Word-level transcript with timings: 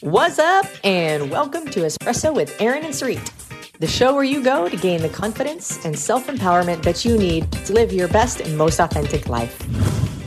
What's 0.00 0.38
up, 0.38 0.64
and 0.84 1.28
welcome 1.28 1.66
to 1.70 1.80
Espresso 1.80 2.32
with 2.32 2.54
Aaron 2.60 2.84
and 2.84 2.94
Sarit, 2.94 3.32
the 3.80 3.88
show 3.88 4.14
where 4.14 4.22
you 4.22 4.44
go 4.44 4.68
to 4.68 4.76
gain 4.76 5.02
the 5.02 5.08
confidence 5.08 5.84
and 5.84 5.98
self 5.98 6.28
empowerment 6.28 6.84
that 6.84 7.04
you 7.04 7.18
need 7.18 7.50
to 7.50 7.72
live 7.72 7.92
your 7.92 8.06
best 8.06 8.40
and 8.40 8.56
most 8.56 8.78
authentic 8.78 9.28
life. 9.28 9.58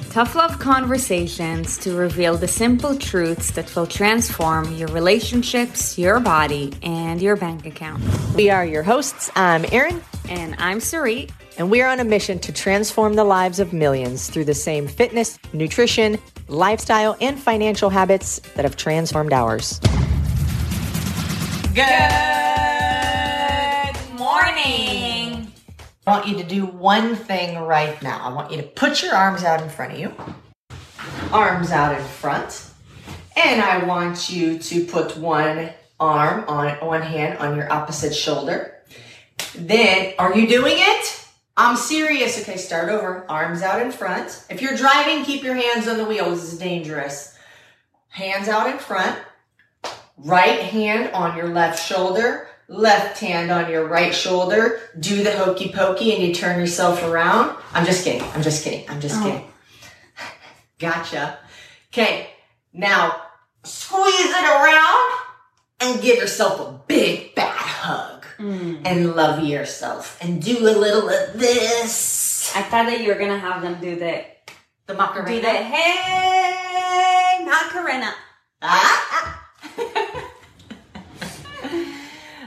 Tough 0.09 0.35
love 0.35 0.59
conversations 0.59 1.77
to 1.77 1.95
reveal 1.95 2.35
the 2.35 2.49
simple 2.49 2.97
truths 2.97 3.51
that 3.51 3.73
will 3.73 3.87
transform 3.87 4.75
your 4.75 4.89
relationships, 4.89 5.97
your 5.97 6.19
body, 6.19 6.73
and 6.83 7.21
your 7.21 7.37
bank 7.37 7.65
account. 7.65 8.03
We 8.35 8.49
are 8.49 8.65
your 8.65 8.83
hosts. 8.83 9.31
I'm 9.37 9.63
Aaron. 9.71 10.03
And 10.27 10.53
I'm 10.57 10.79
Sarit. 10.79 11.31
And 11.57 11.69
we 11.71 11.81
are 11.81 11.87
on 11.89 12.01
a 12.01 12.03
mission 12.03 12.39
to 12.39 12.51
transform 12.51 13.13
the 13.13 13.23
lives 13.23 13.59
of 13.59 13.71
millions 13.71 14.29
through 14.29 14.45
the 14.45 14.53
same 14.53 14.87
fitness, 14.87 15.39
nutrition, 15.53 16.17
lifestyle, 16.51 17.15
and 17.21 17.39
financial 17.39 17.89
habits 17.89 18.39
that 18.55 18.65
have 18.65 18.75
transformed 18.75 19.33
ours. 19.33 19.79
Good 21.73 21.85
morning. 24.17 25.51
I 26.05 26.11
want 26.11 26.27
you 26.27 26.35
to 26.37 26.43
do 26.43 26.65
one 26.65 27.15
thing 27.15 27.57
right 27.59 28.01
now. 28.03 28.19
I 28.21 28.33
want 28.33 28.51
you 28.51 28.57
to 28.57 28.63
put 28.63 29.01
your 29.01 29.15
arms 29.15 29.43
out 29.43 29.61
in 29.61 29.69
front 29.69 29.93
of 29.93 29.99
you, 29.99 30.13
arms 31.31 31.71
out 31.71 31.97
in 31.97 32.03
front, 32.05 32.69
and 33.35 33.61
I 33.61 33.85
want 33.85 34.29
you 34.29 34.59
to 34.59 34.85
put 34.85 35.15
one 35.17 35.69
arm 35.99 36.43
on 36.47 36.71
one 36.85 37.03
hand 37.03 37.37
on 37.37 37.55
your 37.55 37.71
opposite 37.71 38.13
shoulder. 38.13 38.75
Then, 39.55 40.13
are 40.17 40.35
you 40.35 40.47
doing 40.47 40.75
it? 40.75 41.20
I'm 41.61 41.77
serious. 41.77 42.41
Okay, 42.41 42.57
start 42.57 42.89
over. 42.89 43.23
Arms 43.29 43.61
out 43.61 43.83
in 43.83 43.91
front. 43.91 44.45
If 44.49 44.63
you're 44.63 44.75
driving, 44.75 45.23
keep 45.23 45.43
your 45.43 45.53
hands 45.53 45.87
on 45.87 45.99
the 45.99 46.05
wheel. 46.05 46.31
This 46.31 46.53
is 46.53 46.57
dangerous. 46.57 47.37
Hands 48.09 48.47
out 48.47 48.67
in 48.67 48.79
front. 48.79 49.15
Right 50.17 50.59
hand 50.59 51.13
on 51.13 51.37
your 51.37 51.49
left 51.49 51.79
shoulder. 51.79 52.47
Left 52.67 53.19
hand 53.19 53.51
on 53.51 53.69
your 53.69 53.87
right 53.87 54.11
shoulder. 54.11 54.79
Do 54.99 55.23
the 55.23 55.37
hokey 55.37 55.71
pokey 55.71 56.15
and 56.15 56.23
you 56.23 56.33
turn 56.33 56.59
yourself 56.59 57.03
around. 57.03 57.55
I'm 57.73 57.85
just 57.85 58.03
kidding. 58.03 58.27
I'm 58.31 58.41
just 58.41 58.63
kidding. 58.63 58.89
I'm 58.89 58.99
just 58.99 59.19
oh. 59.19 59.23
kidding. 59.23 59.47
Gotcha. 60.79 61.37
Okay. 61.93 62.31
Now 62.73 63.21
squeeze 63.63 64.31
it 64.31 64.43
around 64.45 65.11
and 65.79 66.01
give 66.01 66.17
yourself 66.17 66.59
a 66.59 66.81
big 66.87 67.33
hug 67.37 67.50
mm. 68.41 68.81
and 68.85 69.15
love 69.15 69.43
yourself 69.43 70.17
and 70.21 70.41
do 70.41 70.57
a 70.59 70.75
little 70.75 71.09
of 71.09 71.39
this. 71.39 72.51
I 72.55 72.63
thought 72.63 72.87
that 72.87 73.01
you 73.01 73.09
were 73.09 73.19
gonna 73.19 73.39
have 73.39 73.61
them 73.61 73.79
do 73.79 73.95
the 73.95 74.25
the 74.87 74.95
Macarena. 74.95 75.29
Do 75.29 75.41
the 75.41 75.47
hey 75.47 77.45
Macarena. 77.45 78.13
Ah. 78.61 79.37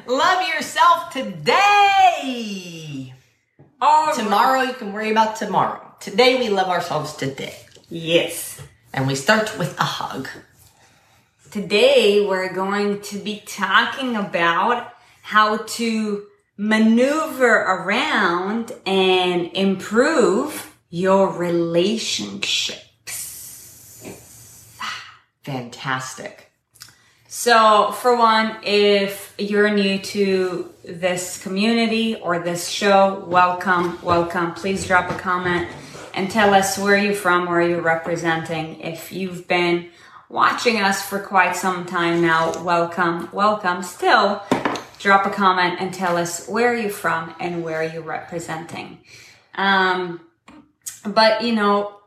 love 0.07 0.49
yourself 0.49 1.13
today. 1.13 3.15
Oh, 3.81 4.13
tomorrow 4.17 4.63
you 4.63 4.75
can 4.75 4.93
worry 4.93 5.11
about 5.11 5.37
tomorrow. 5.37 5.81
Today 6.01 6.39
we 6.39 6.49
love 6.49 6.69
ourselves 6.69 7.15
today. 7.15 7.55
Yes. 7.89 8.61
And 8.93 9.07
we 9.07 9.15
start 9.15 9.59
with 9.59 9.79
a 9.79 9.85
hug. 9.85 10.29
Today 11.51 12.27
we're 12.27 12.53
going 12.53 13.01
to 13.03 13.19
be 13.19 13.43
talking 13.47 14.17
about 14.17 14.94
how 15.25 15.57
to 15.57 16.27
maneuver 16.59 17.49
around 17.49 18.71
and 18.85 19.51
improve 19.55 20.77
your 20.91 21.33
relationships. 21.33 22.83
Fantastic. 25.43 26.53
So, 27.27 27.93
for 27.93 28.19
one, 28.19 28.59
if 28.65 29.35
you're 29.39 29.71
new 29.71 29.99
to 29.99 30.71
this 30.85 31.43
community 31.43 32.17
or 32.17 32.41
this 32.41 32.69
show, 32.69 33.25
welcome, 33.27 33.99
welcome. 34.03 34.53
Please 34.53 34.87
drop 34.87 35.11
a 35.11 35.15
comment 35.15 35.69
and 36.13 36.31
tell 36.31 36.53
us 36.53 36.77
where 36.77 36.99
you're 36.99 37.15
from, 37.15 37.47
where 37.47 37.63
you're 37.63 37.81
representing. 37.81 38.79
If 38.79 39.11
you've 39.11 39.49
been 39.49 39.89
watching 40.29 40.83
us 40.83 41.01
for 41.01 41.19
quite 41.19 41.57
some 41.57 41.87
time 41.87 42.21
now, 42.21 42.63
welcome, 42.63 43.31
welcome. 43.33 43.83
Still, 43.83 44.43
drop 45.05 45.27
a 45.27 45.31
comment 45.31 45.77
and 45.81 45.93
tell 45.93 46.17
us 46.17 46.49
where 46.49 46.75
you're 46.75 46.91
from 46.91 47.35
and 47.39 47.63
where 47.63 47.83
you're 47.83 48.03
representing. 48.03 48.99
Um, 49.55 50.21
but 51.07 51.43
you 51.43 51.55
know, 51.55 51.99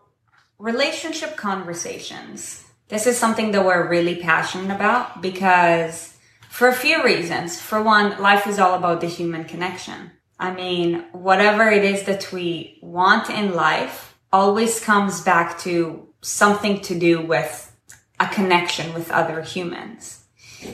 relationship 0.58 1.38
conversations. 1.38 2.66
This 2.90 3.06
is 3.06 3.16
something 3.16 3.52
that 3.52 3.64
we're 3.64 3.88
really 3.88 4.16
passionate 4.16 4.74
about 4.74 5.22
because 5.22 6.18
for 6.50 6.68
a 6.68 6.74
few 6.74 7.04
reasons. 7.04 7.62
For 7.62 7.84
one, 7.84 8.20
life 8.20 8.48
is 8.48 8.58
all 8.58 8.74
about 8.74 9.02
the 9.02 9.08
human 9.08 9.44
connection. 9.44 10.12
I 10.40 10.52
mean, 10.52 11.06
whatever 11.12 11.70
it 11.70 11.84
is 11.84 12.04
that 12.04 12.34
we 12.34 12.80
want 12.82 13.30
in 13.30 13.54
life 13.54 14.18
always 14.34 14.80
comes 14.80 15.22
back 15.22 15.60
to 15.60 16.08
something 16.22 16.82
to 16.82 16.98
do 16.98 17.22
with 17.22 17.76
a 18.20 18.28
connection 18.28 18.92
with 18.96 19.12
other 19.12 19.42
humans. 19.44 20.17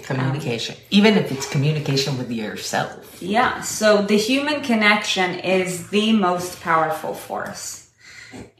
Communication, 0.01 0.75
um, 0.75 0.81
even 0.89 1.15
if 1.15 1.31
it's 1.31 1.49
communication 1.49 2.17
with 2.17 2.31
yourself. 2.31 3.21
Yeah. 3.21 3.61
So 3.61 4.01
the 4.01 4.17
human 4.17 4.61
connection 4.61 5.39
is 5.39 5.89
the 5.89 6.13
most 6.13 6.61
powerful 6.61 7.13
force, 7.13 7.89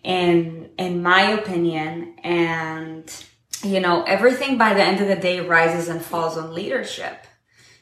in 0.04 0.70
in 0.78 1.02
my 1.02 1.22
opinion, 1.32 2.16
and 2.24 3.26
you 3.64 3.80
know 3.80 4.04
everything 4.04 4.58
by 4.58 4.74
the 4.74 4.84
end 4.84 5.02
of 5.02 5.08
the 5.08 5.16
day 5.16 5.40
rises 5.40 5.88
and 5.90 6.02
falls 6.02 6.38
on 6.38 6.54
leadership. 6.54 7.26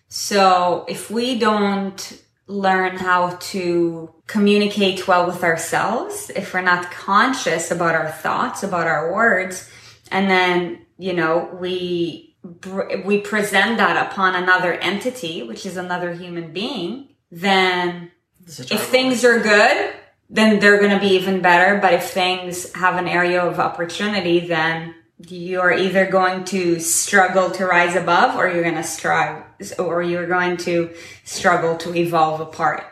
So 0.07 0.85
if 0.88 1.09
we 1.09 1.40
don't 1.40 2.22
learn 2.47 2.97
how 2.97 3.38
to 3.40 4.13
communicate 4.28 5.07
well 5.07 5.25
with 5.25 5.44
ourselves, 5.44 6.29
if 6.35 6.53
we're 6.53 6.61
not 6.61 6.91
conscious 6.91 7.72
about 7.72 7.95
our 7.95 8.11
thoughts, 8.11 8.61
about 8.61 8.88
our 8.88 9.13
words, 9.13 9.69
and 10.11 10.29
then 10.29 10.85
you 10.97 11.13
know 11.13 11.50
we 11.59 12.31
we 12.44 13.19
present 13.22 13.78
that 13.78 14.12
upon 14.12 14.35
another 14.35 14.74
entity, 14.74 15.44
which 15.44 15.66
is 15.66 15.78
another 15.78 16.13
human 16.13 16.52
being, 16.52 17.09
then 17.29 18.12
if 18.47 18.84
things 18.88 19.24
are 19.24 19.40
good, 19.40 19.94
then 20.29 20.59
they're 20.59 20.79
going 20.79 20.91
to 20.91 21.00
be 21.00 21.16
even 21.16 21.41
better. 21.41 21.79
But 21.79 21.94
if 21.94 22.09
things 22.09 22.74
have 22.74 22.96
an 22.96 23.07
area 23.07 23.44
of 23.44 23.59
opportunity, 23.59 24.40
then 24.47 24.96
you're 25.28 25.72
either 25.72 26.07
going 26.07 26.44
to 26.46 26.79
struggle 26.79 27.52
to 27.52 27.66
rise 27.66 27.96
above 27.96 28.35
or 28.35 28.50
you're 28.50 28.63
going 28.63 28.75
to 28.75 28.84
strive 28.84 29.44
or 29.78 30.02
you're 30.02 30.28
going 30.28 30.58
to 30.58 30.94
struggle 31.23 31.78
to 31.78 31.96
evolve 31.96 32.41
apart. 32.41 32.84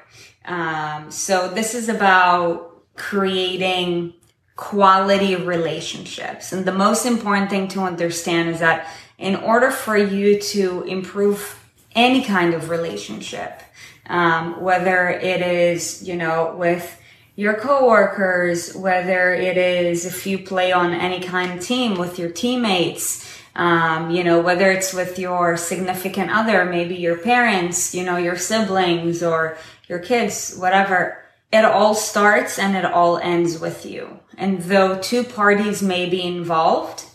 Um, 0.45 1.09
so 1.09 1.49
this 1.49 1.73
is 1.73 1.89
about 1.89 2.83
creating 2.95 4.13
quality 4.55 5.35
relationships. 5.35 6.51
And 6.51 6.65
the 6.65 6.73
most 6.73 7.05
important 7.05 7.49
thing 7.49 7.67
to 7.69 7.81
understand 7.81 8.49
is 8.49 8.59
that 8.59 8.87
in 9.19 9.35
order 9.35 9.69
for 9.69 9.97
you 9.97 10.39
to 10.39 10.83
improve 10.83 11.59
any 11.93 12.23
kind 12.23 12.53
of 12.53 12.69
relationship, 12.69 13.61
um, 14.07 14.61
whether 14.61 15.09
it 15.09 15.41
is, 15.41 16.07
you 16.07 16.15
know, 16.15 16.55
with 16.57 16.99
your 17.35 17.53
coworkers, 17.53 18.73
whether 18.75 19.33
it 19.33 19.57
is 19.57 20.05
if 20.05 20.25
you 20.25 20.39
play 20.39 20.71
on 20.71 20.93
any 20.93 21.19
kind 21.19 21.57
of 21.57 21.65
team 21.65 21.97
with 21.97 22.17
your 22.17 22.29
teammates, 22.29 23.29
um, 23.55 24.09
you 24.09 24.23
know, 24.23 24.39
whether 24.39 24.71
it's 24.71 24.93
with 24.93 25.19
your 25.19 25.57
significant 25.57 26.31
other, 26.31 26.65
maybe 26.65 26.95
your 26.95 27.17
parents, 27.17 27.93
you 27.93 28.03
know, 28.03 28.17
your 28.17 28.37
siblings 28.37 29.21
or 29.21 29.57
your 29.87 29.99
kids, 29.99 30.55
whatever. 30.57 31.21
It 31.51 31.65
all 31.65 31.95
starts 31.95 32.59
and 32.59 32.75
it 32.75 32.85
all 32.85 33.17
ends 33.17 33.59
with 33.59 33.85
you. 33.85 34.19
And 34.37 34.61
though 34.61 34.99
two 34.99 35.23
parties 35.23 35.81
may 35.81 36.07
be 36.07 36.21
involved, 36.21 37.05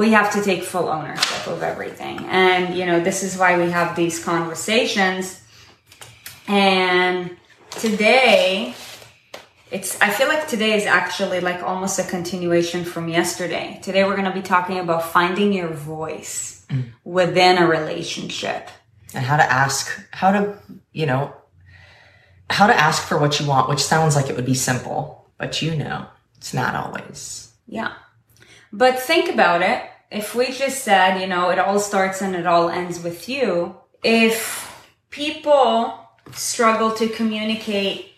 we 0.00 0.12
have 0.12 0.32
to 0.32 0.42
take 0.42 0.62
full 0.62 0.88
ownership 0.88 1.46
of 1.46 1.62
everything. 1.62 2.18
And, 2.20 2.74
you 2.74 2.86
know, 2.86 3.00
this 3.00 3.22
is 3.22 3.36
why 3.36 3.58
we 3.62 3.70
have 3.70 3.94
these 3.94 4.24
conversations. 4.24 5.42
And 6.48 7.36
today, 7.72 8.74
it's, 9.70 10.00
I 10.00 10.08
feel 10.08 10.28
like 10.28 10.48
today 10.48 10.72
is 10.72 10.86
actually 10.86 11.40
like 11.40 11.62
almost 11.62 11.98
a 11.98 12.04
continuation 12.04 12.82
from 12.82 13.10
yesterday. 13.10 13.78
Today, 13.82 14.04
we're 14.04 14.16
going 14.16 14.32
to 14.32 14.32
be 14.32 14.40
talking 14.40 14.78
about 14.78 15.04
finding 15.04 15.52
your 15.52 15.68
voice 15.68 16.64
mm. 16.70 16.84
within 17.04 17.58
a 17.58 17.66
relationship. 17.66 18.70
And 19.12 19.22
how 19.22 19.36
to 19.36 19.44
ask, 19.44 19.86
how 20.12 20.32
to, 20.32 20.56
you 20.92 21.04
know, 21.04 21.34
how 22.48 22.66
to 22.68 22.74
ask 22.74 23.06
for 23.06 23.18
what 23.18 23.38
you 23.38 23.46
want, 23.46 23.68
which 23.68 23.82
sounds 23.82 24.16
like 24.16 24.30
it 24.30 24.36
would 24.36 24.46
be 24.46 24.54
simple, 24.54 25.30
but 25.36 25.60
you 25.60 25.76
know, 25.76 26.06
it's 26.38 26.54
not 26.54 26.74
always. 26.74 27.52
Yeah. 27.68 27.92
But 28.72 29.00
think 29.00 29.28
about 29.28 29.62
it. 29.62 29.82
If 30.10 30.34
we 30.34 30.52
just 30.52 30.84
said, 30.84 31.20
you 31.20 31.26
know, 31.26 31.50
it 31.50 31.58
all 31.58 31.78
starts 31.78 32.20
and 32.20 32.34
it 32.34 32.46
all 32.46 32.68
ends 32.68 33.02
with 33.02 33.28
you, 33.28 33.76
if 34.02 34.88
people 35.10 36.08
struggle 36.32 36.92
to 36.92 37.08
communicate 37.08 38.12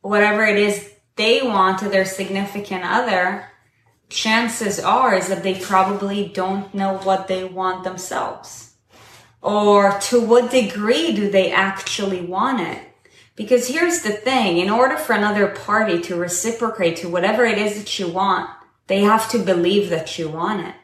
whatever 0.00 0.44
it 0.44 0.58
is 0.58 0.92
they 1.16 1.42
want 1.42 1.78
to 1.78 1.88
their 1.88 2.04
significant 2.04 2.84
other, 2.84 3.48
chances 4.08 4.80
are 4.80 5.14
is 5.14 5.28
that 5.28 5.42
they 5.42 5.58
probably 5.58 6.28
don't 6.28 6.74
know 6.74 6.98
what 6.98 7.28
they 7.28 7.44
want 7.44 7.84
themselves. 7.84 8.74
Or 9.42 9.98
to 10.02 10.20
what 10.20 10.50
degree 10.50 11.12
do 11.12 11.30
they 11.30 11.52
actually 11.52 12.22
want 12.22 12.60
it? 12.60 12.80
Because 13.36 13.68
here's 13.68 14.02
the 14.02 14.12
thing, 14.12 14.58
in 14.58 14.70
order 14.70 14.96
for 14.96 15.12
another 15.12 15.48
party 15.48 16.00
to 16.02 16.16
reciprocate 16.16 16.96
to 16.98 17.08
whatever 17.08 17.44
it 17.44 17.58
is 17.58 17.76
that 17.78 17.98
you 17.98 18.08
want, 18.08 18.48
they 18.86 19.00
have 19.00 19.28
to 19.30 19.38
believe 19.38 19.90
that 19.90 20.18
you 20.18 20.28
want 20.28 20.66
it. 20.66 20.74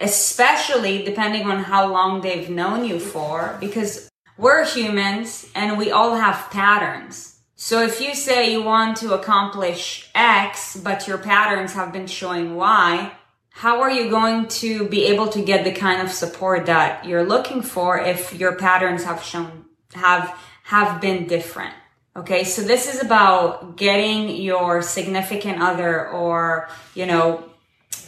Especially 0.00 1.04
depending 1.04 1.46
on 1.46 1.64
how 1.64 1.90
long 1.90 2.20
they've 2.20 2.50
known 2.50 2.84
you 2.84 3.00
for, 3.00 3.56
because 3.60 4.10
we're 4.36 4.64
humans 4.64 5.50
and 5.54 5.78
we 5.78 5.90
all 5.90 6.14
have 6.14 6.50
patterns. 6.50 7.40
So 7.54 7.82
if 7.82 8.02
you 8.02 8.14
say 8.14 8.52
you 8.52 8.62
want 8.62 8.98
to 8.98 9.14
accomplish 9.14 10.10
X, 10.14 10.76
but 10.76 11.08
your 11.08 11.16
patterns 11.16 11.72
have 11.72 11.92
been 11.92 12.06
showing 12.06 12.54
Y, 12.54 13.12
how 13.48 13.80
are 13.80 13.90
you 13.90 14.10
going 14.10 14.48
to 14.48 14.86
be 14.88 15.06
able 15.06 15.28
to 15.28 15.42
get 15.42 15.64
the 15.64 15.72
kind 15.72 16.02
of 16.02 16.12
support 16.12 16.66
that 16.66 17.06
you're 17.06 17.24
looking 17.24 17.62
for 17.62 17.98
if 17.98 18.34
your 18.34 18.56
patterns 18.56 19.04
have 19.04 19.22
shown, 19.22 19.64
have, 19.94 20.38
have 20.64 21.00
been 21.00 21.26
different? 21.26 21.72
Okay. 22.16 22.44
So 22.44 22.62
this 22.62 22.92
is 22.92 23.02
about 23.02 23.76
getting 23.76 24.30
your 24.30 24.80
significant 24.80 25.60
other 25.60 26.08
or, 26.08 26.68
you 26.94 27.04
know, 27.04 27.44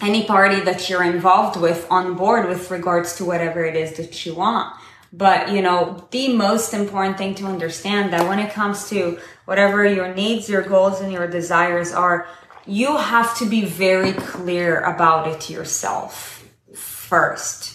any 0.01 0.25
party 0.25 0.61
that 0.61 0.89
you're 0.89 1.05
involved 1.05 1.61
with 1.61 1.87
on 1.91 2.15
board 2.15 2.49
with 2.49 2.71
regards 2.71 3.17
to 3.17 3.25
whatever 3.25 3.65
it 3.65 3.77
is 3.77 3.97
that 3.99 4.25
you 4.25 4.35
want. 4.35 4.75
But, 5.13 5.51
you 5.51 5.63
know, 5.63 6.07
the 6.11 6.35
most 6.35 6.73
important 6.73 7.19
thing 7.19 7.35
to 7.37 7.47
understand 7.47 8.13
that 8.13 8.29
when 8.29 8.39
it 8.39 8.53
comes 8.53 8.89
to 8.91 9.19
whatever 9.47 9.85
your 9.85 10.15
needs, 10.15 10.49
your 10.49 10.63
goals, 10.63 11.01
and 11.01 11.13
your 11.13 11.27
desires 11.27 11.93
are, 11.93 12.27
you 12.67 12.97
have 12.97 13.37
to 13.39 13.47
be 13.47 13.65
very 13.65 14.13
clear 14.13 14.81
about 14.81 15.27
it 15.29 15.51
yourself 15.51 16.47
first. 16.75 17.75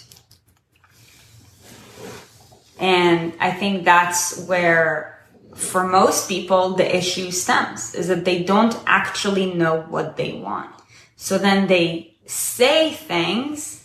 And 2.79 3.33
I 3.39 3.51
think 3.51 3.85
that's 3.85 4.45
where, 4.45 5.12
for 5.55 5.85
most 5.85 6.27
people, 6.27 6.75
the 6.75 6.95
issue 6.95 7.31
stems 7.31 7.93
is 7.95 8.07
that 8.07 8.25
they 8.25 8.43
don't 8.43 8.77
actually 8.85 9.53
know 9.53 9.81
what 9.81 10.17
they 10.17 10.33
want. 10.33 10.71
So 11.15 11.37
then 11.37 11.67
they 11.67 12.15
say 12.25 12.91
things 12.91 13.83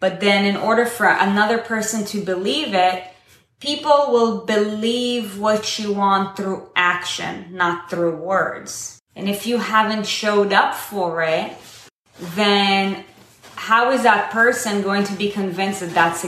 but 0.00 0.20
then 0.20 0.44
in 0.44 0.56
order 0.56 0.86
for 0.86 1.06
another 1.06 1.58
person 1.58 2.04
to 2.06 2.20
believe 2.20 2.74
it, 2.74 3.04
people 3.60 4.08
will 4.10 4.44
believe 4.44 5.38
what 5.38 5.78
you 5.78 5.92
want 5.92 6.36
through 6.36 6.70
action, 6.76 7.48
not 7.52 7.90
through 7.90 8.16
words. 8.16 9.00
And 9.16 9.28
if 9.28 9.46
you 9.46 9.58
haven't 9.58 10.06
showed 10.06 10.52
up 10.52 10.74
for 10.74 11.22
it, 11.22 11.52
then 12.20 13.04
how 13.56 13.90
is 13.90 14.04
that 14.04 14.30
person 14.30 14.82
going 14.82 15.02
to 15.04 15.14
be 15.14 15.30
convinced 15.30 15.80
that 15.80 15.90
that's 15.90 16.24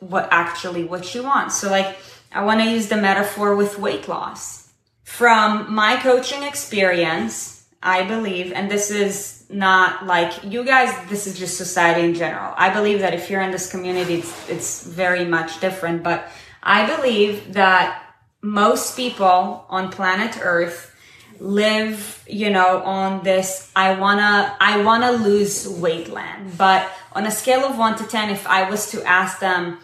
what 0.00 0.28
actually 0.30 0.84
what 0.84 1.14
you 1.14 1.22
want? 1.22 1.52
So 1.52 1.70
like, 1.70 1.98
I 2.36 2.44
want 2.44 2.60
to 2.60 2.70
use 2.70 2.88
the 2.88 2.98
metaphor 2.98 3.56
with 3.56 3.78
weight 3.78 4.08
loss. 4.08 4.70
From 5.04 5.74
my 5.74 5.96
coaching 5.96 6.42
experience, 6.42 7.64
I 7.82 8.02
believe, 8.02 8.52
and 8.52 8.70
this 8.70 8.90
is 8.90 9.36
not 9.48 10.06
like 10.06 10.32
you 10.44 10.64
guys 10.64 10.92
this 11.08 11.26
is 11.26 11.38
just 11.38 11.56
society 11.56 12.02
in 12.02 12.14
general 12.14 12.52
i 12.56 12.68
believe 12.68 12.98
that 12.98 13.14
if 13.14 13.30
you're 13.30 13.40
in 13.40 13.52
this 13.52 13.70
community 13.70 14.16
it's, 14.16 14.48
it's 14.48 14.82
very 14.84 15.24
much 15.24 15.60
different 15.60 16.02
but 16.02 16.28
i 16.62 16.84
believe 16.96 17.52
that 17.52 18.02
most 18.42 18.96
people 18.96 19.64
on 19.68 19.88
planet 19.88 20.36
earth 20.42 20.92
live 21.38 22.24
you 22.26 22.50
know 22.50 22.82
on 22.82 23.22
this 23.22 23.70
i 23.76 23.94
wanna 23.94 24.56
i 24.60 24.82
wanna 24.82 25.12
lose 25.12 25.68
weight 25.68 26.08
land 26.08 26.58
but 26.58 26.90
on 27.12 27.24
a 27.26 27.30
scale 27.30 27.64
of 27.64 27.78
1 27.78 27.98
to 27.98 28.04
10 28.04 28.30
if 28.30 28.46
i 28.48 28.68
was 28.68 28.90
to 28.90 29.00
ask 29.04 29.38
them 29.38 29.78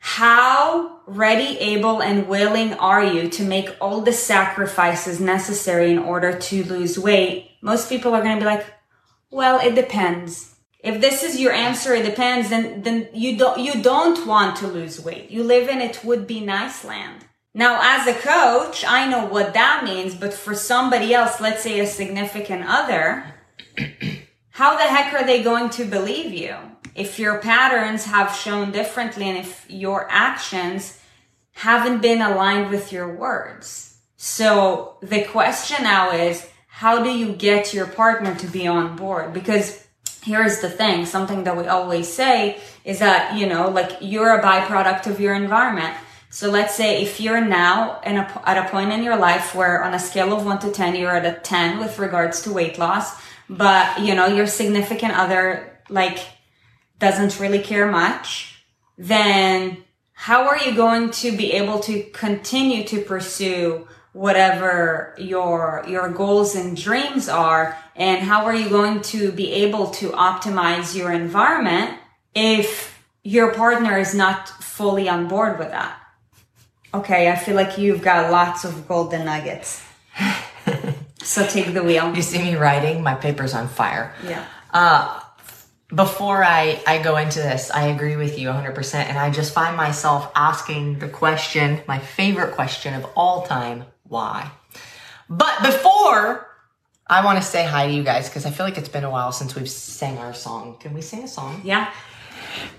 how 0.00 1.02
ready, 1.06 1.58
able, 1.58 2.02
and 2.02 2.26
willing 2.26 2.72
are 2.74 3.04
you 3.04 3.28
to 3.28 3.44
make 3.44 3.76
all 3.80 4.00
the 4.00 4.14
sacrifices 4.14 5.20
necessary 5.20 5.90
in 5.90 5.98
order 5.98 6.36
to 6.36 6.64
lose 6.64 6.98
weight? 6.98 7.50
Most 7.60 7.90
people 7.90 8.14
are 8.14 8.22
going 8.22 8.36
to 8.36 8.40
be 8.40 8.46
like, 8.46 8.66
well, 9.30 9.60
it 9.60 9.74
depends. 9.74 10.56
If 10.80 11.02
this 11.02 11.22
is 11.22 11.38
your 11.38 11.52
answer, 11.52 11.94
it 11.94 12.06
depends, 12.06 12.48
then, 12.48 12.80
then 12.82 13.08
you 13.12 13.36
don't, 13.36 13.60
you 13.60 13.82
don't 13.82 14.26
want 14.26 14.56
to 14.56 14.66
lose 14.66 14.98
weight. 14.98 15.30
You 15.30 15.44
live 15.44 15.68
in 15.68 15.82
it 15.82 16.02
would 16.02 16.26
be 16.26 16.40
nice 16.40 16.82
land. 16.82 17.26
Now, 17.52 17.80
as 17.82 18.06
a 18.06 18.18
coach, 18.18 18.84
I 18.86 19.06
know 19.06 19.26
what 19.26 19.52
that 19.52 19.84
means, 19.84 20.14
but 20.14 20.32
for 20.32 20.54
somebody 20.54 21.12
else, 21.12 21.40
let's 21.40 21.62
say 21.62 21.78
a 21.78 21.86
significant 21.86 22.64
other, 22.66 23.34
how 24.50 24.76
the 24.76 24.84
heck 24.84 25.12
are 25.12 25.26
they 25.26 25.42
going 25.42 25.68
to 25.70 25.84
believe 25.84 26.32
you? 26.32 26.56
If 27.00 27.18
your 27.18 27.38
patterns 27.38 28.04
have 28.04 28.36
shown 28.36 28.72
differently 28.72 29.28
and 29.30 29.38
if 29.38 29.64
your 29.68 30.06
actions 30.10 31.00
haven't 31.52 32.00
been 32.02 32.22
aligned 32.22 32.70
with 32.70 32.92
your 32.92 33.14
words. 33.14 33.98
So 34.16 34.96
the 35.00 35.24
question 35.24 35.82
now 35.82 36.10
is, 36.12 36.46
how 36.66 37.02
do 37.02 37.10
you 37.10 37.32
get 37.32 37.74
your 37.74 37.86
partner 37.86 38.34
to 38.34 38.46
be 38.46 38.66
on 38.66 38.96
board? 38.96 39.32
Because 39.32 39.86
here's 40.22 40.60
the 40.60 40.68
thing, 40.68 41.06
something 41.06 41.44
that 41.44 41.56
we 41.56 41.66
always 41.66 42.06
say 42.06 42.60
is 42.84 42.98
that, 42.98 43.36
you 43.38 43.46
know, 43.46 43.68
like 43.68 43.96
you're 44.00 44.38
a 44.38 44.42
byproduct 44.42 45.06
of 45.06 45.20
your 45.20 45.34
environment. 45.34 45.94
So 46.28 46.50
let's 46.50 46.74
say 46.74 47.02
if 47.02 47.20
you're 47.20 47.44
now 47.44 48.00
a, 48.04 48.48
at 48.48 48.58
a 48.66 48.70
point 48.70 48.92
in 48.92 49.02
your 49.02 49.16
life 49.16 49.54
where 49.54 49.82
on 49.82 49.94
a 49.94 49.98
scale 49.98 50.32
of 50.36 50.44
one 50.44 50.58
to 50.60 50.70
10, 50.70 50.96
you're 50.96 51.16
at 51.16 51.26
a 51.26 51.40
10 51.40 51.78
with 51.80 51.98
regards 51.98 52.42
to 52.42 52.52
weight 52.52 52.78
loss, 52.78 53.20
but 53.48 54.00
you 54.00 54.14
know, 54.14 54.26
your 54.26 54.46
significant 54.46 55.14
other 55.14 55.80
like 55.88 56.18
doesn't 57.00 57.40
really 57.40 57.58
care 57.58 57.90
much, 57.90 58.62
then 58.96 59.78
how 60.12 60.46
are 60.46 60.58
you 60.58 60.76
going 60.76 61.10
to 61.10 61.36
be 61.36 61.52
able 61.54 61.80
to 61.80 62.02
continue 62.12 62.84
to 62.84 63.00
pursue 63.00 63.88
whatever 64.12 65.14
your 65.18 65.84
your 65.88 66.08
goals 66.10 66.54
and 66.54 66.76
dreams 66.76 67.28
are? 67.28 67.76
And 67.96 68.22
how 68.22 68.44
are 68.44 68.54
you 68.54 68.68
going 68.68 69.00
to 69.14 69.32
be 69.32 69.50
able 69.64 69.88
to 70.00 70.10
optimize 70.10 70.96
your 70.96 71.10
environment 71.10 71.98
if 72.34 73.02
your 73.24 73.52
partner 73.54 73.98
is 73.98 74.14
not 74.14 74.48
fully 74.48 75.08
on 75.08 75.26
board 75.26 75.58
with 75.58 75.70
that? 75.70 75.96
Okay 76.92 77.30
i 77.30 77.36
feel 77.36 77.54
like 77.54 77.78
you've 77.78 78.02
got 78.02 78.30
lots 78.30 78.64
of 78.64 78.86
golden 78.86 79.24
nuggets. 79.24 79.82
So 81.22 81.46
take 81.46 81.74
the 81.74 81.82
wheel. 81.82 82.14
You 82.16 82.22
see 82.22 82.42
me 82.42 82.54
writing 82.56 83.02
my 83.02 83.14
paper's 83.14 83.54
on 83.54 83.68
fire. 83.68 84.14
Yeah. 84.26 84.44
Uh 84.72 85.19
before 85.94 86.44
I, 86.44 86.80
I 86.86 87.02
go 87.02 87.16
into 87.16 87.40
this, 87.40 87.70
I 87.70 87.88
agree 87.88 88.16
with 88.16 88.38
you 88.38 88.48
100%. 88.48 88.94
And 88.94 89.18
I 89.18 89.30
just 89.30 89.52
find 89.52 89.76
myself 89.76 90.30
asking 90.34 90.98
the 90.98 91.08
question, 91.08 91.80
my 91.88 91.98
favorite 91.98 92.54
question 92.54 92.94
of 92.94 93.06
all 93.16 93.42
time 93.42 93.84
why. 94.04 94.50
But 95.28 95.62
before, 95.62 96.48
I 97.06 97.24
want 97.24 97.38
to 97.38 97.44
say 97.44 97.64
hi 97.64 97.86
to 97.86 97.92
you 97.92 98.02
guys 98.02 98.28
because 98.28 98.46
I 98.46 98.50
feel 98.50 98.66
like 98.66 98.78
it's 98.78 98.88
been 98.88 99.04
a 99.04 99.10
while 99.10 99.32
since 99.32 99.54
we've 99.54 99.70
sang 99.70 100.18
our 100.18 100.34
song. 100.34 100.76
Can 100.78 100.94
we 100.94 101.02
sing 101.02 101.24
a 101.24 101.28
song? 101.28 101.60
Yeah. 101.64 101.92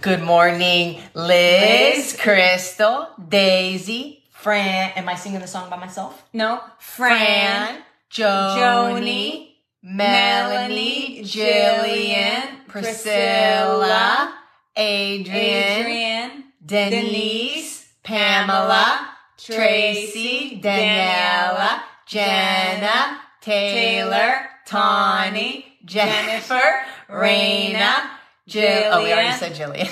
Good 0.01 0.22
morning, 0.22 1.01
Liz, 1.13 1.96
Liz. 1.96 2.18
Crystal, 2.20 3.08
Daisy, 3.30 4.24
Fran. 4.32 4.91
Am 4.96 5.08
I 5.08 5.15
singing 5.15 5.39
the 5.39 5.48
song 5.48 5.70
by 5.70 5.77
myself? 5.77 6.25
No. 6.34 6.62
Fran, 6.80 7.82
Joni, 8.10 9.50
Melanie, 9.84 11.24
Jillian, 11.24 12.68
Priscilla, 12.68 14.36
Adrian, 14.76 15.36
Adrian 15.36 16.44
Denise, 16.64 17.88
Pamela, 18.04 19.10
Tracy, 19.38 20.62
Daniela, 20.64 21.82
Jenna, 22.06 23.22
Taylor, 23.42 24.34
Tawny, 24.68 25.78
Jennifer, 25.84 26.84
Raina, 27.10 28.10
Jill. 28.48 28.92
Oh, 28.92 29.04
we 29.04 29.12
already 29.12 29.38
said 29.38 29.54
Jillian. 29.56 29.90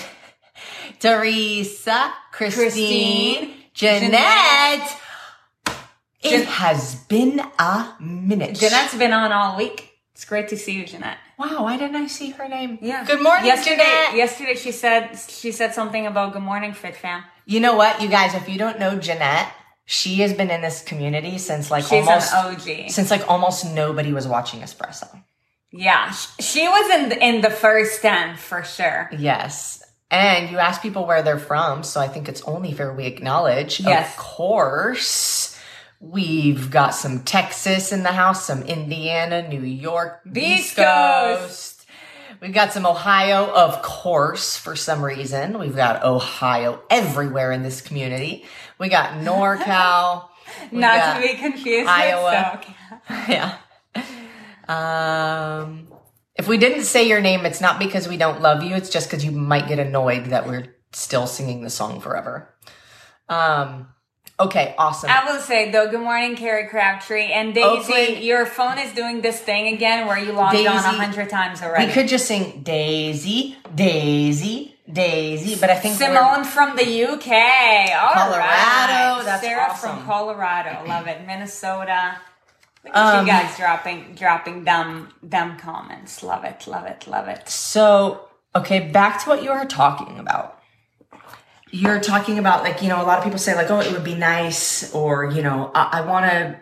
Teresa, 1.00 2.14
Christine, 2.32 2.64
Christine 2.64 3.54
Jeanette. 3.74 4.98
It 6.22 6.46
has 6.46 6.96
been 6.96 7.40
a 7.58 7.96
minute. 8.00 8.56
Jeanette's 8.56 8.96
been 8.96 9.14
on 9.14 9.32
all 9.32 9.58
week. 9.58 9.90
It's 10.14 10.26
great 10.26 10.50
to 10.50 10.58
see 10.58 10.74
you, 10.74 10.86
Jeanette. 10.86 11.18
Wow, 11.38 11.64
why 11.64 11.78
didn't 11.78 11.96
I 11.96 12.08
see 12.08 12.32
her 12.32 12.50
name? 12.50 12.78
Yeah. 12.82 13.06
Good 13.06 13.22
morning, 13.22 13.46
yesterday, 13.46 13.78
Jeanette. 13.78 14.16
Yesterday 14.16 14.56
she 14.56 14.74
said 14.74 15.16
she 15.16 15.54
said 15.54 15.74
something 15.74 16.06
about 16.06 16.34
good 16.34 16.42
morning, 16.42 16.74
Fit 16.74 16.98
Fam. 16.98 17.24
You 17.46 17.62
know 17.62 17.76
what, 17.76 18.02
you 18.02 18.10
guys, 18.10 18.36
if 18.36 18.50
you 18.50 18.58
don't 18.58 18.80
know 18.80 19.00
Jeanette, 19.00 19.50
she 19.86 20.16
has 20.16 20.34
been 20.34 20.52
in 20.52 20.62
this 20.62 20.84
community 20.84 21.38
since 21.38 21.72
like 21.72 21.86
She's 21.86 22.06
almost 22.06 22.34
OG. 22.34 22.90
Since 22.90 23.10
like 23.10 23.30
almost 23.30 23.66
nobody 23.74 24.12
was 24.12 24.28
watching 24.28 24.60
Espresso. 24.60 25.24
Yeah, 25.72 26.12
she 26.12 26.68
was 26.68 26.90
in 27.00 27.10
the, 27.10 27.26
in 27.26 27.42
the 27.42 27.50
first 27.50 28.02
ten 28.02 28.36
for 28.36 28.64
sure. 28.64 29.10
Yes. 29.18 29.82
And 30.12 30.50
you 30.50 30.58
ask 30.58 30.82
people 30.82 31.06
where 31.06 31.22
they're 31.22 31.40
from, 31.40 31.84
so 31.84 32.02
I 32.02 32.08
think 32.08 32.28
it's 32.28 32.42
only 32.42 32.74
fair 32.74 32.92
we 32.92 33.06
acknowledge. 33.06 33.80
Yes. 33.80 34.12
Of 34.12 34.18
course, 34.18 35.59
We've 36.00 36.72
got 36.72 36.92
some 36.92 37.24
Texas 37.24 37.92
in 37.92 38.04
the 38.04 38.12
house, 38.12 38.46
some 38.46 38.64
Indiana, 38.64 39.48
New 39.48 39.62
York, 39.62 40.22
East 40.34 40.78
Coast. 40.78 41.86
We've 42.42 42.54
got 42.54 42.72
some 42.72 42.86
Ohio, 42.86 43.52
of 43.54 43.82
course, 43.82 44.56
for 44.56 44.78
some 44.78 45.04
reason. 45.04 45.60
We've 45.60 45.76
got 45.76 46.04
Ohio 46.06 46.82
everywhere 46.90 47.52
in 47.52 47.64
this 47.64 47.82
community. 47.82 48.46
We 48.78 48.88
got 48.88 49.22
NorCal. 49.26 50.30
Not 50.72 50.98
got 50.98 51.16
to 51.16 51.22
be 51.22 51.34
confused 51.36 51.90
Iowa. 51.90 52.62
yeah. 53.28 53.58
Um, 54.70 55.90
if 56.36 56.48
we 56.48 56.58
didn't 56.58 56.86
say 56.86 57.08
your 57.08 57.22
name, 57.22 57.46
it's 57.46 57.60
not 57.62 57.78
because 57.78 58.08
we 58.08 58.18
don't 58.18 58.42
love 58.42 58.64
you. 58.64 58.76
It's 58.76 58.90
just 58.90 59.10
because 59.10 59.24
you 59.26 59.32
might 59.32 59.68
get 59.68 59.78
annoyed 59.78 60.28
that 60.28 60.48
we're 60.48 60.76
still 60.92 61.28
singing 61.28 61.62
the 61.62 61.70
song 61.70 62.00
forever. 62.02 62.54
Um, 63.28 63.90
okay, 64.40 64.76
awesome. 64.78 65.10
I 65.10 65.32
will 65.32 65.40
say 65.42 65.72
though, 65.72 65.90
good 65.90 66.02
morning, 66.02 66.36
Carrie 66.36 66.68
Crabtree 66.68 67.32
and 67.32 67.54
Daisy. 67.54 67.66
Oakland- 67.94 68.24
Your 68.24 68.46
phone 68.46 68.78
is 68.78 68.94
doing 68.94 69.22
this 69.22 69.40
thing 69.40 69.74
again 69.74 70.08
where 70.08 70.18
you 70.18 70.32
logged 70.32 70.56
on 70.58 70.66
a 70.68 70.80
hundred 70.82 71.30
times 71.30 71.62
already. 71.62 71.88
We 71.88 71.92
could 71.94 72.08
just 72.08 72.26
sing 72.28 72.62
Daisy, 72.64 73.58
Daisy, 73.76 74.76
Daisy, 74.92 75.56
but 75.60 75.70
I 75.70 75.76
think 75.76 75.96
Simone 75.98 76.44
from 76.44 76.76
the 76.76 76.84
UK. 76.84 77.28
All 77.94 78.14
Colorado, 78.14 78.40
right. 78.40 79.22
that's 79.26 79.44
Sarah 79.44 79.68
awesome. 79.72 79.98
from 79.98 80.06
Colorado. 80.06 80.84
Love 80.88 81.08
it. 81.08 81.26
Minnesota. 81.28 82.18
Look 82.86 82.96
at 82.96 83.16
Um, 83.20 83.26
you 83.28 83.32
guys 83.32 83.56
dropping 83.58 84.16
dropping 84.16 84.64
dumb 84.64 85.10
dumb 85.28 85.58
comments. 85.58 86.24
Love 86.24 86.44
it. 86.46 86.66
Love 86.66 86.86
it. 86.86 87.08
Love 87.08 87.28
it. 87.28 87.50
So, 87.50 88.30
okay, 88.56 88.80
back 88.80 89.22
to 89.24 89.30
what 89.30 89.44
you 89.44 89.52
were 89.52 89.66
talking 89.66 90.18
about. 90.18 90.59
You're 91.72 92.00
talking 92.00 92.40
about 92.40 92.64
like, 92.64 92.82
you 92.82 92.90
know, 92.90 93.02
a 93.02 93.06
lot 93.06 93.20
of 93.20 93.24
people 93.24 93.40
say 93.40 93.56
like, 93.56 93.70
oh, 93.70 93.80
it 93.80 93.92
would 93.92 94.04
be 94.04 94.16
nice 94.16 94.94
or, 94.94 95.26
you 95.26 95.42
know, 95.42 95.72
I, 95.76 96.02
want 96.02 96.26
to, 96.26 96.60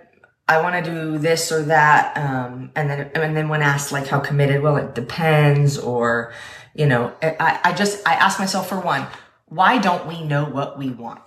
I 0.48 0.62
want 0.62 0.84
to 0.84 0.92
do 0.92 1.18
this 1.18 1.52
or 1.52 1.64
that. 1.64 2.18
Um, 2.18 2.72
and 2.76 2.90
then, 2.90 3.12
and 3.16 3.36
then 3.36 3.48
when 3.50 3.62
asked 3.62 3.92
like 3.92 4.08
how 4.08 4.20
committed, 4.20 4.62
well, 4.62 4.78
it 4.78 4.96
depends 4.96 5.78
or, 5.78 6.34
you 6.74 6.86
know, 6.86 7.14
I, 7.22 7.60
I 7.64 7.74
just, 7.74 8.06
I 8.08 8.16
ask 8.16 8.38
myself 8.40 8.68
for 8.68 8.80
one, 8.80 9.08
why 9.46 9.78
don't 9.78 10.08
we 10.08 10.24
know 10.24 10.46
what 10.46 10.78
we 10.78 10.90
want? 10.90 11.22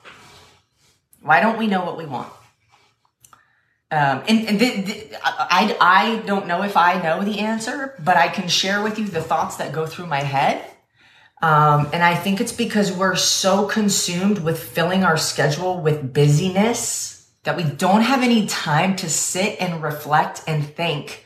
Why 1.22 1.40
don't 1.40 1.58
we 1.58 1.66
know 1.66 1.84
what 1.84 1.96
we 1.96 2.06
want? 2.06 2.30
Um, 3.92 4.22
and, 4.28 4.46
and 4.46 4.58
th- 4.58 4.86
th- 4.86 5.14
I, 5.24 5.76
I 5.80 6.22
don't 6.24 6.46
know 6.46 6.62
if 6.62 6.76
I 6.76 7.02
know 7.02 7.24
the 7.24 7.40
answer, 7.40 7.94
but 7.98 8.16
I 8.16 8.28
can 8.28 8.48
share 8.48 8.82
with 8.82 8.98
you 8.98 9.06
the 9.06 9.22
thoughts 9.22 9.56
that 9.56 9.72
go 9.72 9.84
through 9.84 10.06
my 10.06 10.20
head. 10.20 10.69
Um, 11.42 11.88
and 11.92 12.02
I 12.02 12.14
think 12.14 12.40
it's 12.40 12.52
because 12.52 12.92
we're 12.92 13.16
so 13.16 13.66
consumed 13.66 14.40
with 14.40 14.62
filling 14.62 15.04
our 15.04 15.16
schedule 15.16 15.80
with 15.80 16.12
busyness 16.12 17.30
that 17.44 17.56
we 17.56 17.64
don't 17.64 18.02
have 18.02 18.22
any 18.22 18.46
time 18.46 18.96
to 18.96 19.08
sit 19.08 19.56
and 19.60 19.82
reflect 19.82 20.42
and 20.46 20.64
think 20.64 21.24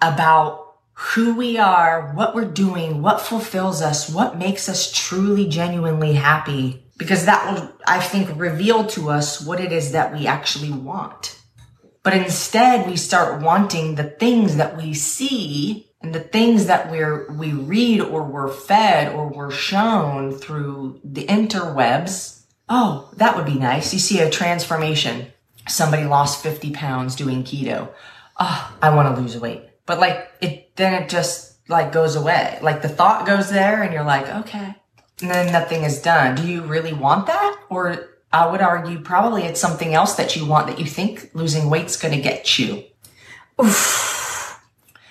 about 0.00 0.76
who 0.92 1.34
we 1.34 1.58
are, 1.58 2.12
what 2.14 2.34
we're 2.34 2.44
doing, 2.44 3.02
what 3.02 3.20
fulfills 3.20 3.82
us, 3.82 4.08
what 4.08 4.38
makes 4.38 4.68
us 4.68 4.92
truly, 4.92 5.48
genuinely 5.48 6.12
happy. 6.12 6.84
Because 6.96 7.24
that 7.24 7.52
will, 7.52 7.72
I 7.86 7.98
think, 8.00 8.38
reveal 8.38 8.86
to 8.88 9.08
us 9.08 9.40
what 9.40 9.60
it 9.60 9.72
is 9.72 9.92
that 9.92 10.12
we 10.12 10.26
actually 10.26 10.70
want. 10.70 11.40
But 12.02 12.14
instead, 12.14 12.86
we 12.86 12.96
start 12.96 13.42
wanting 13.42 13.94
the 13.94 14.04
things 14.04 14.56
that 14.56 14.76
we 14.76 14.94
see 14.94 15.89
and 16.02 16.14
the 16.14 16.20
things 16.20 16.66
that 16.66 16.90
we're, 16.90 17.30
we 17.32 17.52
read 17.52 18.00
or 18.00 18.22
we're 18.22 18.48
fed 18.50 19.14
or 19.14 19.28
we're 19.28 19.50
shown 19.50 20.32
through 20.32 21.00
the 21.04 21.26
interwebs. 21.26 22.44
Oh, 22.68 23.10
that 23.16 23.36
would 23.36 23.46
be 23.46 23.58
nice. 23.58 23.92
You 23.92 23.98
see 23.98 24.20
a 24.20 24.30
transformation. 24.30 25.26
Somebody 25.68 26.04
lost 26.04 26.42
50 26.42 26.72
pounds 26.72 27.16
doing 27.16 27.44
keto. 27.44 27.90
Oh, 28.38 28.76
I 28.80 28.94
want 28.94 29.14
to 29.14 29.20
lose 29.20 29.38
weight. 29.38 29.68
But 29.84 29.98
like 29.98 30.30
it, 30.40 30.74
then 30.76 31.02
it 31.02 31.08
just 31.10 31.58
like 31.68 31.92
goes 31.92 32.16
away. 32.16 32.58
Like 32.62 32.80
the 32.80 32.88
thought 32.88 33.26
goes 33.26 33.50
there 33.50 33.82
and 33.82 33.92
you're 33.92 34.04
like, 34.04 34.28
okay. 34.46 34.74
And 35.20 35.30
then 35.30 35.52
nothing 35.52 35.82
is 35.82 36.00
done. 36.00 36.34
Do 36.34 36.46
you 36.46 36.62
really 36.62 36.94
want 36.94 37.26
that? 37.26 37.60
Or 37.68 38.08
I 38.32 38.50
would 38.50 38.62
argue 38.62 39.00
probably 39.00 39.42
it's 39.42 39.60
something 39.60 39.92
else 39.92 40.14
that 40.14 40.34
you 40.34 40.46
want 40.46 40.68
that 40.68 40.78
you 40.78 40.86
think 40.86 41.30
losing 41.34 41.68
weight's 41.68 41.96
going 41.96 42.14
to 42.14 42.22
get 42.22 42.58
you. 42.58 42.84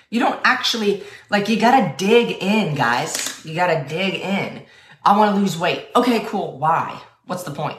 You 0.10 0.20
don't 0.20 0.39
actually, 0.44 1.04
like, 1.30 1.50
you 1.50 1.60
gotta 1.60 1.94
dig 1.98 2.38
in, 2.42 2.75
guys. 2.75 3.44
You 3.46 3.54
gotta 3.56 3.88
dig 3.88 4.16
in. 4.16 4.63
I 5.06 5.18
wanna 5.18 5.38
lose 5.38 5.58
weight. 5.58 5.88
Okay, 5.96 6.25
cool. 6.25 6.58
Why? 6.58 7.01
What's 7.25 7.44
the 7.44 7.51
point? 7.51 7.78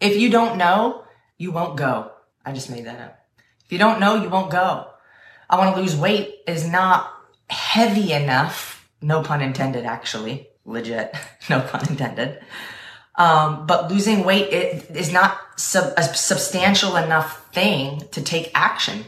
If 0.00 0.16
you 0.16 0.30
don't 0.30 0.58
know, 0.58 1.04
you 1.38 1.50
won't 1.50 1.76
go. 1.76 2.12
I 2.44 2.52
just 2.52 2.70
made 2.70 2.84
that 2.86 3.00
up. 3.00 3.18
If 3.64 3.72
you 3.72 3.78
don't 3.78 4.00
know, 4.00 4.22
you 4.22 4.28
won't 4.28 4.50
go. 4.50 4.88
I 5.48 5.56
wanna 5.56 5.76
lose 5.76 5.96
weight 5.96 6.40
is 6.46 6.68
not 6.68 7.12
heavy 7.48 8.12
enough. 8.12 8.88
No 9.00 9.22
pun 9.22 9.40
intended, 9.40 9.84
actually. 9.84 10.48
Legit. 10.64 11.14
No 11.48 11.60
pun 11.62 11.88
intended. 11.88 12.40
Um, 13.14 13.66
but 13.66 13.90
losing 13.90 14.22
weight 14.22 14.52
is 14.52 15.12
not 15.12 15.40
sub- 15.56 15.94
a 15.96 16.02
substantial 16.02 16.96
enough 16.96 17.52
thing 17.52 18.02
to 18.12 18.22
take 18.22 18.50
action. 18.54 19.06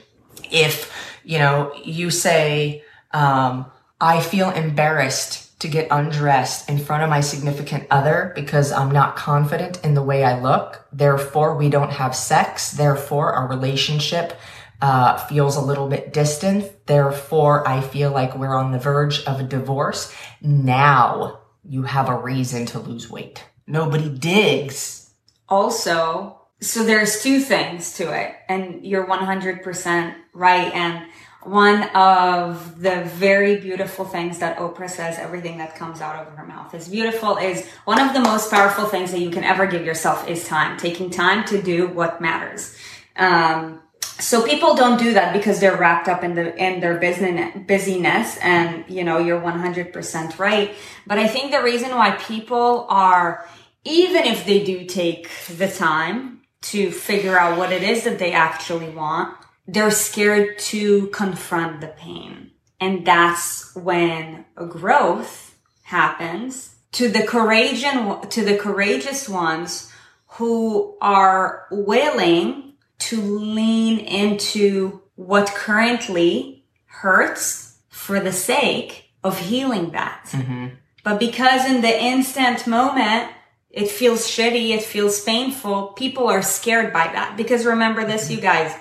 If, 0.50 1.09
you 1.24 1.38
know, 1.38 1.72
you 1.84 2.10
say, 2.10 2.84
um, 3.12 3.70
I 4.00 4.20
feel 4.20 4.50
embarrassed 4.50 5.58
to 5.60 5.68
get 5.68 5.88
undressed 5.90 6.70
in 6.70 6.78
front 6.78 7.02
of 7.02 7.10
my 7.10 7.20
significant 7.20 7.86
other 7.90 8.32
because 8.34 8.72
I'm 8.72 8.90
not 8.90 9.14
confident 9.16 9.84
in 9.84 9.94
the 9.94 10.02
way 10.02 10.24
I 10.24 10.40
look. 10.40 10.86
Therefore, 10.90 11.56
we 11.56 11.68
don't 11.68 11.92
have 11.92 12.16
sex. 12.16 12.72
Therefore, 12.72 13.32
our 13.34 13.46
relationship 13.46 14.38
uh, 14.80 15.18
feels 15.26 15.56
a 15.56 15.60
little 15.60 15.86
bit 15.86 16.14
distant. 16.14 16.86
Therefore, 16.86 17.68
I 17.68 17.82
feel 17.82 18.10
like 18.10 18.36
we're 18.36 18.54
on 18.54 18.72
the 18.72 18.78
verge 18.78 19.22
of 19.24 19.40
a 19.40 19.44
divorce. 19.44 20.14
Now 20.40 21.40
you 21.68 21.82
have 21.82 22.08
a 22.08 22.16
reason 22.16 22.64
to 22.66 22.78
lose 22.78 23.10
weight. 23.10 23.44
Nobody 23.66 24.08
digs. 24.08 25.10
Also, 25.48 26.39
so 26.60 26.84
there's 26.84 27.22
two 27.22 27.40
things 27.40 27.94
to 27.94 28.12
it, 28.12 28.34
and 28.48 28.84
you're 28.84 29.06
100% 29.06 30.14
right. 30.34 30.74
And 30.74 31.06
one 31.42 31.84
of 31.94 32.80
the 32.80 33.02
very 33.04 33.56
beautiful 33.56 34.04
things 34.04 34.40
that 34.40 34.58
Oprah 34.58 34.90
says, 34.90 35.18
everything 35.18 35.56
that 35.58 35.74
comes 35.74 36.02
out 36.02 36.26
of 36.26 36.34
her 36.34 36.44
mouth 36.44 36.74
is 36.74 36.88
beautiful, 36.88 37.38
is 37.38 37.66
one 37.86 37.98
of 37.98 38.12
the 38.12 38.20
most 38.20 38.50
powerful 38.50 38.84
things 38.84 39.10
that 39.12 39.20
you 39.20 39.30
can 39.30 39.42
ever 39.42 39.66
give 39.66 39.84
yourself 39.84 40.28
is 40.28 40.46
time, 40.46 40.76
taking 40.76 41.08
time 41.08 41.46
to 41.46 41.62
do 41.62 41.88
what 41.88 42.20
matters. 42.20 42.76
Um, 43.16 43.80
so 44.02 44.44
people 44.46 44.74
don't 44.74 44.98
do 44.98 45.14
that 45.14 45.32
because 45.32 45.60
they're 45.60 45.78
wrapped 45.78 46.08
up 46.08 46.22
in 46.22 46.34
the 46.34 46.54
in 46.56 46.80
their 46.80 46.98
business 46.98 47.56
busyness 47.66 48.36
and 48.42 48.84
you 48.86 49.02
know 49.02 49.18
you're 49.18 49.40
100% 49.40 50.38
right 50.38 50.74
but 51.06 51.18
i 51.18 51.26
think 51.26 51.52
the 51.52 51.62
reason 51.62 51.90
why 51.90 52.10
people 52.16 52.86
are 52.90 53.46
even 53.84 54.24
if 54.24 54.44
they 54.44 54.62
do 54.62 54.84
take 54.84 55.30
the 55.56 55.68
time 55.68 56.39
to 56.62 56.90
figure 56.90 57.38
out 57.38 57.58
what 57.58 57.72
it 57.72 57.82
is 57.82 58.04
that 58.04 58.18
they 58.18 58.32
actually 58.32 58.90
want 58.90 59.36
they're 59.66 59.90
scared 59.90 60.58
to 60.58 61.06
confront 61.08 61.80
the 61.80 61.88
pain 61.88 62.50
and 62.80 63.06
that's 63.06 63.74
when 63.74 64.44
a 64.56 64.66
growth 64.66 65.58
happens 65.84 66.76
to 66.92 67.08
the 67.08 67.22
courageous 67.22 68.28
to 68.30 68.44
the 68.44 68.56
courageous 68.56 69.28
ones 69.28 69.90
who 70.34 70.96
are 71.00 71.66
willing 71.70 72.74
to 72.98 73.20
lean 73.20 73.98
into 73.98 75.00
what 75.16 75.48
currently 75.48 76.64
hurts 76.86 77.78
for 77.88 78.20
the 78.20 78.32
sake 78.32 79.12
of 79.22 79.38
healing 79.38 79.90
that. 79.90 80.26
Mm-hmm. 80.30 80.68
But 81.02 81.18
because 81.18 81.66
in 81.66 81.80
the 81.80 82.02
instant 82.02 82.66
moment, 82.66 83.30
it 83.70 83.88
feels 83.88 84.26
shitty, 84.26 84.70
it 84.70 84.82
feels 84.82 85.22
painful, 85.22 85.88
people 85.88 86.26
are 86.26 86.42
scared 86.42 86.92
by 86.92 87.04
that. 87.04 87.36
Because 87.36 87.64
remember 87.64 88.04
this, 88.04 88.30
you 88.30 88.40
guys, 88.40 88.74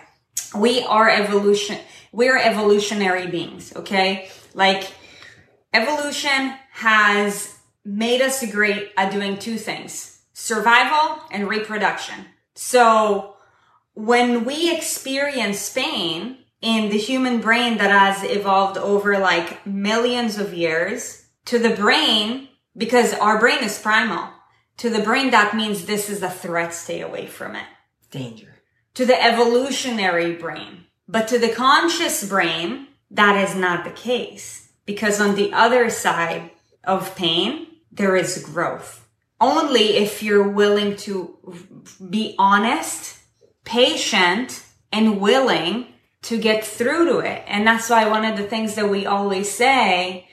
we 0.55 0.81
are 0.83 1.09
evolution, 1.09 1.77
we're 2.11 2.37
evolutionary 2.37 3.27
beings, 3.27 3.75
okay? 3.75 4.29
Like, 4.53 4.91
evolution 5.73 6.55
has 6.71 7.55
made 7.85 8.21
us 8.21 8.43
great 8.51 8.91
at 8.97 9.11
doing 9.11 9.37
two 9.37 9.57
things 9.57 10.15
survival 10.33 11.21
and 11.31 11.49
reproduction. 11.49 12.25
So, 12.55 13.35
when 13.93 14.45
we 14.45 14.73
experience 14.73 15.69
pain 15.69 16.37
in 16.61 16.89
the 16.89 16.97
human 16.97 17.41
brain 17.41 17.77
that 17.77 17.91
has 17.91 18.23
evolved 18.23 18.77
over 18.77 19.19
like 19.19 19.65
millions 19.67 20.37
of 20.37 20.53
years 20.53 21.25
to 21.45 21.59
the 21.59 21.75
brain, 21.75 22.47
because 22.75 23.13
our 23.15 23.39
brain 23.39 23.63
is 23.63 23.79
primal, 23.79 24.29
to 24.79 24.89
the 24.89 25.01
brain, 25.01 25.31
that 25.31 25.55
means 25.55 25.85
this 25.85 26.09
is 26.09 26.23
a 26.23 26.29
threat, 26.29 26.73
stay 26.73 27.01
away 27.01 27.27
from 27.27 27.55
it. 27.55 27.65
Danger. 28.11 28.55
To 28.95 29.05
the 29.05 29.21
evolutionary 29.21 30.33
brain. 30.35 30.85
But 31.07 31.27
to 31.27 31.37
the 31.37 31.49
conscious 31.49 32.27
brain, 32.27 32.87
that 33.11 33.49
is 33.49 33.55
not 33.55 33.83
the 33.83 33.91
case. 33.91 34.69
Because 34.85 35.19
on 35.19 35.35
the 35.35 35.53
other 35.53 35.89
side 35.89 36.51
of 36.83 37.15
pain, 37.15 37.67
there 37.91 38.15
is 38.15 38.43
growth. 38.43 39.07
Only 39.41 39.97
if 39.97 40.23
you're 40.23 40.47
willing 40.47 40.95
to 40.97 41.37
be 42.09 42.35
honest 42.39 43.19
patient 43.65 44.63
and 44.91 45.19
willing 45.19 45.87
to 46.23 46.37
get 46.37 46.63
through 46.63 47.05
to 47.05 47.19
it. 47.19 47.43
And 47.47 47.67
that's 47.67 47.89
why 47.89 48.07
one 48.07 48.25
of 48.25 48.37
the 48.37 48.43
things 48.43 48.75
that 48.75 48.89
we 48.89 49.05
always 49.05 49.51
say, 49.51 50.28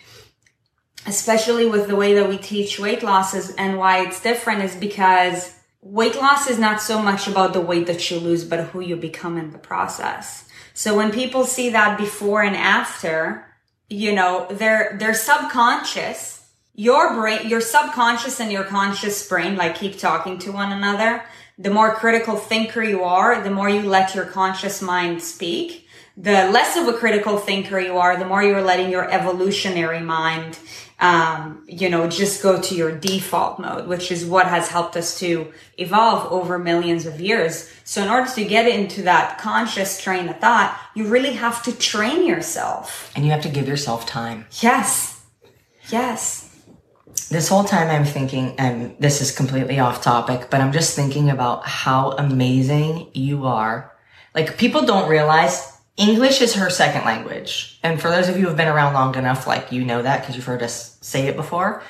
especially 1.06 1.66
with 1.66 1.88
the 1.88 1.96
way 1.96 2.14
that 2.14 2.28
we 2.28 2.36
teach 2.36 2.78
weight 2.78 3.02
losses 3.02 3.54
and 3.54 3.78
why 3.78 4.04
it's 4.04 4.20
different 4.20 4.62
is 4.62 4.74
because 4.74 5.54
weight 5.80 6.16
loss 6.16 6.48
is 6.50 6.58
not 6.58 6.80
so 6.80 7.00
much 7.00 7.28
about 7.28 7.52
the 7.52 7.60
weight 7.60 7.86
that 7.86 8.10
you 8.10 8.18
lose, 8.18 8.44
but 8.44 8.68
who 8.68 8.80
you 8.80 8.96
become 8.96 9.38
in 9.38 9.52
the 9.52 9.58
process. 9.58 10.48
So 10.74 10.96
when 10.96 11.12
people 11.12 11.44
see 11.44 11.70
that 11.70 11.96
before 11.96 12.42
and 12.42 12.56
after, 12.56 13.46
you 13.88 14.12
know, 14.12 14.46
their, 14.50 14.96
their 14.98 15.14
subconscious, 15.14 16.36
your 16.74 17.14
brain, 17.14 17.48
your 17.48 17.62
subconscious 17.62 18.40
and 18.40 18.52
your 18.52 18.64
conscious 18.64 19.26
brain, 19.26 19.56
like 19.56 19.76
keep 19.76 19.98
talking 19.98 20.38
to 20.40 20.52
one 20.52 20.72
another. 20.72 21.24
The 21.58 21.70
more 21.70 21.94
critical 21.94 22.36
thinker 22.36 22.82
you 22.82 23.04
are, 23.04 23.42
the 23.42 23.50
more 23.50 23.70
you 23.70 23.80
let 23.82 24.14
your 24.14 24.26
conscious 24.26 24.82
mind 24.82 25.22
speak. 25.22 25.88
The 26.18 26.50
less 26.50 26.76
of 26.76 26.86
a 26.88 26.98
critical 26.98 27.38
thinker 27.38 27.78
you 27.78 27.96
are, 27.96 28.18
the 28.18 28.26
more 28.26 28.42
you're 28.42 28.62
letting 28.62 28.90
your 28.90 29.10
evolutionary 29.10 30.00
mind 30.00 30.58
um, 30.98 31.64
you 31.68 31.90
know, 31.90 32.08
just 32.08 32.42
go 32.42 32.60
to 32.60 32.74
your 32.74 32.90
default 32.90 33.58
mode, 33.58 33.86
which 33.86 34.10
is 34.10 34.24
what 34.24 34.46
has 34.46 34.68
helped 34.68 34.96
us 34.96 35.18
to 35.20 35.52
evolve 35.76 36.32
over 36.32 36.58
millions 36.58 37.04
of 37.04 37.20
years. 37.20 37.70
So 37.84 38.02
in 38.02 38.08
order 38.08 38.30
to 38.30 38.44
get 38.44 38.66
into 38.66 39.02
that 39.02 39.38
conscious 39.38 40.00
train 40.00 40.28
of 40.28 40.38
thought, 40.38 40.78
you 40.94 41.08
really 41.08 41.34
have 41.34 41.62
to 41.64 41.76
train 41.76 42.26
yourself. 42.26 43.12
And 43.14 43.24
you 43.24 43.30
have 43.30 43.42
to 43.42 43.50
give 43.50 43.68
yourself 43.68 44.06
time. 44.06 44.46
Yes. 44.62 45.22
Yes. 45.90 46.42
This 47.28 47.48
whole 47.48 47.64
time 47.64 47.90
I'm 47.90 48.04
thinking, 48.04 48.54
and 48.58 48.96
this 48.98 49.20
is 49.20 49.36
completely 49.36 49.78
off 49.78 50.02
topic, 50.02 50.48
but 50.50 50.60
I'm 50.60 50.72
just 50.72 50.96
thinking 50.96 51.28
about 51.28 51.66
how 51.66 52.12
amazing 52.12 53.10
you 53.12 53.46
are. 53.46 53.92
Like 54.34 54.56
people 54.58 54.86
don't 54.86 55.08
realize 55.10 55.75
English 55.96 56.42
is 56.42 56.54
her 56.54 56.68
second 56.68 57.04
language. 57.04 57.78
And 57.82 58.00
for 58.00 58.10
those 58.10 58.28
of 58.28 58.36
you 58.36 58.42
who 58.42 58.48
have 58.48 58.56
been 58.56 58.68
around 58.68 58.94
long 58.94 59.14
enough, 59.16 59.46
like 59.46 59.72
you 59.72 59.84
know 59.84 60.02
that 60.02 60.20
because 60.20 60.36
you've 60.36 60.44
heard 60.44 60.62
us 60.62 60.98
say 61.00 61.26
it 61.26 61.36
before. 61.36 61.82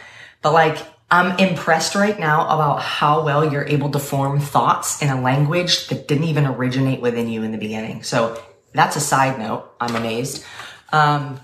But 0.42 0.52
like, 0.52 0.78
I'm 1.10 1.38
impressed 1.38 1.94
right 1.94 2.18
now 2.18 2.44
about 2.44 2.82
how 2.82 3.24
well 3.24 3.50
you're 3.50 3.66
able 3.66 3.90
to 3.90 3.98
form 3.98 4.40
thoughts 4.40 5.02
in 5.02 5.08
a 5.08 5.20
language 5.20 5.88
that 5.88 6.08
didn't 6.08 6.24
even 6.24 6.46
originate 6.46 7.00
within 7.00 7.28
you 7.28 7.42
in 7.42 7.52
the 7.52 7.58
beginning. 7.58 8.02
So 8.02 8.40
that's 8.72 8.96
a 8.96 9.00
side 9.00 9.38
note. 9.38 9.70
I'm 9.80 9.94
amazed. 9.94 10.44
Um, 10.92 11.40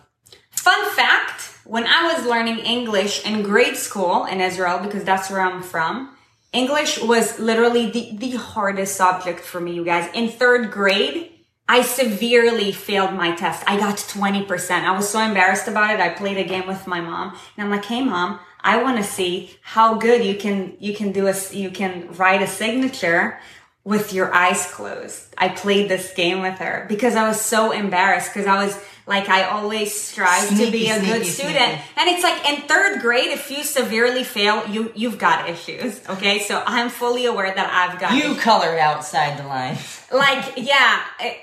Fun 0.50 0.90
fact 0.94 1.42
when 1.64 1.86
I 1.86 2.12
was 2.12 2.26
learning 2.26 2.58
English 2.58 3.24
in 3.24 3.42
grade 3.42 3.76
school 3.76 4.26
in 4.26 4.40
Israel, 4.40 4.78
because 4.78 5.04
that's 5.04 5.30
where 5.30 5.40
I'm 5.40 5.62
from, 5.62 6.16
English 6.52 7.00
was 7.02 7.38
literally 7.38 7.90
the, 7.90 8.16
the 8.16 8.30
hardest 8.36 8.96
subject 8.96 9.40
for 9.40 9.60
me, 9.60 9.72
you 9.72 9.84
guys. 9.84 10.10
In 10.14 10.28
third 10.28 10.70
grade, 10.70 11.31
I 11.72 11.80
severely 11.80 12.70
failed 12.70 13.14
my 13.14 13.34
test. 13.34 13.64
I 13.66 13.78
got 13.78 13.96
20%. 13.96 14.70
I 14.70 14.94
was 14.94 15.08
so 15.08 15.20
embarrassed 15.20 15.68
about 15.68 15.94
it. 15.94 16.00
I 16.00 16.10
played 16.10 16.36
a 16.36 16.44
game 16.44 16.66
with 16.66 16.86
my 16.86 17.00
mom 17.00 17.30
and 17.56 17.64
I'm 17.64 17.70
like, 17.70 17.86
Hey 17.86 18.04
mom, 18.04 18.40
I 18.60 18.82
want 18.82 18.98
to 18.98 19.02
see 19.02 19.56
how 19.62 19.94
good 19.94 20.22
you 20.22 20.34
can, 20.34 20.76
you 20.80 20.94
can 20.94 21.12
do 21.12 21.28
a, 21.28 21.34
you 21.50 21.70
can 21.70 22.12
write 22.12 22.42
a 22.42 22.46
signature 22.46 23.40
with 23.84 24.12
your 24.12 24.34
eyes 24.34 24.70
closed. 24.70 25.34
I 25.38 25.48
played 25.48 25.88
this 25.88 26.12
game 26.12 26.42
with 26.42 26.58
her 26.58 26.84
because 26.90 27.16
I 27.16 27.26
was 27.26 27.40
so 27.40 27.72
embarrassed 27.72 28.34
because 28.34 28.46
I 28.46 28.66
was 28.66 28.78
like, 29.06 29.30
I 29.30 29.44
always 29.44 29.98
strive 29.98 30.42
sneaky, 30.42 30.66
to 30.66 30.70
be 30.72 30.88
a 30.90 30.98
sneaky, 30.98 31.12
good 31.12 31.26
student. 31.26 31.56
Sneaky. 31.56 31.82
And 31.96 32.10
it's 32.10 32.22
like 32.22 32.50
in 32.50 32.68
third 32.68 33.00
grade, 33.00 33.30
if 33.30 33.50
you 33.50 33.64
severely 33.64 34.24
fail, 34.24 34.68
you, 34.68 34.92
you've 34.94 35.18
got 35.18 35.48
issues. 35.48 36.06
Okay. 36.06 36.40
So 36.40 36.62
I'm 36.66 36.90
fully 36.90 37.24
aware 37.24 37.52
that 37.52 37.70
I've 37.72 37.98
got 37.98 38.12
You 38.12 38.32
issues. 38.32 38.40
colored 38.40 38.78
outside 38.78 39.38
the 39.38 39.48
lines. 39.48 40.02
Like, 40.12 40.52
yeah. 40.58 41.00
It, 41.18 41.38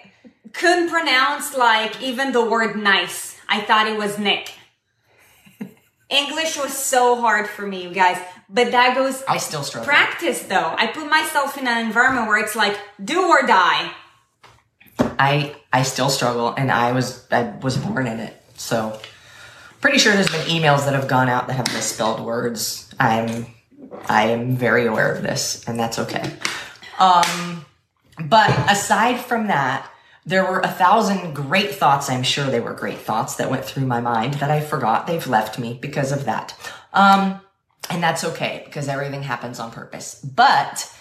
couldn't 0.53 0.89
pronounce 0.89 1.55
like 1.55 2.01
even 2.01 2.31
the 2.31 2.43
word 2.43 2.75
nice. 2.75 3.37
I 3.47 3.61
thought 3.61 3.87
it 3.87 3.97
was 3.97 4.17
Nick. 4.19 4.53
English 6.09 6.57
was 6.57 6.73
so 6.73 7.21
hard 7.21 7.47
for 7.47 7.65
me, 7.67 7.83
you 7.83 7.91
guys. 7.91 8.17
But 8.49 8.71
that 8.71 8.95
goes. 8.95 9.23
I 9.27 9.37
still 9.37 9.63
struggle. 9.63 9.87
Practice 9.87 10.41
though. 10.43 10.73
I 10.75 10.87
put 10.87 11.07
myself 11.07 11.57
in 11.57 11.67
an 11.67 11.85
environment 11.85 12.27
where 12.27 12.39
it's 12.39 12.55
like 12.55 12.77
do 13.03 13.27
or 13.27 13.43
die. 13.43 13.91
I 14.99 15.55
I 15.71 15.83
still 15.83 16.09
struggle, 16.09 16.53
and 16.57 16.71
I 16.71 16.91
was 16.93 17.27
I 17.31 17.43
was 17.61 17.77
born 17.77 18.07
in 18.07 18.19
it. 18.19 18.35
So 18.55 18.99
pretty 19.81 19.99
sure 19.99 20.13
there's 20.13 20.31
been 20.31 20.47
emails 20.47 20.85
that 20.85 20.93
have 20.93 21.07
gone 21.07 21.29
out 21.29 21.47
that 21.47 21.53
have 21.53 21.67
misspelled 21.73 22.21
words. 22.21 22.91
I'm 22.99 23.47
I 24.07 24.29
am 24.29 24.55
very 24.55 24.87
aware 24.87 25.13
of 25.13 25.21
this, 25.21 25.63
and 25.67 25.79
that's 25.79 25.99
okay. 25.99 26.33
Um, 26.97 27.65
but 28.25 28.49
aside 28.69 29.19
from 29.19 29.47
that, 29.47 29.89
there 30.29 30.43
were 30.43 30.59
a 30.59 30.67
thousand 30.67 31.33
great 31.33 31.71
thoughts. 31.71 32.07
I'm 32.07 32.21
sure 32.21 32.45
they 32.45 32.59
were 32.59 32.73
great 32.73 32.99
thoughts 32.99 33.35
that 33.37 33.49
went 33.49 33.65
through 33.65 33.87
my 33.87 33.99
mind 33.99 34.35
that 34.35 34.51
I 34.51 34.61
forgot. 34.61 35.07
They've 35.07 35.25
left 35.25 35.57
me 35.57 35.77
because 35.81 36.11
of 36.11 36.25
that. 36.25 36.55
Um, 36.93 37.41
and 37.89 38.03
that's 38.03 38.23
okay 38.23 38.61
because 38.65 38.87
everything 38.87 39.23
happens 39.23 39.59
on 39.59 39.71
purpose. 39.71 40.21
But 40.21 40.93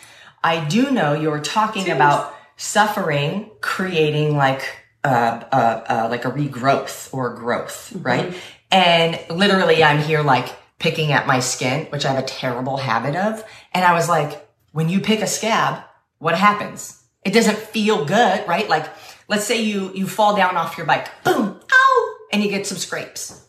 I 0.43 0.64
do 0.64 0.91
know 0.91 1.12
you're 1.12 1.41
talking 1.41 1.85
Cheers. 1.85 1.97
about 1.97 2.35
suffering, 2.57 3.51
creating 3.61 4.35
like 4.35 4.62
uh, 5.05 5.45
uh, 5.53 5.85
uh, 5.88 6.09
like 6.11 6.25
a 6.25 6.31
regrowth 6.31 7.12
or 7.12 7.35
growth, 7.35 7.93
mm-hmm. 7.93 8.03
right? 8.03 8.35
And 8.71 9.21
literally, 9.29 9.85
I'm 9.85 10.03
here 10.03 10.23
like 10.23 10.49
picking 10.79 11.12
at 11.12 11.27
my 11.27 11.41
skin, 11.41 11.85
which 11.87 12.07
I 12.07 12.12
have 12.12 12.25
a 12.25 12.27
terrible 12.27 12.79
habit 12.79 13.14
of. 13.14 13.45
And 13.75 13.85
I 13.85 13.93
was 13.93 14.09
like, 14.09 14.49
when 14.73 14.88
you 14.88 15.01
pick 15.01 15.21
a 15.21 15.27
scab, 15.27 15.83
what 16.19 16.35
happens? 16.35 17.03
It 17.25 17.35
doesn't 17.35 17.59
feel 17.59 18.07
good, 18.07 18.49
right? 18.49 18.69
Like 18.69 18.88
Let's 19.29 19.45
say 19.45 19.61
you, 19.61 19.93
you 19.95 20.07
fall 20.07 20.35
down 20.35 20.57
off 20.57 20.79
your 20.79 20.87
bike, 20.87 21.09
boom, 21.23 21.61
ow, 21.73 22.17
and 22.33 22.43
you 22.43 22.49
get 22.49 22.67
some 22.67 22.79
scrapes. 22.79 23.47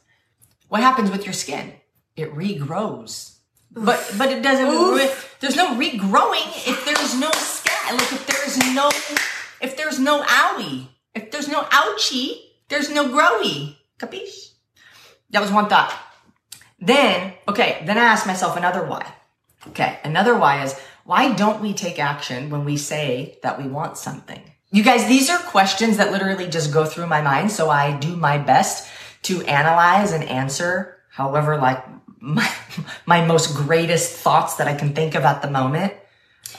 What 0.67 0.81
happens 0.81 1.09
with 1.09 1.25
your 1.25 1.33
skin? 1.33 1.73
It 2.17 2.33
regrows. 2.33 3.37
But, 3.71 4.13
but 4.17 4.29
it 4.29 4.43
doesn't, 4.43 4.67
re- 4.67 5.13
there's 5.39 5.55
no 5.55 5.75
regrowing 5.75 6.67
if 6.67 6.83
there's 6.85 7.17
no 7.17 7.31
scat. 7.31 7.93
Like 7.93 8.11
if 8.11 8.27
there's 8.27 8.57
no, 8.75 8.89
if 9.61 9.77
there's 9.77 9.99
no 9.99 10.21
owie, 10.21 10.87
if 11.15 11.31
there's 11.31 11.47
no 11.47 11.61
ouchie, 11.63 12.41
there's 12.67 12.89
no 12.89 13.07
growy. 13.07 13.77
Capiche? 13.97 14.53
That 15.29 15.41
was 15.41 15.51
one 15.51 15.69
thought. 15.69 15.93
Then, 16.79 17.33
okay, 17.47 17.83
then 17.85 17.97
I 17.97 18.05
asked 18.05 18.27
myself 18.27 18.57
another 18.57 18.85
why. 18.85 19.13
Okay, 19.67 19.99
another 20.03 20.37
why 20.37 20.63
is 20.63 20.79
why 21.03 21.33
don't 21.33 21.61
we 21.61 21.73
take 21.73 21.99
action 21.99 22.49
when 22.49 22.65
we 22.65 22.77
say 22.77 23.37
that 23.43 23.61
we 23.61 23.67
want 23.67 23.97
something? 23.97 24.41
You 24.71 24.83
guys, 24.83 25.07
these 25.07 25.29
are 25.29 25.39
questions 25.39 25.97
that 25.97 26.11
literally 26.11 26.47
just 26.47 26.71
go 26.71 26.85
through 26.85 27.07
my 27.07 27.21
mind. 27.21 27.51
So 27.51 27.69
I 27.69 27.97
do 27.97 28.15
my 28.15 28.37
best 28.37 28.87
to 29.23 29.41
analyze 29.43 30.11
and 30.11 30.23
answer 30.23 30.99
however, 31.09 31.57
like 31.57 31.83
my, 32.19 32.49
my 33.05 33.25
most 33.25 33.55
greatest 33.55 34.15
thoughts 34.17 34.55
that 34.55 34.67
I 34.67 34.75
can 34.75 34.93
think 34.93 35.15
of 35.15 35.23
at 35.23 35.41
the 35.41 35.49
moment. 35.49 35.93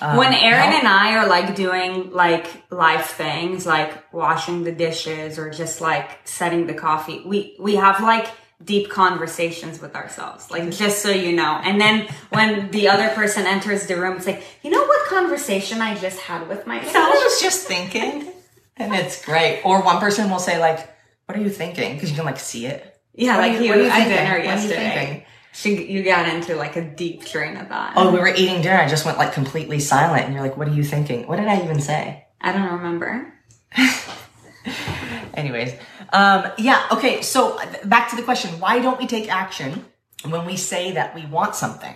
Um, 0.00 0.16
when 0.16 0.32
Aaron 0.32 0.72
and 0.72 0.86
I 0.86 1.16
are 1.16 1.28
like 1.28 1.54
doing 1.54 2.12
like 2.12 2.46
life 2.70 3.10
things, 3.10 3.66
like 3.66 4.12
washing 4.12 4.64
the 4.64 4.72
dishes 4.72 5.38
or 5.38 5.50
just 5.50 5.80
like 5.80 6.26
setting 6.26 6.66
the 6.66 6.74
coffee, 6.74 7.22
we, 7.24 7.56
we 7.58 7.74
have 7.74 8.00
like 8.00 8.28
deep 8.64 8.90
conversations 8.90 9.80
with 9.80 9.94
ourselves, 9.94 10.50
like 10.50 10.70
just 10.70 11.02
so 11.02 11.10
you 11.10 11.32
know. 11.32 11.60
And 11.62 11.80
then 11.80 12.08
when 12.30 12.70
the 12.70 12.88
other 12.88 13.08
person 13.10 13.46
enters 13.46 13.86
the 13.86 13.96
room, 13.96 14.16
it's 14.16 14.26
like, 14.26 14.42
you 14.62 14.70
know 14.70 14.84
what 14.84 15.08
conversation 15.08 15.80
I 15.80 15.96
just 15.96 16.18
had 16.20 16.48
with 16.48 16.66
myself? 16.66 16.94
I 16.94 17.08
was 17.10 17.40
just 17.40 17.66
thinking, 17.66 18.30
and 18.76 18.94
it's 18.94 19.24
great. 19.24 19.62
Or 19.64 19.82
one 19.82 19.98
person 19.98 20.30
will 20.30 20.38
say 20.38 20.58
like, 20.58 20.88
"What 21.26 21.38
are 21.38 21.40
you 21.40 21.50
thinking?" 21.50 21.94
Because 21.94 22.10
you 22.10 22.16
can 22.16 22.24
like 22.24 22.38
see 22.38 22.66
it. 22.66 22.98
Yeah, 23.14 23.38
what 23.38 23.48
like 23.48 23.60
you, 23.60 23.74
you 23.74 23.88
at 23.88 24.04
dinner 24.04 24.38
yesterday. 24.38 25.26
She, 25.52 25.84
you 25.90 26.04
got 26.04 26.28
into 26.28 26.54
like 26.54 26.76
a 26.76 26.82
deep 26.82 27.24
train 27.24 27.56
of 27.56 27.66
thought. 27.66 27.94
Oh, 27.96 28.12
we 28.12 28.20
were 28.20 28.28
eating 28.28 28.62
dinner. 28.62 28.76
I 28.76 28.88
just 28.88 29.04
went 29.04 29.18
like 29.18 29.32
completely 29.32 29.80
silent, 29.80 30.24
and 30.24 30.34
you're 30.34 30.42
like, 30.42 30.56
"What 30.56 30.68
are 30.68 30.74
you 30.74 30.84
thinking?" 30.84 31.26
What 31.26 31.36
did 31.36 31.48
I 31.48 31.62
even 31.64 31.80
say? 31.80 32.26
I 32.40 32.52
don't 32.52 32.72
remember. 32.72 33.32
Anyways, 35.34 35.74
um, 36.12 36.50
yeah, 36.58 36.86
okay. 36.92 37.22
So 37.22 37.58
back 37.84 38.10
to 38.10 38.16
the 38.16 38.22
question: 38.22 38.60
Why 38.60 38.80
don't 38.80 38.98
we 38.98 39.06
take 39.06 39.32
action 39.32 39.84
when 40.28 40.46
we 40.46 40.56
say 40.56 40.92
that 40.92 41.14
we 41.14 41.26
want 41.26 41.54
something? 41.54 41.94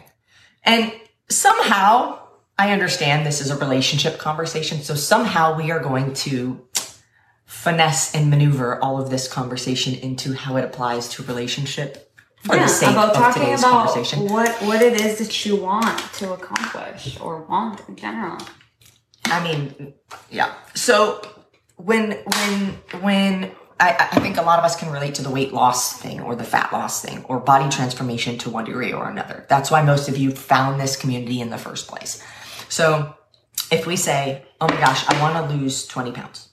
And 0.64 0.92
somehow, 1.28 2.20
I 2.58 2.72
understand 2.72 3.26
this 3.26 3.40
is 3.40 3.50
a 3.50 3.56
relationship 3.56 4.18
conversation. 4.18 4.82
So 4.82 4.94
somehow 4.94 5.56
we 5.56 5.70
are 5.70 5.80
going 5.80 6.14
to 6.14 6.66
finesse 7.44 8.14
and 8.14 8.30
maneuver 8.30 8.82
all 8.82 9.00
of 9.00 9.10
this 9.10 9.28
conversation 9.28 9.94
into 9.94 10.34
how 10.34 10.56
it 10.56 10.64
applies 10.64 11.08
to 11.10 11.22
relationship 11.22 12.10
for 12.44 12.56
yeah, 12.56 12.62
the 12.62 12.68
sake 12.68 12.90
about 12.90 13.10
of 13.10 13.16
talking 13.16 13.42
today's 13.42 13.60
about 13.60 13.86
conversation. 13.86 14.28
What 14.28 14.50
what 14.62 14.82
it 14.82 15.00
is 15.00 15.18
that 15.18 15.46
you 15.46 15.56
want 15.56 15.98
to 16.14 16.32
accomplish 16.32 17.18
or 17.20 17.42
want 17.42 17.86
in 17.88 17.96
general. 17.96 18.38
I 19.26 19.42
mean, 19.42 19.94
yeah. 20.30 20.54
So 20.74 21.22
when 21.76 22.12
when 22.12 23.00
when 23.00 23.50
I, 23.80 24.08
I, 24.12 24.20
think 24.20 24.36
a 24.36 24.42
lot 24.42 24.58
of 24.58 24.64
us 24.64 24.76
can 24.76 24.92
relate 24.92 25.16
to 25.16 25.22
the 25.22 25.30
weight 25.30 25.52
loss 25.52 25.98
thing 25.98 26.20
or 26.20 26.36
the 26.36 26.44
fat 26.44 26.72
loss 26.72 27.02
thing 27.02 27.24
or 27.24 27.40
body 27.40 27.68
transformation 27.68 28.38
to 28.38 28.50
one 28.50 28.64
degree 28.64 28.92
or 28.92 29.08
another. 29.08 29.46
That's 29.48 29.70
why 29.70 29.82
most 29.82 30.08
of 30.08 30.16
you 30.16 30.30
found 30.30 30.80
this 30.80 30.96
community 30.96 31.40
in 31.40 31.50
the 31.50 31.58
first 31.58 31.88
place. 31.88 32.22
So 32.68 33.14
if 33.70 33.86
we 33.86 33.96
say, 33.96 34.44
oh 34.60 34.68
my 34.68 34.78
gosh, 34.78 35.04
I 35.08 35.20
want 35.20 35.50
to 35.50 35.56
lose 35.56 35.86
20 35.86 36.12
pounds, 36.12 36.48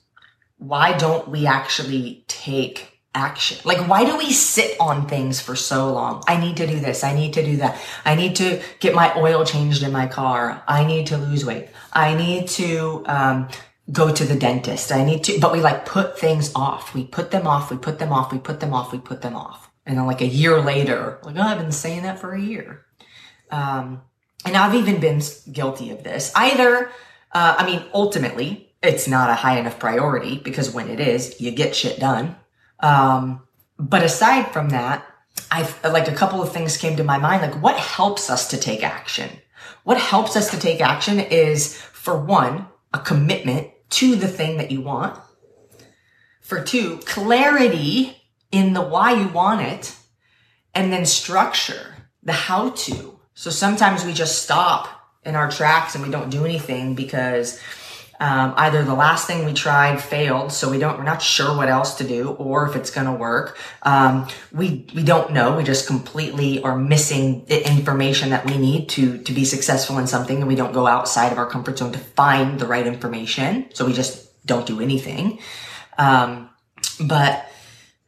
why 0.58 0.96
don't 0.96 1.28
we 1.28 1.46
actually 1.46 2.24
take 2.28 3.00
action? 3.14 3.58
Like, 3.64 3.88
why 3.88 4.04
do 4.04 4.16
we 4.16 4.32
sit 4.32 4.76
on 4.80 5.06
things 5.08 5.40
for 5.40 5.54
so 5.54 5.92
long? 5.92 6.22
I 6.26 6.38
need 6.38 6.56
to 6.58 6.66
do 6.66 6.80
this. 6.80 7.04
I 7.04 7.14
need 7.14 7.34
to 7.34 7.44
do 7.44 7.56
that. 7.58 7.80
I 8.04 8.14
need 8.14 8.36
to 8.36 8.62
get 8.80 8.94
my 8.94 9.12
oil 9.16 9.44
changed 9.44 9.82
in 9.82 9.92
my 9.92 10.06
car. 10.06 10.62
I 10.66 10.84
need 10.84 11.08
to 11.08 11.18
lose 11.18 11.44
weight. 11.44 11.68
I 11.92 12.14
need 12.14 12.48
to, 12.48 13.04
um, 13.06 13.48
go 13.92 14.12
to 14.12 14.24
the 14.24 14.36
dentist. 14.36 14.90
I 14.90 15.04
need 15.04 15.24
to, 15.24 15.38
but 15.38 15.52
we 15.52 15.60
like 15.60 15.84
put 15.84 16.18
things 16.18 16.50
off. 16.54 16.94
We 16.94 17.04
put 17.04 17.30
them 17.30 17.46
off. 17.46 17.70
We 17.70 17.76
put 17.76 17.98
them 17.98 18.12
off. 18.12 18.32
We 18.32 18.38
put 18.38 18.60
them 18.60 18.72
off. 18.72 18.92
We 18.92 18.98
put 18.98 19.22
them 19.22 19.36
off. 19.36 19.70
And 19.84 19.98
then 19.98 20.06
like 20.06 20.20
a 20.20 20.26
year 20.26 20.60
later, 20.60 21.18
like, 21.22 21.36
oh, 21.36 21.42
I've 21.42 21.58
been 21.58 21.72
saying 21.72 22.02
that 22.02 22.18
for 22.18 22.32
a 22.32 22.40
year. 22.40 22.84
Um, 23.50 24.02
and 24.44 24.56
I've 24.56 24.74
even 24.74 25.00
been 25.00 25.20
guilty 25.50 25.90
of 25.90 26.02
this. 26.02 26.32
Either, 26.34 26.90
uh, 27.32 27.56
I 27.58 27.66
mean, 27.66 27.84
ultimately, 27.92 28.74
it's 28.82 29.06
not 29.06 29.30
a 29.30 29.34
high 29.34 29.58
enough 29.58 29.78
priority 29.78 30.38
because 30.38 30.72
when 30.72 30.88
it 30.88 31.00
is, 31.00 31.40
you 31.40 31.50
get 31.50 31.76
shit 31.76 32.00
done. 32.00 32.36
Um, 32.80 33.42
but 33.78 34.02
aside 34.02 34.52
from 34.52 34.70
that, 34.70 35.04
I've 35.50 35.82
like 35.84 36.08
a 36.08 36.14
couple 36.14 36.42
of 36.42 36.52
things 36.52 36.76
came 36.76 36.96
to 36.96 37.04
my 37.04 37.18
mind. 37.18 37.42
Like, 37.42 37.62
what 37.62 37.76
helps 37.76 38.30
us 38.30 38.48
to 38.48 38.56
take 38.56 38.82
action? 38.82 39.30
What 39.84 39.98
helps 39.98 40.36
us 40.36 40.50
to 40.50 40.58
take 40.58 40.80
action 40.80 41.20
is, 41.20 41.76
for 41.76 42.16
one, 42.16 42.66
a 42.94 42.98
commitment 42.98 43.71
to 43.92 44.16
the 44.16 44.28
thing 44.28 44.56
that 44.58 44.70
you 44.70 44.80
want. 44.80 45.18
For 46.40 46.62
two, 46.62 46.98
clarity 47.04 48.16
in 48.50 48.72
the 48.72 48.82
why 48.82 49.12
you 49.12 49.28
want 49.28 49.62
it. 49.62 49.94
And 50.74 50.92
then 50.92 51.06
structure, 51.06 51.94
the 52.22 52.32
how 52.32 52.70
to. 52.70 53.20
So 53.34 53.50
sometimes 53.50 54.04
we 54.04 54.12
just 54.12 54.42
stop 54.42 54.88
in 55.24 55.36
our 55.36 55.50
tracks 55.50 55.94
and 55.94 56.04
we 56.04 56.10
don't 56.10 56.30
do 56.30 56.44
anything 56.44 56.94
because 56.94 57.60
um, 58.22 58.54
either 58.56 58.84
the 58.84 58.94
last 58.94 59.26
thing 59.26 59.44
we 59.44 59.52
tried 59.52 60.00
failed, 60.00 60.52
so 60.52 60.70
we 60.70 60.78
don't, 60.78 60.96
we're 60.96 61.02
not 61.02 61.20
sure 61.20 61.56
what 61.56 61.68
else 61.68 61.96
to 61.96 62.04
do, 62.04 62.30
or 62.30 62.68
if 62.68 62.76
it's 62.76 62.88
going 62.88 63.08
to 63.08 63.12
work. 63.12 63.58
Um, 63.82 64.28
we 64.52 64.86
we 64.94 65.02
don't 65.02 65.32
know. 65.32 65.56
We 65.56 65.64
just 65.64 65.88
completely 65.88 66.62
are 66.62 66.78
missing 66.78 67.44
the 67.46 67.68
information 67.68 68.30
that 68.30 68.46
we 68.48 68.58
need 68.58 68.88
to 68.90 69.18
to 69.18 69.32
be 69.32 69.44
successful 69.44 69.98
in 69.98 70.06
something, 70.06 70.36
and 70.38 70.46
we 70.46 70.54
don't 70.54 70.72
go 70.72 70.86
outside 70.86 71.32
of 71.32 71.38
our 71.38 71.50
comfort 71.50 71.78
zone 71.78 71.90
to 71.94 71.98
find 71.98 72.60
the 72.60 72.66
right 72.66 72.86
information. 72.86 73.66
So 73.74 73.86
we 73.86 73.92
just 73.92 74.46
don't 74.46 74.66
do 74.66 74.80
anything. 74.80 75.40
Um, 75.98 76.48
but 77.00 77.50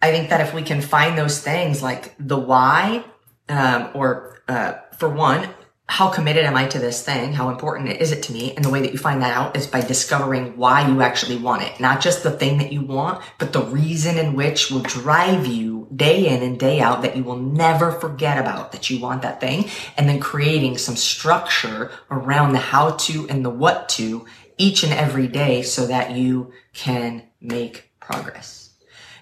I 0.01 0.13
think 0.13 0.31
that 0.31 0.41
if 0.41 0.55
we 0.55 0.63
can 0.63 0.81
find 0.81 1.19
those 1.19 1.41
things 1.41 1.83
like 1.83 2.15
the 2.21 2.39
why, 2.39 3.05
um, 3.49 3.91
or 3.95 4.39
uh, 4.47 4.75
for 4.97 5.09
one, 5.09 5.49
how 5.87 6.09
committed 6.09 6.45
am 6.45 6.57
I 6.57 6.67
to 6.69 6.79
this 6.79 7.05
thing? 7.05 7.35
How 7.35 7.51
important 7.51 7.89
is 7.89 8.11
it 8.11 8.23
to 8.25 8.33
me? 8.33 8.55
And 8.55 8.65
the 8.65 8.71
way 8.71 8.81
that 8.81 8.93
you 8.93 8.99
find 8.99 9.21
that 9.21 9.37
out 9.37 9.55
is 9.55 9.67
by 9.67 9.83
discovering 9.83 10.57
why 10.57 10.89
you 10.89 11.03
actually 11.03 11.37
want 11.37 11.63
it. 11.63 11.79
Not 11.79 12.01
just 12.01 12.23
the 12.23 12.31
thing 12.31 12.59
that 12.59 12.73
you 12.73 12.81
want, 12.81 13.23
but 13.39 13.53
the 13.53 13.63
reason 13.63 14.17
in 14.17 14.35
which 14.35 14.71
will 14.71 14.81
drive 14.81 15.47
you 15.47 15.87
day 15.95 16.27
in 16.27 16.43
and 16.43 16.59
day 16.59 16.81
out 16.81 17.03
that 17.03 17.17
you 17.17 17.23
will 17.23 17.39
never 17.39 17.93
forget 17.93 18.39
about 18.39 18.73
that 18.73 18.89
you 18.89 18.99
want 18.99 19.23
that 19.23 19.41
thing. 19.41 19.67
And 19.97 20.09
then 20.09 20.21
creating 20.21 20.79
some 20.79 20.97
structure 20.97 21.91
around 22.11 22.53
the 22.53 22.59
how 22.59 22.93
to 22.93 23.29
and 23.29 23.45
the 23.45 23.51
what 23.51 23.91
to 23.91 24.25
each 24.57 24.85
and 24.85 24.93
every 24.93 25.29
day 25.29 25.63
so 25.63 25.87
that 25.87 26.13
you 26.13 26.53
can 26.73 27.25
make 27.43 27.91
progress. 28.01 28.71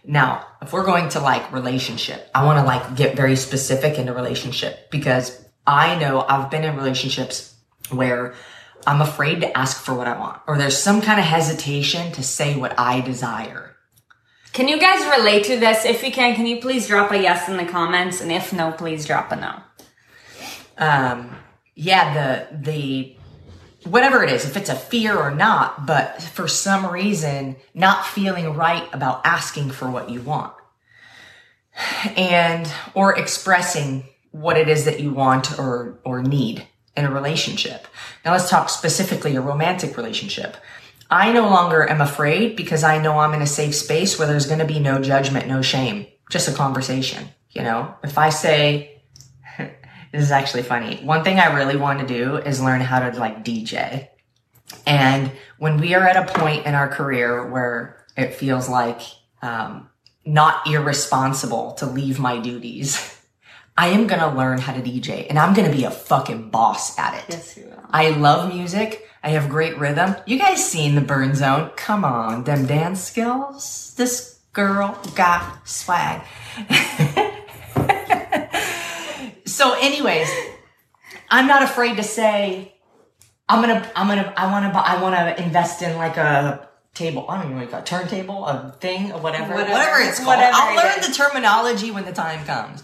Now, 0.05 0.46
if 0.61 0.72
we're 0.72 0.85
going 0.85 1.09
to 1.11 1.20
like 1.20 1.53
relationship, 1.53 2.29
I 2.35 2.44
want 2.44 2.59
to 2.59 2.64
like 2.64 2.96
get 2.96 3.16
very 3.16 3.37
specific 3.37 3.98
into 3.98 4.12
relationship 4.12 4.90
because 4.90 5.41
I 5.66 5.98
know 5.98 6.25
I've 6.29 6.51
been 6.51 6.64
in 6.64 6.77
relationships 6.77 7.55
where 7.90 8.35
I'm 8.87 9.01
afraid 9.01 9.40
to 9.42 9.57
ask 9.57 9.83
for 9.83 9.94
what 9.94 10.09
I 10.09 10.18
want, 10.18 10.40
or 10.46 10.59
there's 10.59 10.77
some 10.77 11.01
kind 11.01 11.20
of 11.20 11.27
hesitation 11.27 12.12
to 12.12 12.22
say 12.22 12.57
what 12.57 12.79
I 12.79 13.01
desire. 13.01 13.77
Can 14.53 14.68
you 14.68 14.79
guys 14.79 15.07
relate 15.18 15.44
to 15.44 15.59
this? 15.59 15.85
If 15.85 16.03
you 16.03 16.12
can, 16.12 16.35
can 16.35 16.46
you 16.46 16.61
please 16.61 16.87
drop 16.87 17.11
a 17.11 17.18
yes 17.18 17.48
in 17.48 17.57
the 17.57 17.64
comments? 17.64 18.20
And 18.20 18.31
if 18.31 18.53
no, 18.53 18.72
please 18.72 19.07
drop 19.07 19.33
a 19.33 19.37
no. 19.37 19.61
Um, 20.77 21.37
yeah, 21.75 22.12
the, 22.51 22.57
the, 22.57 23.16
whatever 23.88 24.22
it 24.22 24.31
is, 24.31 24.44
if 24.44 24.57
it's 24.57 24.68
a 24.68 24.75
fear 24.75 25.16
or 25.16 25.31
not, 25.31 25.87
but 25.87 26.20
for 26.20 26.48
some 26.48 26.87
reason, 26.87 27.57
not 27.72 28.05
feeling 28.05 28.55
right 28.55 28.87
about 28.92 29.22
asking 29.25 29.70
for 29.70 29.90
what 29.90 30.11
you 30.11 30.20
want 30.20 30.53
and, 32.16 32.70
or 32.94 33.16
expressing 33.16 34.07
what 34.33 34.57
it 34.57 34.68
is 34.68 34.85
that 34.87 35.01
you 35.01 35.12
want 35.12 35.59
or, 35.59 36.01
or 36.05 36.23
need 36.23 36.66
in 36.97 37.05
a 37.05 37.11
relationship. 37.11 37.87
Now 38.25 38.33
let's 38.33 38.51
talk 38.51 38.68
specifically 38.68 39.37
a 39.37 39.40
romantic 39.40 39.97
relationship. 39.97 40.57
I 41.11 41.33
no 41.33 41.49
longer 41.49 41.88
am 41.88 42.01
afraid 42.01 42.57
because 42.57 42.83
I 42.83 42.99
know 42.99 43.18
I'm 43.18 43.35
in 43.35 43.42
a 43.42 43.47
safe 43.47 43.75
space 43.75 44.18
where 44.18 44.27
there's 44.27 44.47
going 44.47 44.61
to 44.61 44.64
be 44.64 44.81
no 44.81 45.01
judgment, 45.01 45.47
no 45.47 45.61
shame, 45.61 46.07
just 46.31 46.49
a 46.49 46.53
conversation. 46.53 47.29
You 47.51 47.62
know, 47.62 47.95
if 48.03 48.16
I 48.16 48.31
say, 48.31 49.03
this 49.59 50.23
is 50.23 50.33
actually 50.33 50.62
funny. 50.62 50.97
One 51.05 51.23
thing 51.23 51.38
I 51.38 51.55
really 51.55 51.77
want 51.77 52.01
to 52.01 52.07
do 52.07 52.37
is 52.37 52.62
learn 52.62 52.81
how 52.81 53.11
to 53.11 53.18
like 53.18 53.45
DJ. 53.45 54.09
And 54.87 55.31
when 55.59 55.79
we 55.79 55.95
are 55.95 56.07
at 56.07 56.16
a 56.16 56.33
point 56.33 56.64
in 56.64 56.75
our 56.75 56.88
career 56.88 57.47
where 57.47 58.07
it 58.16 58.35
feels 58.35 58.68
like, 58.68 59.03
um, 59.42 59.90
not 60.25 60.66
irresponsible 60.66 61.73
to 61.73 61.87
leave 61.87 62.18
my 62.18 62.38
duties 62.38 63.21
I 63.76 63.88
am 63.88 64.06
gonna 64.06 64.35
learn 64.35 64.58
how 64.58 64.72
to 64.72 64.80
DJ 64.80 65.26
and 65.28 65.38
I'm 65.38 65.54
gonna 65.54 65.72
be 65.72 65.85
a 65.85 65.90
fucking 65.90 66.50
boss 66.50 66.98
at 66.98 67.14
it. 67.14 67.24
Yes, 67.30 67.56
you 67.56 67.64
will. 67.64 67.78
I 67.90 68.11
love 68.11 68.52
music. 68.52 69.08
I 69.22 69.30
have 69.30 69.48
great 69.48 69.78
rhythm. 69.78 70.16
You 70.26 70.38
guys 70.38 70.64
seen 70.64 70.94
the 70.94 71.00
burn 71.00 71.35
zone? 71.35 71.70
Come 71.76 72.04
on, 72.04 72.44
them 72.44 72.66
dance 72.66 73.02
skills. 73.02 73.94
This 73.96 74.40
girl 74.52 74.98
got 75.14 75.66
swag. 75.66 76.22
so, 79.46 79.74
anyways, 79.80 80.30
I'm 81.30 81.46
not 81.46 81.62
afraid 81.62 81.96
to 81.96 82.02
say 82.02 82.74
I'm 83.48 83.61
gonna, 83.61 83.90
I'm 83.94 84.08
gonna, 84.08 84.32
I 84.37 84.50
wanna, 84.50 84.68
I 84.68 85.02
wanna 85.02 85.35
invest 85.38 85.82
in 85.82 85.96
like 85.96 86.16
a 86.16 86.68
table. 86.94 87.26
I 87.28 87.37
don't 87.37 87.52
even 87.52 87.58
know 87.58 87.66
what 87.66 87.82
a 87.82 87.85
turntable, 87.85 88.46
a 88.46 88.74
thing, 88.80 89.12
or 89.12 89.20
whatever, 89.20 89.54
whatever, 89.54 89.72
whatever 89.72 89.98
it's 90.00 90.18
called. 90.18 90.28
Whatever 90.28 90.56
I'll 90.56 90.76
learn 90.76 91.00
the 91.00 91.14
terminology 91.14 91.90
when 91.90 92.04
the 92.04 92.12
time 92.12 92.44
comes. 92.44 92.82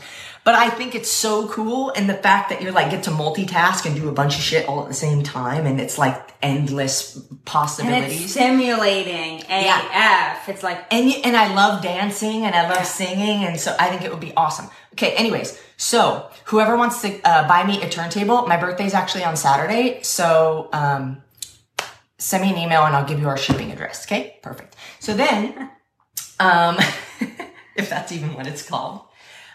But 0.48 0.54
I 0.54 0.70
think 0.70 0.94
it's 0.94 1.12
so 1.12 1.46
cool. 1.48 1.90
And 1.90 2.08
the 2.08 2.14
fact 2.14 2.48
that 2.48 2.62
you're 2.62 2.72
like, 2.72 2.90
get 2.90 3.02
to 3.02 3.10
multitask 3.10 3.84
and 3.84 3.94
do 3.94 4.08
a 4.08 4.12
bunch 4.12 4.36
of 4.36 4.40
shit 4.40 4.66
all 4.66 4.80
at 4.80 4.88
the 4.88 4.94
same 4.94 5.22
time. 5.22 5.66
And 5.66 5.78
it's 5.78 5.98
like 5.98 6.34
endless 6.40 7.18
possibilities. 7.44 8.12
And 8.14 8.22
it's 8.22 8.32
stimulating 8.32 9.40
AF. 9.40 9.46
Yeah. 9.50 10.42
It's 10.48 10.62
like, 10.62 10.86
and, 10.90 11.12
and 11.22 11.36
I 11.36 11.54
love 11.54 11.82
dancing 11.82 12.46
and 12.46 12.54
I 12.54 12.62
love 12.62 12.78
yeah. 12.78 12.82
singing. 12.84 13.44
And 13.44 13.60
so 13.60 13.76
I 13.78 13.90
think 13.90 14.00
it 14.04 14.10
would 14.10 14.22
be 14.22 14.32
awesome. 14.38 14.70
Okay. 14.94 15.12
Anyways. 15.16 15.60
So 15.76 16.30
whoever 16.46 16.78
wants 16.78 17.02
to 17.02 17.20
uh, 17.28 17.46
buy 17.46 17.66
me 17.66 17.82
a 17.82 17.90
turntable, 17.90 18.46
my 18.46 18.56
birthday's 18.56 18.94
actually 18.94 19.24
on 19.24 19.36
Saturday. 19.36 20.00
So, 20.02 20.70
um, 20.72 21.20
send 22.16 22.42
me 22.42 22.52
an 22.52 22.56
email 22.56 22.84
and 22.84 22.96
I'll 22.96 23.06
give 23.06 23.20
you 23.20 23.28
our 23.28 23.36
shipping 23.36 23.70
address. 23.70 24.06
Okay. 24.06 24.38
Perfect. 24.42 24.76
So 24.98 25.12
then, 25.12 25.70
um, 26.40 26.78
if 27.76 27.90
that's 27.90 28.12
even 28.12 28.32
what 28.32 28.46
it's 28.46 28.66
called. 28.66 29.02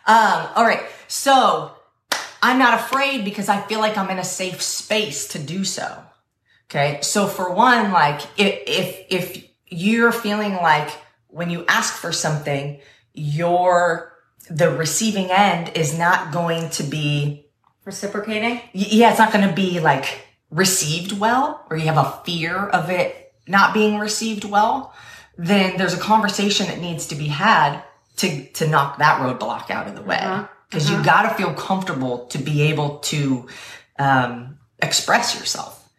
Um, 0.05 0.47
all 0.55 0.65
right. 0.65 0.83
So 1.07 1.71
I'm 2.41 2.59
not 2.59 2.79
afraid 2.79 3.23
because 3.23 3.49
I 3.49 3.61
feel 3.61 3.79
like 3.79 3.97
I'm 3.97 4.09
in 4.09 4.19
a 4.19 4.23
safe 4.23 4.61
space 4.61 5.27
to 5.29 5.39
do 5.39 5.63
so. 5.63 6.03
Okay. 6.69 6.99
So 7.01 7.27
for 7.27 7.53
one, 7.53 7.91
like 7.91 8.21
if, 8.37 8.63
if, 8.67 9.05
if 9.09 9.47
you're 9.67 10.11
feeling 10.11 10.55
like 10.55 10.89
when 11.27 11.49
you 11.49 11.65
ask 11.67 11.95
for 11.95 12.11
something, 12.11 12.79
your, 13.13 14.13
the 14.49 14.69
receiving 14.71 15.31
end 15.31 15.71
is 15.75 15.97
not 15.97 16.33
going 16.33 16.69
to 16.71 16.83
be 16.83 17.47
reciprocating. 17.85 18.61
Yeah. 18.73 19.11
It's 19.11 19.19
not 19.19 19.31
going 19.31 19.47
to 19.47 19.53
be 19.53 19.79
like 19.79 20.27
received 20.49 21.17
well, 21.19 21.65
or 21.69 21.77
you 21.77 21.85
have 21.85 21.97
a 21.97 22.21
fear 22.25 22.55
of 22.57 22.89
it 22.89 23.33
not 23.47 23.73
being 23.73 23.99
received 23.99 24.43
well. 24.43 24.93
Then 25.37 25.77
there's 25.77 25.93
a 25.93 25.99
conversation 25.99 26.67
that 26.67 26.79
needs 26.79 27.07
to 27.07 27.15
be 27.15 27.27
had 27.27 27.81
to 28.17 28.45
to 28.45 28.67
knock 28.67 28.97
that 28.99 29.21
roadblock 29.21 29.69
out 29.69 29.87
of 29.87 29.95
the 29.95 30.01
way 30.01 30.17
because 30.69 30.85
uh-huh. 30.85 30.93
uh-huh. 30.93 30.97
you 30.97 31.03
got 31.05 31.29
to 31.29 31.35
feel 31.35 31.53
comfortable 31.53 32.25
to 32.27 32.37
be 32.37 32.63
able 32.63 32.99
to 32.99 33.47
um, 33.99 34.57
express 34.81 35.37
yourself. 35.37 35.89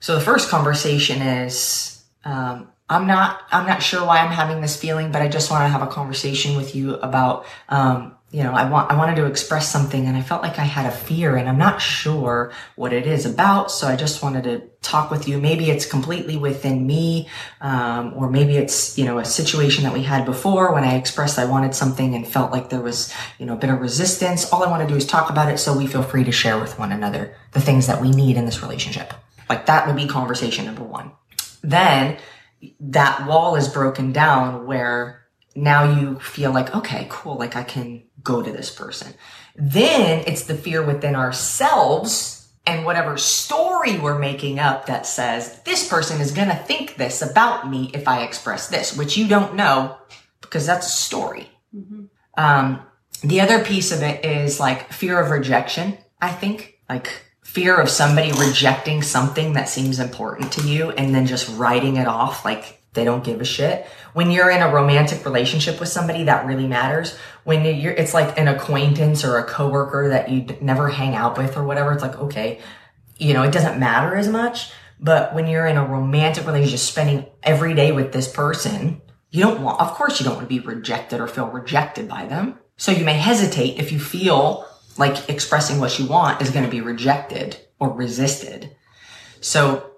So 0.00 0.14
the 0.14 0.20
first 0.20 0.48
conversation 0.50 1.22
is 1.22 2.04
um, 2.24 2.68
I'm 2.88 3.06
not 3.06 3.42
I'm 3.50 3.66
not 3.66 3.82
sure 3.82 4.04
why 4.04 4.18
I'm 4.18 4.30
having 4.30 4.60
this 4.60 4.76
feeling, 4.76 5.10
but 5.12 5.22
I 5.22 5.28
just 5.28 5.50
want 5.50 5.62
to 5.62 5.68
have 5.68 5.82
a 5.82 5.86
conversation 5.86 6.56
with 6.56 6.74
you 6.74 6.96
about 6.96 7.46
um, 7.68 8.14
you 8.34 8.42
know, 8.42 8.52
I 8.52 8.68
want, 8.68 8.90
I 8.90 8.96
wanted 8.96 9.14
to 9.14 9.26
express 9.26 9.70
something 9.70 10.06
and 10.06 10.16
I 10.16 10.20
felt 10.20 10.42
like 10.42 10.58
I 10.58 10.64
had 10.64 10.86
a 10.86 10.90
fear 10.90 11.36
and 11.36 11.48
I'm 11.48 11.56
not 11.56 11.80
sure 11.80 12.50
what 12.74 12.92
it 12.92 13.06
is 13.06 13.26
about. 13.26 13.70
So 13.70 13.86
I 13.86 13.94
just 13.94 14.24
wanted 14.24 14.42
to 14.42 14.62
talk 14.82 15.12
with 15.12 15.28
you. 15.28 15.40
Maybe 15.40 15.70
it's 15.70 15.86
completely 15.86 16.36
within 16.36 16.84
me. 16.84 17.28
Um, 17.60 18.12
or 18.16 18.28
maybe 18.28 18.56
it's, 18.56 18.98
you 18.98 19.04
know, 19.04 19.20
a 19.20 19.24
situation 19.24 19.84
that 19.84 19.92
we 19.92 20.02
had 20.02 20.24
before 20.24 20.74
when 20.74 20.82
I 20.82 20.96
expressed 20.96 21.38
I 21.38 21.44
wanted 21.44 21.76
something 21.76 22.16
and 22.16 22.26
felt 22.26 22.50
like 22.50 22.70
there 22.70 22.80
was, 22.80 23.14
you 23.38 23.46
know, 23.46 23.52
a 23.52 23.56
bit 23.56 23.70
of 23.70 23.80
resistance. 23.80 24.52
All 24.52 24.64
I 24.64 24.68
want 24.68 24.82
to 24.82 24.92
do 24.92 24.96
is 24.96 25.06
talk 25.06 25.30
about 25.30 25.48
it 25.48 25.58
so 25.58 25.78
we 25.78 25.86
feel 25.86 26.02
free 26.02 26.24
to 26.24 26.32
share 26.32 26.58
with 26.58 26.76
one 26.76 26.90
another 26.90 27.36
the 27.52 27.60
things 27.60 27.86
that 27.86 28.02
we 28.02 28.10
need 28.10 28.36
in 28.36 28.46
this 28.46 28.62
relationship. 28.62 29.14
Like 29.48 29.66
that 29.66 29.86
would 29.86 29.94
be 29.94 30.08
conversation 30.08 30.64
number 30.64 30.82
one. 30.82 31.12
Then 31.62 32.16
that 32.80 33.28
wall 33.28 33.54
is 33.54 33.68
broken 33.68 34.10
down 34.10 34.66
where 34.66 35.24
now 35.54 36.00
you 36.00 36.18
feel 36.18 36.52
like, 36.52 36.74
okay, 36.74 37.06
cool, 37.08 37.36
like 37.36 37.54
I 37.54 37.62
can 37.62 38.02
go 38.24 38.42
to 38.42 38.50
this 38.50 38.70
person. 38.70 39.14
Then 39.54 40.24
it's 40.26 40.44
the 40.44 40.56
fear 40.56 40.82
within 40.82 41.14
ourselves 41.14 42.48
and 42.66 42.84
whatever 42.84 43.16
story 43.18 43.98
we're 43.98 44.18
making 44.18 44.58
up 44.58 44.86
that 44.86 45.06
says 45.06 45.60
this 45.64 45.86
person 45.86 46.20
is 46.20 46.32
going 46.32 46.48
to 46.48 46.56
think 46.56 46.96
this 46.96 47.20
about 47.20 47.68
me 47.68 47.90
if 47.92 48.08
I 48.08 48.22
express 48.22 48.68
this, 48.68 48.96
which 48.96 49.16
you 49.16 49.28
don't 49.28 49.54
know 49.54 49.96
because 50.40 50.66
that's 50.66 50.86
a 50.86 50.90
story. 50.90 51.50
Mm-hmm. 51.76 52.04
Um, 52.36 52.80
the 53.22 53.40
other 53.40 53.62
piece 53.62 53.92
of 53.92 54.02
it 54.02 54.24
is 54.24 54.58
like 54.58 54.92
fear 54.92 55.20
of 55.20 55.30
rejection, 55.30 55.98
I 56.20 56.30
think. 56.30 56.78
Like 56.88 57.22
fear 57.42 57.76
of 57.76 57.88
somebody 57.88 58.32
rejecting 58.32 59.02
something 59.02 59.52
that 59.52 59.68
seems 59.68 60.00
important 60.00 60.52
to 60.52 60.66
you 60.66 60.90
and 60.90 61.14
then 61.14 61.26
just 61.26 61.56
writing 61.56 61.96
it 61.96 62.08
off 62.08 62.44
like 62.44 62.82
they 62.94 63.04
don't 63.04 63.24
give 63.24 63.40
a 63.40 63.44
shit. 63.44 63.86
When 64.12 64.30
you're 64.30 64.50
in 64.50 64.62
a 64.62 64.72
romantic 64.72 65.24
relationship 65.24 65.80
with 65.80 65.88
somebody 65.88 66.24
that 66.24 66.46
really 66.46 66.66
matters, 66.66 67.16
when 67.44 67.64
you're, 67.64 67.92
it's 67.92 68.14
like 68.14 68.38
an 68.38 68.48
acquaintance 68.48 69.24
or 69.24 69.38
a 69.38 69.44
coworker 69.44 70.08
that 70.08 70.30
you 70.30 70.46
never 70.60 70.88
hang 70.88 71.14
out 71.14 71.36
with 71.36 71.56
or 71.56 71.64
whatever, 71.64 71.92
it's 71.92 72.02
like, 72.02 72.16
okay, 72.18 72.60
you 73.18 73.34
know, 73.34 73.42
it 73.42 73.52
doesn't 73.52 73.78
matter 73.78 74.16
as 74.16 74.28
much. 74.28 74.70
But 75.00 75.34
when 75.34 75.46
you're 75.46 75.66
in 75.66 75.76
a 75.76 75.84
romantic 75.84 76.46
relationship, 76.46 76.78
spending 76.78 77.26
every 77.42 77.74
day 77.74 77.92
with 77.92 78.12
this 78.12 78.32
person, 78.32 79.02
you 79.30 79.42
don't 79.42 79.60
want, 79.60 79.80
of 79.80 79.92
course, 79.92 80.20
you 80.20 80.24
don't 80.24 80.36
want 80.36 80.48
to 80.48 80.60
be 80.60 80.64
rejected 80.64 81.20
or 81.20 81.26
feel 81.26 81.48
rejected 81.48 82.08
by 82.08 82.26
them. 82.26 82.58
So 82.76 82.92
you 82.92 83.04
may 83.04 83.14
hesitate 83.14 83.78
if 83.78 83.92
you 83.92 83.98
feel 83.98 84.66
like 84.96 85.28
expressing 85.28 85.80
what 85.80 85.98
you 85.98 86.06
want 86.06 86.40
is 86.40 86.50
going 86.50 86.64
to 86.64 86.70
be 86.70 86.80
rejected 86.80 87.56
or 87.80 87.92
resisted. 87.92 88.76
So, 89.40 89.90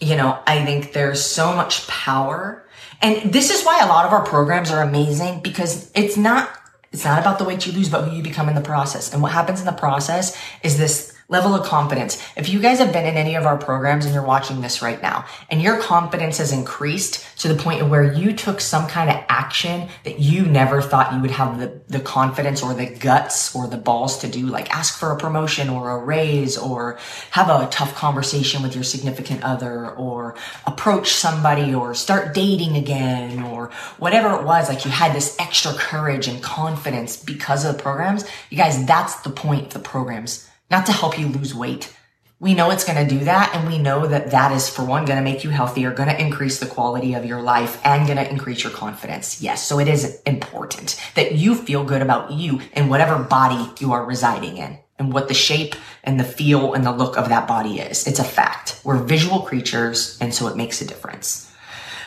you 0.00 0.16
know, 0.16 0.38
I 0.46 0.64
think 0.64 0.92
there's 0.92 1.24
so 1.24 1.54
much 1.54 1.86
power. 1.86 2.66
And 3.02 3.32
this 3.32 3.50
is 3.50 3.64
why 3.64 3.80
a 3.82 3.86
lot 3.86 4.06
of 4.06 4.12
our 4.12 4.24
programs 4.24 4.70
are 4.70 4.82
amazing 4.82 5.40
because 5.40 5.90
it's 5.94 6.16
not, 6.16 6.50
it's 6.92 7.04
not 7.04 7.20
about 7.20 7.38
the 7.38 7.44
weight 7.44 7.66
you 7.66 7.72
lose, 7.72 7.88
but 7.88 8.04
who 8.04 8.16
you 8.16 8.22
become 8.22 8.48
in 8.48 8.54
the 8.54 8.60
process. 8.60 9.12
And 9.12 9.22
what 9.22 9.32
happens 9.32 9.60
in 9.60 9.66
the 9.66 9.72
process 9.72 10.36
is 10.62 10.78
this 10.78 11.14
level 11.30 11.54
of 11.54 11.64
confidence. 11.64 12.22
If 12.36 12.48
you 12.48 12.60
guys 12.60 12.80
have 12.80 12.92
been 12.92 13.06
in 13.06 13.16
any 13.16 13.36
of 13.36 13.46
our 13.46 13.56
programs 13.56 14.04
and 14.04 14.12
you're 14.12 14.22
watching 14.22 14.60
this 14.60 14.82
right 14.82 15.00
now 15.00 15.24
and 15.48 15.62
your 15.62 15.80
confidence 15.80 16.38
has 16.38 16.52
increased 16.52 17.24
to 17.38 17.48
the 17.48 17.54
point 17.54 17.80
of 17.80 17.88
where 17.88 18.12
you 18.12 18.34
took 18.34 18.60
some 18.60 18.88
kind 18.88 19.08
of 19.08 19.24
action 19.28 19.88
that 20.02 20.18
you 20.18 20.44
never 20.44 20.82
thought 20.82 21.12
you 21.12 21.20
would 21.20 21.30
have 21.30 21.58
the, 21.60 21.80
the 21.86 22.00
confidence 22.00 22.62
or 22.62 22.74
the 22.74 22.86
guts 22.86 23.54
or 23.54 23.68
the 23.68 23.76
balls 23.76 24.18
to 24.18 24.28
do, 24.28 24.46
like 24.46 24.74
ask 24.74 24.98
for 24.98 25.12
a 25.12 25.16
promotion 25.16 25.68
or 25.68 25.90
a 25.90 26.04
raise 26.04 26.58
or 26.58 26.98
have 27.30 27.48
a 27.48 27.68
tough 27.70 27.94
conversation 27.94 28.60
with 28.60 28.74
your 28.74 28.84
significant 28.84 29.42
other 29.44 29.92
or 29.92 30.34
approach 30.66 31.12
somebody 31.12 31.72
or 31.72 31.94
start 31.94 32.34
dating 32.34 32.76
again 32.76 33.40
or 33.44 33.70
whatever 33.98 34.34
it 34.34 34.44
was, 34.44 34.68
like 34.68 34.84
you 34.84 34.90
had 34.90 35.14
this 35.14 35.36
extra 35.38 35.72
courage 35.74 36.26
and 36.26 36.42
confidence 36.42 37.16
because 37.16 37.64
of 37.64 37.76
the 37.76 37.82
programs. 37.82 38.28
You 38.50 38.56
guys, 38.56 38.84
that's 38.84 39.20
the 39.20 39.30
point 39.30 39.68
of 39.68 39.72
the 39.74 39.78
programs 39.78 40.49
not 40.70 40.86
to 40.86 40.92
help 40.92 41.18
you 41.18 41.26
lose 41.26 41.54
weight. 41.54 41.94
We 42.38 42.54
know 42.54 42.70
it's 42.70 42.84
going 42.84 43.06
to 43.06 43.18
do 43.18 43.24
that. 43.24 43.54
And 43.54 43.68
we 43.68 43.78
know 43.78 44.06
that 44.06 44.30
that 44.30 44.52
is 44.52 44.68
for 44.68 44.82
one, 44.82 45.04
going 45.04 45.18
to 45.18 45.22
make 45.22 45.44
you 45.44 45.50
healthier, 45.50 45.92
going 45.92 46.08
to 46.08 46.20
increase 46.20 46.58
the 46.58 46.66
quality 46.66 47.12
of 47.12 47.26
your 47.26 47.42
life 47.42 47.78
and 47.84 48.06
going 48.06 48.16
to 48.16 48.30
increase 48.30 48.64
your 48.64 48.72
confidence. 48.72 49.42
Yes. 49.42 49.66
So 49.66 49.78
it 49.78 49.88
is 49.88 50.22
important 50.22 50.98
that 51.16 51.32
you 51.32 51.54
feel 51.54 51.84
good 51.84 52.00
about 52.00 52.32
you 52.32 52.60
and 52.72 52.88
whatever 52.88 53.22
body 53.22 53.70
you 53.78 53.92
are 53.92 54.06
residing 54.06 54.56
in 54.56 54.78
and 54.98 55.12
what 55.12 55.28
the 55.28 55.34
shape 55.34 55.74
and 56.02 56.18
the 56.18 56.24
feel 56.24 56.72
and 56.72 56.86
the 56.86 56.92
look 56.92 57.18
of 57.18 57.28
that 57.28 57.46
body 57.46 57.78
is. 57.78 58.06
It's 58.06 58.18
a 58.18 58.24
fact. 58.24 58.80
We're 58.84 59.02
visual 59.02 59.40
creatures. 59.40 60.16
And 60.20 60.32
so 60.32 60.46
it 60.48 60.56
makes 60.56 60.80
a 60.80 60.86
difference. 60.86 61.52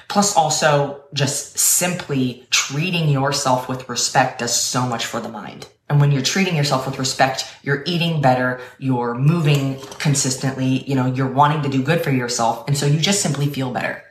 Plus 0.08 0.36
also 0.36 1.04
just 1.14 1.58
simply 1.58 2.48
treating 2.50 3.08
yourself 3.10 3.70
with 3.70 3.88
respect 3.88 4.40
does 4.40 4.60
so 4.60 4.86
much 4.86 5.06
for 5.06 5.20
the 5.20 5.30
mind. 5.30 5.68
And 5.94 6.02
when 6.02 6.12
you're 6.12 6.24
treating 6.24 6.56
yourself 6.56 6.88
with 6.88 6.98
respect, 6.98 7.46
you're 7.62 7.84
eating 7.86 8.20
better, 8.20 8.60
you're 8.80 9.14
moving 9.14 9.80
consistently, 10.00 10.84
you 10.90 10.96
know, 10.96 11.06
you're 11.06 11.32
wanting 11.32 11.62
to 11.62 11.70
do 11.70 11.84
good 11.84 12.02
for 12.02 12.10
yourself. 12.10 12.68
And 12.68 12.76
so 12.76 12.88
you 12.88 13.00
just 13.00 13.22
simply 13.22 13.46
feel 13.46 13.72
better. 13.72 14.04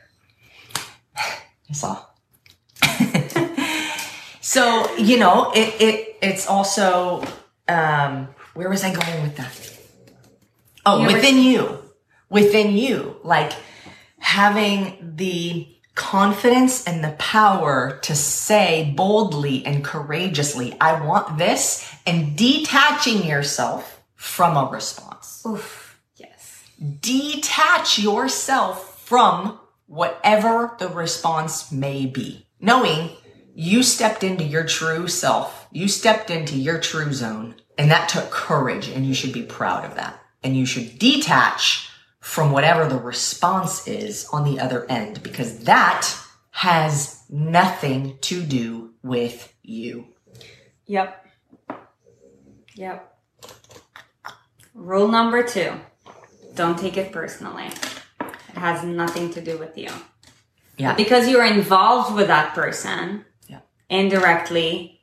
That's 1.67 1.83
all. 1.83 2.15
so, 4.39 4.95
you 4.95 5.19
know, 5.19 5.51
it, 5.53 5.81
it, 5.81 6.17
it's 6.21 6.47
also, 6.47 7.21
um, 7.67 8.29
where 8.53 8.69
was 8.69 8.85
I 8.85 8.93
going 8.93 9.21
with 9.23 9.35
that? 9.35 9.77
Oh, 10.85 11.05
within 11.05 11.37
you, 11.37 11.79
within 12.29 12.77
you, 12.77 13.17
like 13.25 13.51
having 14.19 15.15
the 15.17 15.67
confidence 15.95 16.85
and 16.85 17.03
the 17.03 17.15
power 17.19 17.99
to 18.01 18.15
say 18.15 18.93
boldly 18.95 19.65
and 19.65 19.83
courageously, 19.83 20.75
I 20.81 21.05
want 21.05 21.37
this, 21.37 21.89
and 22.05 22.35
detaching 22.35 23.25
yourself 23.25 24.01
from 24.15 24.57
a 24.57 24.69
response. 24.71 25.43
Oof, 25.45 25.99
yes. 26.15 26.63
Detach 26.99 27.99
yourself 27.99 28.99
from 28.99 29.59
whatever 29.85 30.75
the 30.79 30.89
response 30.89 31.71
may 31.71 32.05
be, 32.05 32.47
knowing 32.59 33.11
you 33.53 33.83
stepped 33.83 34.23
into 34.23 34.43
your 34.43 34.63
true 34.63 35.07
self, 35.07 35.67
you 35.71 35.87
stepped 35.87 36.31
into 36.31 36.57
your 36.57 36.79
true 36.79 37.13
zone, 37.13 37.55
and 37.77 37.91
that 37.91 38.09
took 38.09 38.31
courage, 38.31 38.87
and 38.87 39.05
you 39.05 39.13
should 39.13 39.33
be 39.33 39.43
proud 39.43 39.85
of 39.85 39.95
that. 39.95 40.19
And 40.43 40.57
you 40.57 40.65
should 40.65 40.97
detach 40.97 41.89
from 42.23 42.53
whatever 42.53 42.87
the 42.87 42.97
response 42.97 43.85
is 43.85 44.25
on 44.31 44.45
the 44.45 44.57
other 44.57 44.89
end 44.89 45.21
because 45.21 45.65
that 45.65 46.09
has 46.51 47.21
nothing 47.29 48.17
to 48.21 48.41
do 48.41 48.93
with 49.03 49.53
you. 49.61 50.07
Yep. 50.85 51.27
Yep. 52.75 53.17
Rule 54.73 55.09
number 55.09 55.43
two 55.43 55.73
don't 56.55 56.79
take 56.79 56.95
it 56.95 57.11
personally. 57.11 57.67
It 58.21 58.57
has 58.57 58.85
nothing 58.85 59.33
to 59.33 59.41
do 59.41 59.57
with 59.57 59.77
you. 59.77 59.89
Yeah. 60.77 60.91
But 60.91 60.97
because 60.97 61.27
you're 61.27 61.45
involved 61.45 62.15
with 62.15 62.27
that 62.27 62.55
person 62.55 63.25
yeah. 63.49 63.59
indirectly, 63.89 65.01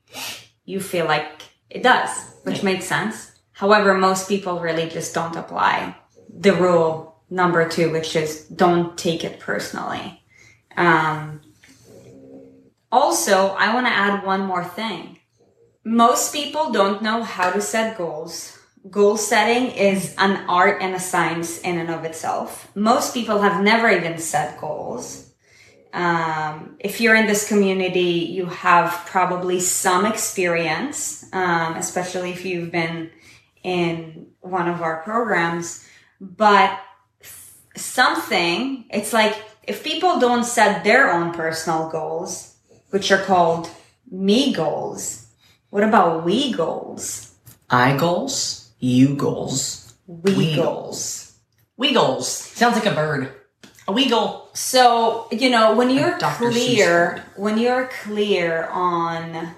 you 0.65 0.81
feel 0.81 1.05
like 1.05 1.43
it 1.69 1.83
does, 1.83 2.11
which 2.45 2.59
yeah. 2.59 2.65
makes 2.65 2.87
sense. 2.87 3.33
However, 3.53 3.93
most 3.93 4.27
people 4.27 4.59
really 4.59 4.89
just 4.89 5.15
don't 5.15 5.37
apply 5.37 5.97
the 6.33 6.55
rule 6.55 7.10
number 7.31 7.69
two, 7.69 7.91
which 7.91 8.17
is 8.17 8.47
don't 8.49 8.99
take 8.99 9.25
it 9.25 9.41
personally. 9.41 10.23
Um, 10.77 11.41
also, 12.93 13.49
I 13.51 13.73
want 13.73 13.87
to 13.87 13.93
add 13.93 14.25
one 14.25 14.45
more 14.45 14.65
thing. 14.65 15.19
Most 15.85 16.33
people 16.33 16.73
don't 16.73 17.03
know 17.03 17.23
how 17.23 17.51
to 17.51 17.61
set 17.61 17.97
goals. 17.97 18.59
Goal 18.91 19.17
setting 19.17 19.71
is 19.71 20.15
an 20.19 20.45
art 20.49 20.83
and 20.83 20.95
a 20.95 21.01
science 21.01 21.61
in 21.61 21.79
and 21.79 21.91
of 21.91 22.05
itself. 22.05 22.71
Most 22.75 23.15
people 23.15 23.41
have 23.41 23.63
never 23.63 23.89
even 23.91 24.19
set 24.19 24.61
goals. 24.61 25.31
Um, 25.93 26.77
if 26.79 27.01
you're 27.01 27.15
in 27.15 27.27
this 27.27 27.49
community, 27.49 28.31
you 28.31 28.47
have 28.47 29.05
probably 29.07 29.61
some 29.61 30.07
experience, 30.07 31.25
um, 31.33 31.75
especially 31.77 32.31
if 32.31 32.45
you've 32.45 32.71
been 32.71 33.11
in 33.63 34.29
one 34.41 34.69
of 34.69 34.83
our 34.83 35.03
programs. 35.03 35.87
But 36.21 36.79
something, 37.81 38.85
it's 38.91 39.13
like 39.13 39.37
if 39.65 39.85
people 39.85 40.19
don't 40.19 40.45
set 40.45 40.85
their 40.85 41.11
own 41.11 41.33
personal 41.33 41.89
goals, 41.91 42.57
which 42.91 43.11
are 43.11 43.23
called 43.23 43.71
me 44.11 44.53
goals, 44.53 45.27
what 45.71 45.85
about 45.85 46.25
we 46.25 46.53
goals? 46.53 47.35
I 47.69 47.97
goals, 47.97 48.71
you 48.79 49.15
goals, 49.15 49.95
we, 50.07 50.35
we 50.35 50.55
goals. 50.57 51.33
We 51.77 51.95
goals. 51.95 52.29
Sounds 52.29 52.75
like 52.75 52.87
a 52.87 52.95
bird. 52.95 53.33
A 53.89 53.93
weagle. 53.93 54.55
So, 54.57 55.27
you 55.33 55.49
know, 55.51 55.75
when 55.75 55.89
you're 55.91 56.19
clear, 56.19 57.25
when 57.37 57.59
you're 57.59 57.89
clear 58.03 58.67
on 58.67 59.55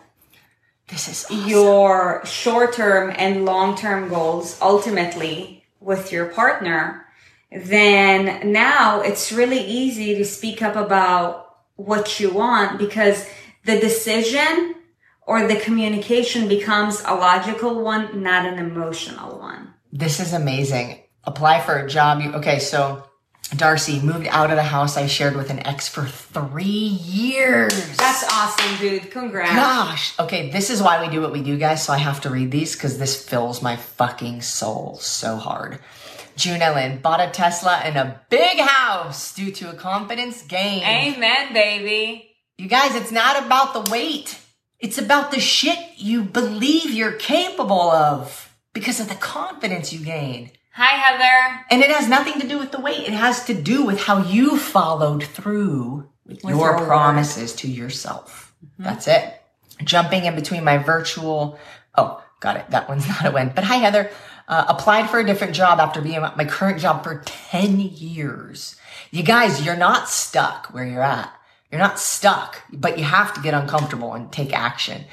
this 0.88 1.08
is 1.08 1.24
awesome. 1.24 1.48
your 1.48 2.24
short-term 2.24 3.14
and 3.16 3.44
long-term 3.44 4.08
goals 4.08 4.58
ultimately 4.60 5.64
with 5.80 6.12
your 6.12 6.26
partner, 6.26 7.01
then 7.54 8.52
now 8.52 9.00
it's 9.00 9.32
really 9.32 9.60
easy 9.60 10.14
to 10.16 10.24
speak 10.24 10.62
up 10.62 10.76
about 10.76 11.56
what 11.76 12.20
you 12.20 12.30
want 12.30 12.78
because 12.78 13.26
the 13.64 13.78
decision 13.78 14.74
or 15.26 15.46
the 15.46 15.56
communication 15.56 16.48
becomes 16.48 17.00
a 17.06 17.14
logical 17.14 17.82
one, 17.82 18.22
not 18.22 18.46
an 18.46 18.58
emotional 18.58 19.38
one. 19.38 19.74
This 19.92 20.20
is 20.20 20.32
amazing. 20.32 21.00
Apply 21.24 21.60
for 21.60 21.78
a 21.78 21.88
job. 21.88 22.20
You, 22.20 22.32
okay, 22.34 22.58
so 22.58 23.04
Darcy 23.56 24.00
moved 24.00 24.26
out 24.28 24.50
of 24.50 24.56
the 24.56 24.62
house 24.62 24.96
I 24.96 25.06
shared 25.06 25.36
with 25.36 25.50
an 25.50 25.64
ex 25.66 25.86
for 25.86 26.06
three 26.06 26.64
years. 26.64 27.96
That's 27.96 28.24
awesome, 28.32 28.78
dude. 28.78 29.10
Congrats. 29.10 29.52
Gosh. 29.52 30.18
Okay, 30.18 30.50
this 30.50 30.70
is 30.70 30.82
why 30.82 31.04
we 31.04 31.10
do 31.10 31.20
what 31.20 31.32
we 31.32 31.42
do, 31.42 31.58
guys. 31.58 31.84
So 31.84 31.92
I 31.92 31.98
have 31.98 32.22
to 32.22 32.30
read 32.30 32.50
these 32.50 32.74
because 32.74 32.98
this 32.98 33.22
fills 33.22 33.62
my 33.62 33.76
fucking 33.76 34.40
soul 34.40 34.96
so 35.00 35.36
hard. 35.36 35.78
June 36.36 36.62
Ellen 36.62 36.98
bought 36.98 37.20
a 37.20 37.30
Tesla 37.30 37.76
and 37.76 37.96
a 37.96 38.20
big 38.30 38.58
house 38.58 39.34
due 39.34 39.52
to 39.52 39.70
a 39.70 39.74
confidence 39.74 40.42
gain. 40.42 40.82
Amen, 40.82 41.52
baby. 41.52 42.36
You 42.58 42.68
guys, 42.68 42.94
it's 42.94 43.12
not 43.12 43.44
about 43.44 43.74
the 43.74 43.90
weight. 43.90 44.38
It's 44.78 44.98
about 44.98 45.30
the 45.30 45.40
shit 45.40 45.78
you 45.96 46.22
believe 46.22 46.90
you're 46.90 47.12
capable 47.12 47.90
of 47.90 48.56
because 48.72 49.00
of 49.00 49.08
the 49.08 49.14
confidence 49.14 49.92
you 49.92 50.04
gain. 50.04 50.50
Hi, 50.74 50.96
Heather. 50.96 51.64
And 51.70 51.82
it 51.82 51.90
has 51.90 52.08
nothing 52.08 52.40
to 52.40 52.48
do 52.48 52.58
with 52.58 52.72
the 52.72 52.80
weight. 52.80 53.06
It 53.06 53.12
has 53.12 53.44
to 53.44 53.54
do 53.54 53.84
with 53.84 54.00
how 54.00 54.22
you 54.22 54.58
followed 54.58 55.22
through 55.22 56.08
with, 56.26 56.42
With 56.42 56.54
your 56.54 56.76
your 56.76 56.86
promises 56.86 57.52
to 57.56 57.68
yourself. 57.68 58.54
Mm-hmm. 58.64 58.84
That's 58.84 59.06
it. 59.06 59.42
Jumping 59.84 60.24
in 60.24 60.34
between 60.34 60.64
my 60.64 60.78
virtual. 60.78 61.58
Oh, 61.96 62.22
got 62.40 62.56
it. 62.56 62.70
That 62.70 62.88
one's 62.88 63.06
not 63.08 63.26
a 63.26 63.30
win. 63.30 63.52
But 63.54 63.64
hi, 63.64 63.76
Heather. 63.76 64.10
Uh, 64.48 64.64
applied 64.68 65.08
for 65.08 65.18
a 65.18 65.24
different 65.24 65.54
job 65.54 65.78
after 65.78 66.00
being 66.00 66.16
at 66.16 66.36
my 66.36 66.44
current 66.44 66.80
job 66.80 67.04
for 67.04 67.22
10 67.24 67.80
years. 67.80 68.76
You 69.10 69.22
guys, 69.22 69.64
you're 69.64 69.76
not 69.76 70.08
stuck 70.08 70.66
where 70.74 70.84
you're 70.84 71.02
at. 71.02 71.32
You're 71.70 71.80
not 71.80 71.98
stuck, 71.98 72.60
but 72.72 72.98
you 72.98 73.04
have 73.04 73.32
to 73.34 73.40
get 73.40 73.54
uncomfortable 73.54 74.12
and 74.12 74.30
take 74.30 74.52
action. 74.52 75.04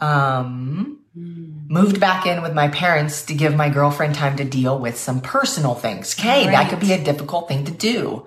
Um, 0.00 0.98
moved 1.14 2.00
back 2.00 2.26
in 2.26 2.42
with 2.42 2.52
my 2.54 2.68
parents 2.68 3.24
to 3.26 3.34
give 3.34 3.54
my 3.54 3.68
girlfriend 3.68 4.14
time 4.14 4.36
to 4.36 4.44
deal 4.44 4.78
with 4.78 4.98
some 4.98 5.20
personal 5.20 5.74
things. 5.74 6.18
Okay, 6.18 6.46
that 6.46 6.68
could 6.68 6.80
be 6.80 6.92
a 6.92 7.02
difficult 7.02 7.48
thing 7.48 7.64
to 7.64 7.72
do. 7.72 8.26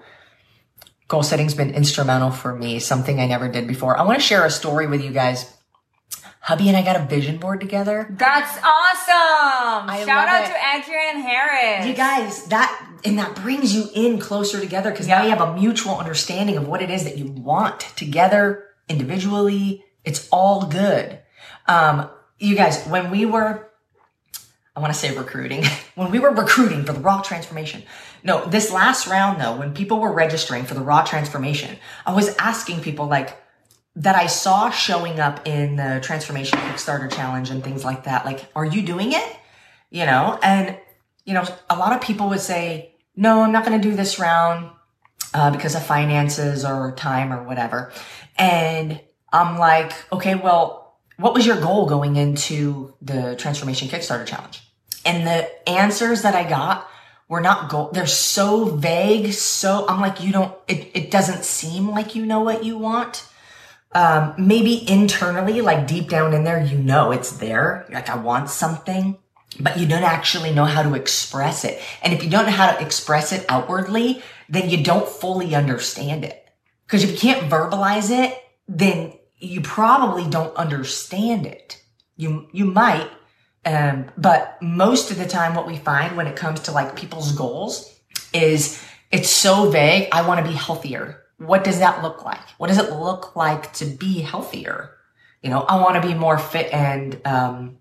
Goal 1.07 1.21
setting's 1.21 1.53
been 1.53 1.75
instrumental 1.75 2.31
for 2.31 2.55
me, 2.55 2.79
something 2.79 3.19
I 3.19 3.27
never 3.27 3.47
did 3.47 3.67
before. 3.67 3.97
I 3.97 4.03
want 4.03 4.19
to 4.19 4.25
share 4.25 4.45
a 4.45 4.49
story 4.49 4.87
with 4.87 5.03
you 5.03 5.11
guys. 5.11 5.54
Hubby 6.45 6.67
and 6.67 6.77
I 6.77 6.83
got 6.83 6.95
a 6.95 7.03
vision 7.03 7.37
board 7.37 7.59
together. 7.59 8.05
That's 8.07 8.55
awesome. 8.57 9.89
I 9.89 10.03
Shout 10.05 10.27
out 10.27 10.43
it. 10.43 10.49
to 10.49 10.93
Adrian 10.93 11.23
Harris. 11.25 11.87
You 11.87 11.95
guys, 11.95 12.45
that 12.49 12.87
and 13.03 13.17
that 13.17 13.35
brings 13.35 13.75
you 13.75 13.89
in 13.95 14.19
closer 14.19 14.59
together 14.59 14.91
because 14.91 15.07
now 15.07 15.23
you 15.23 15.31
have 15.31 15.41
a 15.41 15.55
mutual 15.55 15.97
understanding 15.97 16.55
of 16.55 16.67
what 16.67 16.83
it 16.83 16.91
is 16.91 17.03
that 17.05 17.17
you 17.17 17.31
want 17.31 17.79
together, 17.95 18.63
individually. 18.87 19.83
It's 20.03 20.29
all 20.31 20.67
good. 20.67 21.17
Um, 21.67 22.11
you 22.37 22.55
guys, 22.55 22.85
when 22.85 23.09
we 23.09 23.25
were, 23.25 23.71
I 24.75 24.81
want 24.81 24.93
to 24.93 24.99
say 24.99 25.17
recruiting, 25.17 25.63
when 25.95 26.11
we 26.11 26.19
were 26.19 26.29
recruiting 26.29 26.85
for 26.85 26.93
the 26.93 26.99
raw 26.99 27.23
transformation. 27.23 27.81
No, 28.23 28.45
this 28.45 28.71
last 28.71 29.07
round 29.07 29.41
though, 29.41 29.57
when 29.57 29.73
people 29.73 29.99
were 29.99 30.13
registering 30.13 30.65
for 30.65 30.75
the 30.75 30.81
raw 30.81 31.03
transformation, 31.03 31.77
I 32.05 32.13
was 32.13 32.35
asking 32.37 32.81
people 32.81 33.07
like, 33.07 33.35
that 33.95 34.15
I 34.15 34.27
saw 34.27 34.69
showing 34.69 35.19
up 35.19 35.47
in 35.47 35.77
the 35.77 35.99
transformation 36.03 36.59
Kickstarter 36.59 37.11
challenge 37.11 37.49
and 37.49 37.63
things 37.63 37.85
like 37.85 38.03
that. 38.03 38.25
Like, 38.25 38.45
are 38.55 38.65
you 38.65 38.81
doing 38.81 39.13
it? 39.13 39.37
You 39.89 40.05
know, 40.05 40.37
and 40.43 40.77
you 41.23 41.33
know, 41.33 41.45
a 41.69 41.77
lot 41.77 41.93
of 41.93 42.01
people 42.01 42.29
would 42.29 42.41
say, 42.41 42.95
no, 43.15 43.41
I'm 43.41 43.51
not 43.51 43.65
going 43.65 43.79
to 43.81 43.89
do 43.89 43.95
this 43.95 44.19
round 44.19 44.69
uh, 45.33 45.51
because 45.51 45.75
of 45.75 45.85
finances 45.85 46.63
or 46.65 46.93
time 46.95 47.33
or 47.33 47.43
whatever. 47.43 47.91
And 48.37 48.99
I'm 49.31 49.57
like, 49.57 49.93
okay, 50.11 50.35
well, 50.35 50.99
what 51.17 51.33
was 51.33 51.45
your 51.45 51.59
goal 51.59 51.87
going 51.87 52.17
into 52.17 52.93
the 53.01 53.35
transformation 53.37 53.87
Kickstarter 53.87 54.25
challenge? 54.25 54.61
And 55.05 55.25
the 55.25 55.69
answers 55.69 56.23
that 56.23 56.35
I 56.35 56.47
got 56.47 56.87
were 57.27 57.41
not 57.41 57.69
goal. 57.69 57.89
They're 57.91 58.05
so 58.05 58.65
vague. 58.65 59.33
So 59.33 59.87
I'm 59.87 60.01
like, 60.01 60.21
you 60.21 60.31
don't, 60.31 60.53
it, 60.67 60.91
it 60.93 61.11
doesn't 61.11 61.45
seem 61.45 61.89
like 61.89 62.15
you 62.15 62.25
know 62.25 62.41
what 62.41 62.63
you 62.63 62.77
want 62.77 63.27
um, 63.95 64.35
maybe 64.37 64.87
internally, 64.89 65.61
like 65.61 65.87
deep 65.87 66.09
down 66.09 66.33
in 66.33 66.43
there, 66.43 66.63
you 66.63 66.77
know 66.77 67.11
it's 67.11 67.37
there. 67.37 67.87
Like, 67.89 68.09
I 68.09 68.17
want 68.17 68.49
something, 68.49 69.17
but 69.59 69.79
you 69.79 69.87
don't 69.87 70.03
actually 70.03 70.51
know 70.51 70.65
how 70.65 70.83
to 70.83 70.95
express 70.95 71.63
it. 71.63 71.81
And 72.03 72.13
if 72.13 72.21
you 72.21 72.29
don't 72.29 72.45
know 72.45 72.51
how 72.51 72.73
to 72.73 72.81
express 72.85 73.31
it 73.31 73.45
outwardly, 73.47 74.21
then 74.49 74.69
you 74.69 74.83
don't 74.83 75.07
fully 75.07 75.55
understand 75.55 76.25
it. 76.25 76.45
Because 76.85 77.05
if 77.05 77.11
you 77.11 77.17
can't 77.17 77.49
verbalize 77.49 78.11
it, 78.11 78.37
then 78.67 79.13
you 79.37 79.61
probably 79.61 80.29
don't 80.29 80.55
understand 80.57 81.45
it. 81.45 81.81
You, 82.17 82.49
you 82.51 82.65
might, 82.65 83.09
um, 83.65 84.11
but 84.17 84.61
most 84.61 85.09
of 85.09 85.17
the 85.17 85.25
time 85.25 85.55
what 85.55 85.67
we 85.67 85.77
find 85.77 86.17
when 86.17 86.27
it 86.27 86.35
comes 86.35 86.59
to 86.61 86.71
like 86.71 86.97
people's 86.97 87.31
goals 87.31 87.97
is 88.33 88.83
it's 89.09 89.29
so 89.29 89.69
vague. 89.69 90.09
I 90.11 90.27
want 90.27 90.45
to 90.45 90.51
be 90.51 90.57
healthier. 90.57 91.24
What 91.37 91.63
does 91.63 91.79
that 91.79 92.01
look 92.01 92.23
like? 92.23 92.41
What 92.57 92.67
does 92.67 92.77
it 92.77 92.91
look 92.93 93.35
like 93.35 93.73
to 93.73 93.85
be 93.85 94.21
healthier? 94.21 94.91
You 95.41 95.49
know, 95.49 95.61
I 95.61 95.81
want 95.81 96.01
to 96.01 96.07
be 96.07 96.13
more 96.13 96.37
fit 96.37 96.71
and, 96.73 97.19
um, 97.25 97.77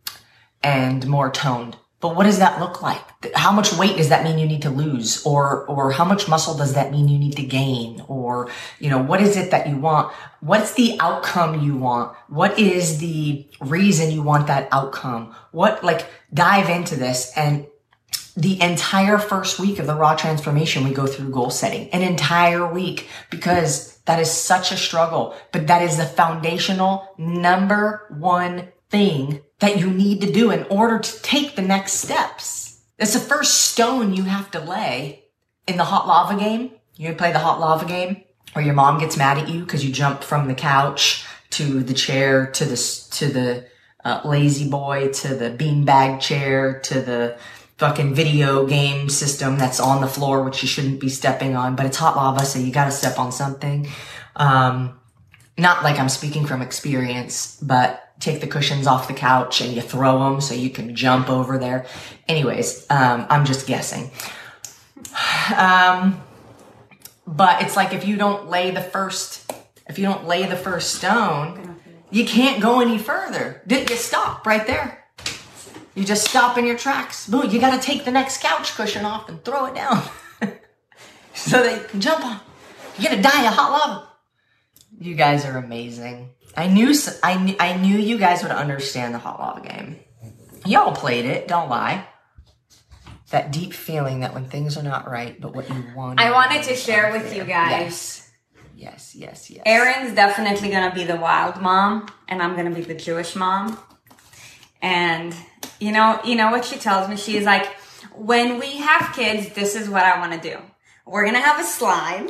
and 0.63 1.07
more 1.07 1.31
toned. 1.31 1.77
But 2.05 2.17
what 2.17 2.25
does 2.25 2.39
that 2.41 2.61
look 2.61 2.83
like? 2.83 3.01
How 3.35 3.51
much 3.51 3.73
weight 3.79 3.97
does 3.97 4.11
that 4.11 4.25
mean 4.25 4.39
you 4.39 4.47
need 4.47 4.61
to 4.63 4.71
lose? 4.71 5.25
Or, 5.25 5.65
or 5.65 5.91
how 5.91 6.05
much 6.05 6.29
muscle 6.29 6.55
does 6.55 6.75
that 6.75 6.93
mean 6.93 7.09
you 7.09 7.19
need 7.19 7.37
to 7.37 7.43
gain? 7.43 8.05
Or, 8.09 8.51
you 8.79 8.91
know, 8.91 9.03
what 9.03 9.23
is 9.23 9.39
it 9.39 9.51
that 9.53 9.71
you 9.71 9.79
want? 9.79 10.13
What's 10.41 10.75
the 10.75 10.99
outcome 11.01 11.63
you 11.63 11.79
want? 11.79 12.15
What 12.29 12.59
is 12.59 12.99
the 12.99 13.47
reason 13.59 14.11
you 14.11 14.23
want 14.23 14.49
that 14.49 14.69
outcome? 14.71 15.35
What, 15.53 15.83
like, 15.83 16.07
dive 16.35 16.69
into 16.69 16.95
this 16.95 17.33
and 17.37 17.67
the 18.37 18.61
entire 18.61 19.19
first 19.19 19.61
week 19.61 19.79
of 19.79 19.87
the 19.87 19.95
raw 19.95 20.15
transformation, 20.17 20.85
we 20.85 20.93
go 20.93 21.07
through 21.07 21.31
goal 21.31 21.51
setting, 21.51 21.89
an 21.91 22.03
entire 22.03 22.67
week, 22.67 23.09
because 23.31 23.97
that 24.07 24.19
is 24.19 24.31
such 24.31 24.73
a 24.73 24.77
struggle. 24.77 25.37
But 25.53 25.69
that 25.69 25.83
is 25.83 25.97
the 25.97 26.05
foundational 26.05 27.15
number 27.17 28.07
one 28.19 28.69
thing 28.91 29.41
that 29.61 29.79
you 29.79 29.91
need 29.91 30.21
to 30.23 30.33
do 30.33 30.51
in 30.51 30.65
order 30.65 30.99
to 30.99 31.23
take 31.23 31.55
the 31.55 31.63
next 31.63 31.95
steps. 31.95 32.83
That's 32.99 33.15
the 33.15 33.21
first 33.21 33.73
stone 33.73 34.15
you 34.15 34.25
have 34.25 34.51
to 34.53 34.61
lay 34.61 35.25
in 35.67 35.77
the 35.77 35.85
hot 35.85 36.07
lava 36.07 36.39
game. 36.39 36.73
You 36.97 37.13
play 37.15 37.33
the 37.33 37.39
hot 37.39 37.61
lava 37.61 37.87
game 37.87 38.25
where 38.53 38.65
your 38.65 38.75
mom 38.75 38.99
gets 38.99 39.17
mad 39.17 39.39
at 39.39 39.49
you 39.49 39.61
because 39.61 39.85
you 39.85 39.93
jump 39.93 40.23
from 40.23 40.49
the 40.49 40.55
couch 40.55 41.25
to 41.51 41.83
the 41.83 41.95
chair 41.95 42.47
to 42.53 42.65
the, 42.65 42.77
to 43.13 43.29
the 43.29 43.67
uh, 44.05 44.21
lazy 44.25 44.69
boy 44.69 45.09
to 45.09 45.35
the 45.35 45.51
beanbag 45.51 46.21
chair 46.21 46.81
to 46.81 47.01
the 47.01 47.39
fucking 47.79 48.15
video 48.15 48.67
game 48.67 49.09
system 49.09 49.59
that's 49.59 49.81
on 49.81 50.01
the 50.01 50.07
floor, 50.07 50.43
which 50.43 50.63
you 50.63 50.69
shouldn't 50.69 51.01
be 51.01 51.09
stepping 51.09 51.57
on, 51.57 51.75
but 51.77 51.87
it's 51.87 51.97
hot 51.97 52.17
lava, 52.17 52.45
so 52.45 52.59
you 52.59 52.73
gotta 52.73 52.93
step 52.93 53.19
on 53.19 53.33
something. 53.33 53.89
Um, 54.37 54.99
not 55.57 55.83
like 55.83 55.99
I'm 55.99 56.09
speaking 56.09 56.47
from 56.47 56.63
experience, 56.63 57.59
but 57.61 58.13
take 58.21 58.41
the 58.41 58.47
cushions 58.47 58.87
off 58.87 59.09
the 59.09 59.15
couch 59.15 59.61
and 59.61 59.73
you 59.73 59.83
throw 59.83 60.19
them 60.19 60.41
so 60.41 60.55
you 60.55 60.71
can 60.71 60.95
jump 60.95 61.29
over 61.29 61.59
there. 61.59 61.87
Anyways, 62.29 62.87
um, 62.91 63.27
I'm 63.29 63.45
just 63.45 63.67
guessing. 63.67 64.11
Um, 65.57 66.21
but 67.27 67.63
it's 67.63 67.77
like 67.77 67.93
if 67.93 68.07
you 68.07 68.17
don't 68.17 68.49
lay 68.49 68.71
the 68.71 68.81
first, 68.81 69.53
if 69.89 69.99
you 69.99 70.05
don't 70.05 70.27
lay 70.27 70.47
the 70.47 70.57
first 70.57 70.95
stone, 70.95 71.81
you 72.11 72.25
can't 72.25 72.63
go 72.63 72.81
any 72.81 72.99
further. 72.99 73.63
Did 73.67 73.91
you 73.91 73.97
stop 73.97 74.47
right 74.47 74.67
there? 74.67 75.04
You 75.95 76.05
just 76.05 76.29
stop 76.29 76.59
in 76.59 76.67
your 76.67 76.77
tracks. 76.77 77.29
Boom, 77.29 77.51
you 77.51 77.61
gotta 77.61 77.81
take 77.81 78.05
the 78.05 78.11
next 78.11 78.43
couch 78.43 78.75
cushion 78.75 79.05
off 79.05 79.29
and 79.29 79.45
throw 79.45 79.67
it 79.67 79.75
down. 79.75 80.03
so 81.35 81.63
they 81.63 81.79
can 81.89 82.01
jump 82.01 82.25
on. 82.25 82.41
You're 82.99 83.11
gonna 83.11 83.23
die 83.23 83.47
of 83.47 83.55
hot 83.55 83.71
lava. 83.71 84.09
You 84.99 85.15
guys 85.15 85.45
are 85.45 85.57
amazing. 85.57 86.31
I 86.57 86.69
knew, 86.69 86.95
I 87.23 87.37
knew, 87.43 87.57
I 87.59 87.77
knew 87.77 87.99
you 87.99 88.19
guys 88.19 88.43
would 88.43 88.53
understand 88.53 89.15
the 89.15 89.19
hot 89.19 89.39
lava 89.39 89.61
game. 89.61 90.01
Y'all 90.67 90.95
played 90.95 91.27
it, 91.27 91.49
don't 91.49 91.69
lie. 91.69 92.07
That 93.31 93.53
deep 93.53 93.73
feeling 93.73 94.21
that 94.21 94.35
when 94.35 94.47
things 94.47 94.77
are 94.77 94.83
not 94.83 95.11
right, 95.11 95.41
but 95.41 95.55
what 95.55 95.69
you 95.69 95.85
want. 95.97 96.21
I 96.21 96.31
wanted 96.31 96.63
to 96.65 96.77
share 96.77 97.13
with 97.13 97.35
you 97.35 97.45
guys. 97.45 97.71
Yes. 97.81 98.21
Yes, 98.77 99.15
yes, 99.15 99.51
yes. 99.51 99.63
Erin's 99.65 100.15
definitely 100.15 100.71
gonna 100.71 100.95
be 100.95 101.05
the 101.05 101.17
wild 101.17 101.61
mom, 101.61 102.09
and 102.29 102.43
I'm 102.43 102.55
gonna 102.57 102.71
be 102.71 102.83
the 102.83 102.95
Jewish 102.95 103.35
mom. 103.35 103.79
And 104.85 105.35
you 105.81 105.93
know, 105.93 106.21
you 106.27 106.37
know 106.37 106.51
what 106.51 106.67
she 106.67 106.77
tells 106.77 107.09
me? 107.09 107.17
She's 107.17 107.45
like, 107.45 107.65
when 108.15 108.61
we 108.61 108.77
have 108.77 109.15
kids, 109.17 109.55
this 109.55 109.75
is 109.75 109.89
what 109.89 110.05
I 110.05 110.21
want 110.21 110.41
to 110.41 110.51
do. 110.51 110.59
We're 111.07 111.25
gonna 111.25 111.41
have 111.41 111.59
a 111.59 111.65
slide 111.65 112.29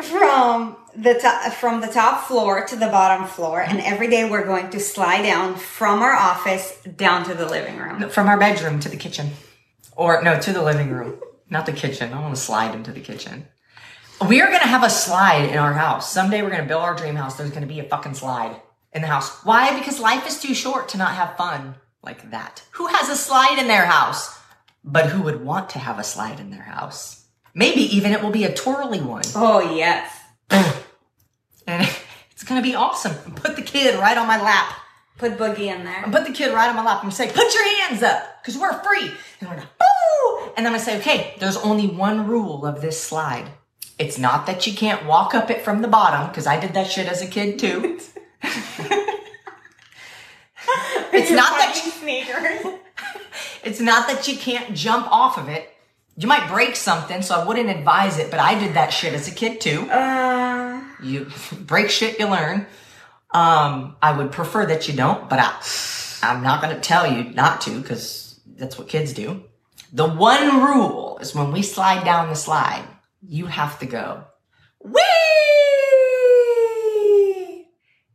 from 0.00 0.78
the 0.96 1.14
top, 1.20 1.52
from 1.52 1.82
the 1.82 1.88
top 1.88 2.26
floor 2.26 2.64
to 2.64 2.74
the 2.74 2.86
bottom 2.86 3.26
floor, 3.26 3.60
and 3.60 3.80
every 3.80 4.08
day 4.08 4.28
we're 4.28 4.46
going 4.46 4.70
to 4.70 4.80
slide 4.80 5.22
down 5.24 5.56
from 5.56 6.00
our 6.00 6.14
office 6.14 6.80
down 6.96 7.24
to 7.24 7.34
the 7.34 7.46
living 7.46 7.76
room. 7.76 8.08
From 8.08 8.28
our 8.28 8.38
bedroom 8.38 8.80
to 8.80 8.88
the 8.88 8.96
kitchen. 8.96 9.32
Or, 9.94 10.22
no, 10.22 10.40
to 10.40 10.52
the 10.54 10.62
living 10.62 10.90
room. 10.90 11.20
Not 11.50 11.66
the 11.66 11.72
kitchen. 11.72 12.14
I 12.14 12.20
want 12.20 12.34
to 12.34 12.40
slide 12.40 12.74
into 12.74 12.92
the 12.92 13.00
kitchen. 13.00 13.46
We 14.26 14.40
are 14.40 14.48
going 14.48 14.60
to 14.60 14.66
have 14.66 14.84
a 14.84 14.90
slide 14.90 15.50
in 15.50 15.58
our 15.58 15.74
house. 15.74 16.10
Someday 16.10 16.42
we're 16.42 16.50
going 16.50 16.62
to 16.62 16.68
build 16.68 16.82
our 16.82 16.94
dream 16.94 17.16
house. 17.16 17.36
There's 17.36 17.50
going 17.50 17.62
to 17.62 17.68
be 17.68 17.80
a 17.80 17.84
fucking 17.84 18.14
slide 18.14 18.56
in 18.92 19.02
the 19.02 19.08
house. 19.08 19.44
Why? 19.44 19.78
Because 19.78 20.00
life 20.00 20.26
is 20.26 20.40
too 20.40 20.54
short 20.54 20.88
to 20.90 20.98
not 20.98 21.14
have 21.14 21.36
fun 21.36 21.74
like 22.02 22.30
that. 22.30 22.62
Who 22.72 22.86
has 22.86 23.08
a 23.08 23.16
slide 23.16 23.58
in 23.58 23.68
their 23.68 23.86
house? 23.86 24.38
But 24.84 25.06
who 25.06 25.22
would 25.22 25.44
want 25.44 25.70
to 25.70 25.78
have 25.78 25.98
a 25.98 26.04
slide 26.04 26.40
in 26.40 26.50
their 26.50 26.62
house? 26.62 27.24
Maybe 27.54 27.82
even 27.96 28.12
it 28.12 28.22
will 28.22 28.30
be 28.30 28.44
a 28.44 28.54
twirly 28.54 29.00
one. 29.00 29.22
Oh 29.34 29.74
yes. 29.74 30.16
And 31.66 31.88
it's 32.32 32.42
going 32.42 32.60
to 32.60 32.68
be 32.68 32.74
awesome. 32.74 33.14
Put 33.34 33.54
the 33.54 33.62
kid 33.62 33.98
right 34.00 34.16
on 34.18 34.26
my 34.26 34.40
lap. 34.42 34.74
Put 35.18 35.36
Boogie 35.38 35.66
in 35.66 35.84
there. 35.84 36.02
and 36.02 36.12
put 36.12 36.26
the 36.26 36.32
kid 36.32 36.52
right 36.52 36.68
on 36.68 36.74
my 36.74 36.82
lap 36.82 37.02
and 37.04 37.12
say, 37.12 37.30
put 37.30 37.54
your 37.54 37.64
hands 37.82 38.02
up, 38.02 38.42
because 38.42 38.56
we're 38.58 38.72
free. 38.82 39.10
And 39.40 39.50
we're 39.50 39.56
boom! 39.56 39.66
woo! 39.78 40.44
And 40.56 40.64
then 40.64 40.68
I'm 40.68 40.72
gonna 40.72 40.78
say, 40.78 40.98
okay, 40.98 41.34
there's 41.38 41.58
only 41.58 41.86
one 41.86 42.26
rule 42.26 42.64
of 42.64 42.80
this 42.80 43.00
slide. 43.00 43.50
It's 43.98 44.18
not 44.18 44.46
that 44.46 44.66
you 44.66 44.72
can't 44.72 45.04
walk 45.04 45.34
up 45.34 45.50
it 45.50 45.60
from 45.62 45.82
the 45.82 45.88
bottom, 45.88 46.28
because 46.28 46.46
I 46.46 46.58
did 46.58 46.72
that 46.72 46.90
shit 46.90 47.06
as 47.06 47.20
a 47.20 47.26
kid 47.26 47.58
too. 47.58 48.00
it's 51.22 51.30
not 51.30 51.50
that 51.58 51.82
you, 51.84 51.90
sneakers. 51.90 52.74
it's 53.64 53.80
not 53.80 54.08
that 54.08 54.26
you 54.28 54.36
can't 54.36 54.74
jump 54.74 55.10
off 55.10 55.38
of 55.38 55.48
it. 55.48 55.68
You 56.16 56.26
might 56.28 56.48
break 56.48 56.76
something, 56.76 57.22
so 57.22 57.34
I 57.34 57.46
wouldn't 57.46 57.70
advise 57.70 58.18
it, 58.18 58.30
but 58.30 58.40
I 58.40 58.58
did 58.58 58.74
that 58.74 58.88
shit 58.92 59.14
as 59.14 59.28
a 59.28 59.30
kid 59.30 59.60
too. 59.60 59.88
Uh, 59.90 60.82
You 61.02 61.30
break 61.60 61.88
shit, 61.90 62.18
you 62.18 62.26
learn. 62.26 62.66
Um, 63.32 63.96
I 64.02 64.12
would 64.16 64.32
prefer 64.32 64.66
that 64.66 64.88
you 64.88 64.94
don't, 64.94 65.28
but 65.30 65.38
I, 65.40 66.26
I'm 66.26 66.42
not 66.42 66.60
going 66.60 66.74
to 66.74 66.80
tell 66.80 67.10
you 67.10 67.24
not 67.32 67.60
to 67.62 67.80
because 67.80 68.40
that's 68.56 68.76
what 68.76 68.88
kids 68.88 69.12
do. 69.12 69.44
The 69.92 70.08
one 70.08 70.62
rule 70.62 71.18
is 71.20 71.34
when 71.34 71.52
we 71.52 71.62
slide 71.62 72.04
down 72.04 72.28
the 72.28 72.34
slide, 72.34 72.84
you 73.22 73.46
have 73.46 73.78
to 73.80 73.86
go, 73.86 74.24
wee! 74.84 75.00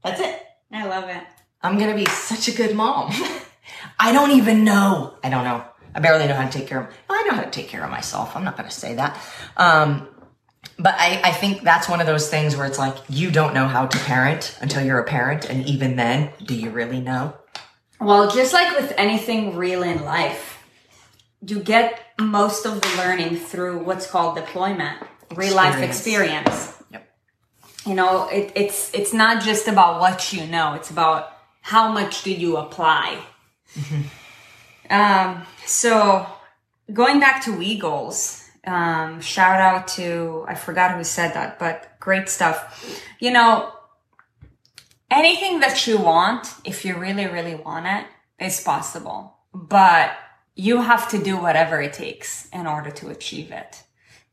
That's 0.03 0.21
it. 0.21 0.41
I 0.71 0.85
love 0.85 1.09
it. 1.09 1.23
I'm 1.65 1.77
to 1.79 1.95
be 1.95 2.05
such 2.05 2.47
a 2.47 2.51
good 2.51 2.75
mom. 2.75 3.11
I 3.99 4.11
don't 4.11 4.31
even 4.31 4.63
know. 4.63 5.17
I 5.23 5.29
don't 5.29 5.43
know. 5.43 5.63
I 5.93 5.99
barely 5.99 6.27
know 6.27 6.33
how 6.35 6.45
to 6.47 6.57
take 6.57 6.67
care 6.67 6.81
of, 6.81 6.93
I 7.09 7.23
know 7.23 7.35
how 7.35 7.43
to 7.43 7.49
take 7.49 7.69
care 7.69 7.83
of 7.83 7.89
myself. 7.89 8.35
I'm 8.35 8.43
not 8.43 8.57
to 8.69 8.75
say 8.75 8.95
that. 8.95 9.17
Um, 9.55 10.07
but 10.77 10.93
I, 10.97 11.21
I 11.23 11.31
think 11.31 11.61
that's 11.63 11.87
one 11.87 12.01
of 12.01 12.07
those 12.07 12.29
things 12.29 12.55
where 12.57 12.65
it's 12.65 12.77
like 12.77 12.97
you 13.07 13.31
don't 13.31 13.53
know 13.53 13.67
how 13.67 13.85
to 13.87 13.97
parent 13.99 14.57
until 14.61 14.85
you're 14.85 14.99
a 14.99 15.05
parent 15.05 15.45
and 15.49 15.65
even 15.65 15.95
then 15.95 16.31
do 16.43 16.53
you 16.55 16.69
really 16.69 16.99
know 16.99 17.33
Well, 17.99 18.29
just 18.29 18.51
like 18.51 18.75
with 18.75 18.93
anything 18.97 19.55
real 19.55 19.83
in 19.83 20.03
life, 20.03 20.61
you 21.47 21.59
get 21.61 22.01
most 22.19 22.65
of 22.65 22.81
the 22.81 22.87
learning 22.97 23.37
through 23.37 23.83
what's 23.85 24.05
called 24.09 24.35
deployment, 24.35 24.97
real 25.33 25.55
life 25.55 25.81
Experience. 25.81 26.55
experience. 26.57 26.83
Yep. 26.91 27.09
You 27.85 27.93
know, 27.93 28.27
it, 28.29 28.51
it's 28.55 28.93
it's 28.93 29.13
not 29.13 29.43
just 29.43 29.67
about 29.67 30.01
what 30.01 30.33
you 30.33 30.45
know; 30.47 30.73
it's 30.73 30.89
about 30.89 31.31
how 31.65 31.91
much 31.91 32.21
did 32.21 32.39
you 32.39 32.57
apply. 32.57 33.19
Um, 34.87 35.41
so, 35.65 36.27
going 36.93 37.19
back 37.19 37.43
to 37.45 37.57
we 37.57 37.79
goals, 37.79 38.47
um, 38.67 39.19
shout 39.19 39.59
out 39.59 39.87
to 39.97 40.45
I 40.47 40.53
forgot 40.53 40.95
who 40.95 41.03
said 41.03 41.33
that, 41.33 41.57
but 41.57 41.99
great 41.99 42.29
stuff. 42.29 43.03
You 43.19 43.31
know, 43.31 43.71
anything 45.09 45.59
that 45.61 45.87
you 45.87 45.97
want, 45.97 46.53
if 46.65 46.85
you 46.85 46.97
really, 46.97 47.25
really 47.25 47.55
want 47.55 47.87
it, 47.87 48.05
is 48.39 48.61
possible. 48.61 49.33
But 49.51 50.11
you 50.55 50.83
have 50.83 51.09
to 51.09 51.17
do 51.17 51.35
whatever 51.35 51.81
it 51.81 51.93
takes 51.93 52.47
in 52.53 52.67
order 52.67 52.91
to 52.91 53.09
achieve 53.09 53.49
it. 53.51 53.81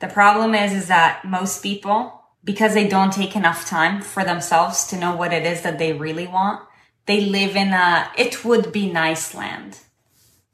The 0.00 0.08
problem 0.08 0.54
is, 0.54 0.74
is 0.74 0.88
that 0.88 1.24
most 1.24 1.62
people, 1.62 2.12
because 2.44 2.74
they 2.74 2.88
don't 2.88 3.12
take 3.12 3.34
enough 3.36 3.66
time 3.66 4.02
for 4.02 4.22
themselves 4.22 4.86
to 4.88 4.98
know 4.98 5.16
what 5.16 5.32
it 5.32 5.46
is 5.46 5.62
that 5.62 5.78
they 5.78 5.94
really 5.94 6.26
want, 6.26 6.60
they 7.06 7.22
live 7.22 7.56
in 7.56 7.68
a, 7.68 8.10
it 8.16 8.44
would 8.44 8.72
be 8.72 8.90
nice 8.90 9.34
land. 9.34 9.78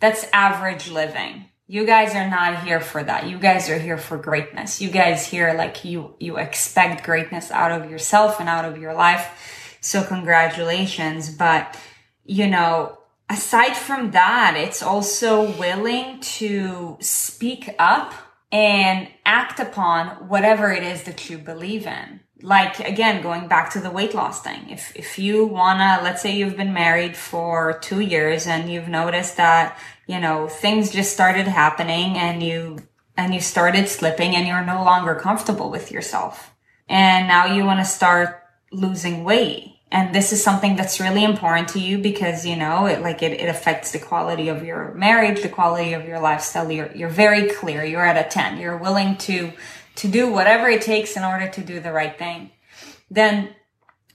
That's 0.00 0.26
average 0.32 0.90
living. 0.90 1.46
You 1.66 1.84
guys 1.84 2.14
are 2.14 2.28
not 2.28 2.64
here 2.64 2.80
for 2.80 3.02
that. 3.02 3.28
You 3.28 3.38
guys 3.38 3.68
are 3.68 3.78
here 3.78 3.98
for 3.98 4.16
greatness. 4.16 4.80
You 4.80 4.88
guys 4.88 5.26
here, 5.26 5.52
like 5.52 5.84
you, 5.84 6.14
you 6.18 6.38
expect 6.38 7.04
greatness 7.04 7.50
out 7.50 7.72
of 7.72 7.90
yourself 7.90 8.40
and 8.40 8.48
out 8.48 8.64
of 8.64 8.78
your 8.78 8.94
life. 8.94 9.76
So 9.82 10.02
congratulations. 10.02 11.28
But, 11.28 11.78
you 12.24 12.46
know, 12.46 12.98
aside 13.28 13.76
from 13.76 14.12
that, 14.12 14.54
it's 14.56 14.82
also 14.82 15.50
willing 15.58 16.20
to 16.20 16.96
speak 17.00 17.74
up 17.78 18.14
and 18.50 19.08
act 19.26 19.60
upon 19.60 20.28
whatever 20.28 20.72
it 20.72 20.82
is 20.82 21.02
that 21.02 21.28
you 21.28 21.36
believe 21.36 21.86
in. 21.86 22.20
Like 22.40 22.80
again, 22.80 23.22
going 23.22 23.48
back 23.48 23.70
to 23.72 23.80
the 23.80 23.90
weight 23.90 24.14
loss 24.14 24.42
thing. 24.42 24.70
If, 24.70 24.94
if 24.94 25.18
you 25.18 25.46
wanna, 25.46 26.00
let's 26.02 26.22
say 26.22 26.36
you've 26.36 26.56
been 26.56 26.72
married 26.72 27.16
for 27.16 27.78
two 27.80 28.00
years 28.00 28.46
and 28.46 28.70
you've 28.70 28.88
noticed 28.88 29.36
that, 29.36 29.78
you 30.06 30.20
know, 30.20 30.48
things 30.48 30.90
just 30.90 31.12
started 31.12 31.48
happening 31.48 32.16
and 32.16 32.42
you, 32.42 32.78
and 33.16 33.34
you 33.34 33.40
started 33.40 33.88
slipping 33.88 34.36
and 34.36 34.46
you're 34.46 34.64
no 34.64 34.84
longer 34.84 35.14
comfortable 35.16 35.70
with 35.70 35.90
yourself. 35.90 36.54
And 36.88 37.26
now 37.26 37.46
you 37.46 37.64
want 37.64 37.80
to 37.80 37.84
start 37.84 38.42
losing 38.70 39.24
weight 39.24 39.78
and 39.90 40.14
this 40.14 40.32
is 40.32 40.42
something 40.42 40.76
that's 40.76 41.00
really 41.00 41.24
important 41.24 41.68
to 41.68 41.80
you 41.80 41.98
because 41.98 42.44
you 42.44 42.56
know 42.56 42.86
it 42.86 43.00
like 43.00 43.22
it, 43.22 43.32
it 43.32 43.48
affects 43.48 43.92
the 43.92 43.98
quality 43.98 44.48
of 44.48 44.64
your 44.64 44.92
marriage 44.94 45.42
the 45.42 45.48
quality 45.48 45.92
of 45.92 46.06
your 46.06 46.20
lifestyle 46.20 46.70
you're, 46.70 46.94
you're 46.94 47.08
very 47.08 47.50
clear 47.50 47.84
you're 47.84 48.04
at 48.04 48.26
a 48.26 48.28
10 48.28 48.58
you're 48.58 48.76
willing 48.76 49.16
to 49.16 49.52
to 49.98 50.08
do 50.08 50.32
whatever 50.32 50.68
it 50.68 50.82
takes 50.82 51.16
in 51.16 51.22
order 51.22 51.48
to 51.48 51.62
do 51.62 51.80
the 51.80 51.92
right 51.92 52.18
thing 52.18 52.50
then 53.10 53.54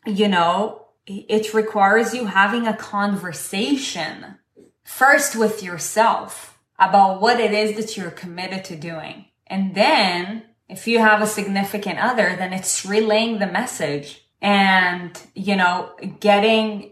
you 0.05 0.27
know 0.27 0.83
it 1.05 1.53
requires 1.53 2.13
you 2.13 2.25
having 2.25 2.67
a 2.67 2.77
conversation 2.77 4.35
first 4.83 5.35
with 5.35 5.61
yourself 5.61 6.57
about 6.79 7.21
what 7.21 7.39
it 7.39 7.51
is 7.51 7.75
that 7.75 7.97
you're 7.97 8.11
committed 8.11 8.65
to 8.65 8.75
doing. 8.75 9.25
And 9.47 9.75
then 9.75 10.43
if 10.69 10.87
you 10.87 10.99
have 10.99 11.21
a 11.21 11.27
significant 11.27 11.99
other 11.99 12.35
then 12.37 12.53
it's 12.53 12.85
relaying 12.85 13.39
the 13.39 13.47
message 13.47 14.25
and 14.41 15.21
you 15.35 15.55
know 15.55 15.91
getting 16.19 16.91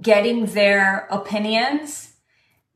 getting 0.00 0.46
their 0.46 1.08
opinions 1.10 2.12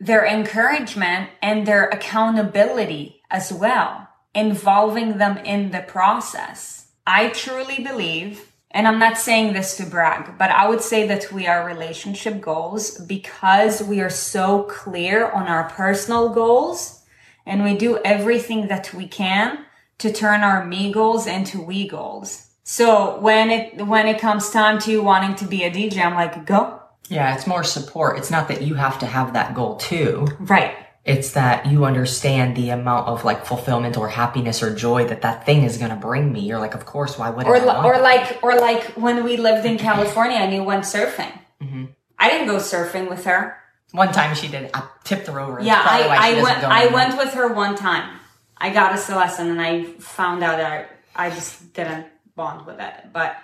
their 0.01 0.26
encouragement 0.26 1.30
and 1.40 1.66
their 1.66 1.88
accountability 1.88 3.22
as 3.30 3.53
well 3.53 4.09
involving 4.35 5.18
them 5.18 5.37
in 5.39 5.70
the 5.70 5.80
process 5.82 6.89
i 7.07 7.28
truly 7.28 7.82
believe 7.82 8.53
and 8.70 8.89
i'm 8.89 8.99
not 8.99 9.16
saying 9.16 9.53
this 9.53 9.76
to 9.76 9.87
brag 9.87 10.37
but 10.39 10.51
i 10.51 10.68
would 10.68 10.80
say 10.80 11.07
that 11.07 11.30
we 11.32 11.47
are 11.47 11.66
relationship 11.66 12.41
goals 12.41 12.99
because 13.01 13.82
we 13.82 14.01
are 14.01 14.11
so 14.11 14.64
clear 14.64 15.30
on 15.30 15.47
our 15.47 15.68
personal 15.70 16.28
goals 16.30 17.03
and 17.47 17.62
we 17.62 17.76
do 17.76 17.99
everything 18.05 18.68
that 18.68 18.93
we 18.95 19.07
can 19.07 19.64
to 19.99 20.12
turn 20.12 20.41
our 20.41 20.64
me 20.64 20.93
goals 20.93 21.26
into 21.26 21.61
we 21.61 21.87
goals 21.87 22.49
so 22.64 23.20
when 23.20 23.51
it 23.51 23.87
when 23.87 24.07
it 24.07 24.18
comes 24.20 24.51
time 24.51 24.78
to 24.80 25.03
wanting 25.03 25.35
to 25.37 25.45
be 25.47 25.64
a 25.64 25.70
DJ, 25.70 25.99
I'm 25.99 26.14
like, 26.14 26.47
go. 26.47 26.80
yeah 27.09 27.35
it's 27.35 27.47
more 27.47 27.62
support 27.62 28.18
it's 28.18 28.30
not 28.30 28.49
that 28.49 28.62
you 28.62 28.74
have 28.74 28.99
to 28.99 29.07
have 29.07 29.35
that 29.35 29.55
goal 29.55 29.76
too 29.76 30.26
Right. 30.41 30.74
It's 31.05 31.32
that 31.32 31.66
you 31.66 31.84
understand 31.84 32.57
the 32.57 32.70
amount 32.70 33.09
of 33.09 33.24
like 33.24 33.44
fulfillment 33.44 33.96
or 33.96 34.09
happiness 34.09 34.62
or 34.62 34.74
joy 34.74 35.07
that 35.07 35.20
that 35.22 35.44
thing 35.44 35.62
is 35.62 35.76
going 35.76 35.90
to 35.90 35.96
bring 35.96 36.32
me 36.32 36.40
you're 36.40 36.59
like 36.59 36.74
of 36.74 36.86
course 36.86 37.18
why 37.18 37.28
would 37.30 37.46
Or 37.46 37.57
I 37.57 37.84
or 37.84 37.98
like 38.00 38.42
or 38.42 38.55
like 38.55 38.82
when 38.96 39.22
we 39.24 39.36
lived 39.36 39.66
in 39.66 39.76
California 39.78 40.38
and 40.38 40.55
you 40.55 40.62
went 40.62 40.84
surfing. 40.84 41.32
Mm-hmm. 41.62 41.84
I 42.18 42.30
didn't 42.30 42.46
go 42.46 42.57
surfing 42.57 43.09
with 43.11 43.24
her. 43.24 43.57
one 43.92 44.12
time 44.12 44.34
she 44.34 44.48
did 44.48 44.70
I 44.72 44.88
tipped 45.05 45.26
her 45.26 45.38
over 45.40 45.61
yeah, 45.61 45.82
I, 45.84 46.36
I 46.38 46.42
went 46.42 46.64
I 46.64 46.86
went 46.86 47.18
with 47.18 47.34
her 47.34 47.52
one 47.52 47.76
time. 47.76 48.18
I 48.57 48.70
got 48.70 48.92
us 48.92 49.11
a 49.11 49.16
lesson 49.16 49.50
and 49.50 49.61
I 49.61 49.84
found 50.00 50.42
out 50.42 50.57
that 50.59 50.90
I 51.14 51.28
just 51.30 51.74
didn't 51.74 52.07
bond 52.34 52.66
with 52.66 52.80
it. 52.80 52.94
But 53.12 53.36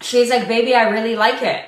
she's 0.00 0.30
like, 0.30 0.46
baby, 0.46 0.74
I 0.74 0.88
really 0.90 1.16
like 1.16 1.42
it. 1.42 1.64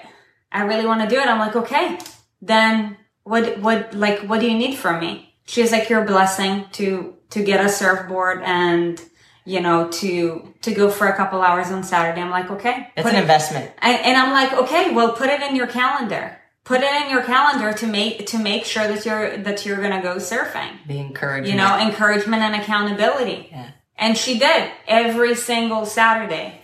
I 0.53 0.63
really 0.63 0.87
want 0.87 1.03
to 1.03 1.09
do 1.09 1.21
it. 1.21 1.27
I'm 1.27 1.39
like, 1.39 1.57
okay, 1.57 1.99
then 2.41 2.97
what, 3.25 3.59
what, 3.59 3.95
like, 3.95 4.21
what 4.21 4.41
do 4.41 4.51
you 4.51 4.57
need 4.57 4.77
from 4.77 5.01
me? 5.01 5.35
She's 5.45 5.73
like, 5.73 5.89
you're 5.89 6.05
blessing 6.05 6.67
to, 6.73 7.17
to 7.31 7.43
get 7.43 7.65
a 7.65 7.69
surfboard 7.69 8.43
and, 8.45 9.01
you 9.45 9.61
know, 9.61 9.89
to, 9.89 10.55
to 10.63 10.73
go 10.73 10.91
for 10.91 11.09
a 11.09 11.17
couple 11.17 11.43
hours 11.43 11.71
on 11.71 11.83
Saturday. 11.83 12.21
I'm 12.21 12.31
like, 12.31 12.51
okay. 12.51 12.91
it's 12.97 13.09
an 13.09 13.17
it- 13.17 13.21
investment 13.21 13.71
and, 13.79 13.99
and 13.99 14.17
I'm 14.17 14.33
like, 14.33 14.53
okay, 14.53 14.95
well, 14.95 15.13
put 15.13 15.29
it 15.29 15.43
in 15.43 15.57
your 15.57 15.67
calendar. 15.67 16.39
Put 16.65 16.81
it 16.81 17.03
in 17.03 17.11
your 17.11 17.25
calendar 17.25 17.73
to 17.73 17.87
make, 17.89 18.27
to 18.29 18.39
make 18.39 18.65
sure 18.65 18.87
that 18.87 19.05
you're, 19.05 19.37
that 19.39 19.67
you're 19.67 19.79
going 19.79 19.91
to 19.91 20.01
go 20.01 20.17
surfing 20.17 20.79
the 20.87 21.01
encouragement 21.01 21.53
you 21.53 21.57
know, 21.57 21.77
encouragement 21.77 22.41
and 22.43 22.55
accountability. 22.55 23.49
Yeah. 23.51 23.71
And 23.99 24.17
she 24.17 24.39
did 24.39 24.71
every 24.87 25.35
single 25.35 25.87
Saturday. 25.87 26.62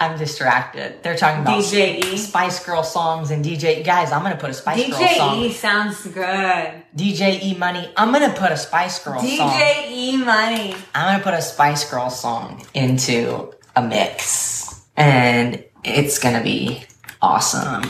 I'm 0.00 0.18
distracted 0.18 1.02
they're 1.02 1.16
talking 1.16 1.42
about 1.42 1.62
DJ 1.62 2.04
E. 2.04 2.16
spice 2.16 2.64
girl 2.64 2.82
songs 2.82 3.30
and 3.30 3.44
dj 3.44 3.84
guys 3.84 4.12
i'm 4.12 4.22
going 4.22 4.32
to 4.32 4.40
put 4.40 4.50
a 4.50 4.54
spice 4.54 4.88
girl 4.88 5.08
song 5.08 5.36
DJ 5.36 5.46
E 5.46 5.52
sounds 5.52 6.06
good. 6.06 6.82
dj 6.96 7.42
e 7.42 7.54
money 7.56 7.90
i'm 7.96 8.12
going 8.12 8.28
to 8.28 8.38
put 8.38 8.52
a 8.52 8.56
spice 8.56 9.02
girl 9.02 9.20
song 9.20 9.50
DJ 9.50 9.90
E 9.90 10.16
money. 10.16 10.74
I'm 10.94 11.06
gonna 11.06 11.24
put 11.24 11.34
a 11.34 11.42
Spice 11.42 11.88
Girl 11.90 12.10
song 12.10 12.64
into 12.74 13.52
a 13.74 13.82
mix, 13.82 14.86
and 14.96 15.64
it's 15.84 16.18
gonna 16.18 16.42
be 16.42 16.84
awesome. 17.22 17.82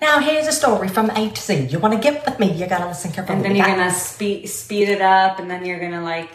Now 0.00 0.18
here's 0.20 0.46
a 0.46 0.52
story 0.52 0.88
from 0.88 1.10
A 1.10 1.30
to 1.30 1.40
Z. 1.40 1.66
You 1.70 1.78
wanna 1.78 1.98
get 1.98 2.24
with 2.26 2.38
me? 2.38 2.52
You 2.52 2.66
gotta 2.66 2.86
listen 2.86 3.12
carefully. 3.12 3.36
And 3.36 3.44
then 3.44 3.56
you're 3.56 3.66
gonna 3.66 3.90
speed 3.90 4.48
speed 4.48 4.88
it 4.88 5.00
up, 5.00 5.38
and 5.38 5.50
then 5.50 5.64
you're 5.64 5.80
gonna 5.80 6.02
like 6.02 6.30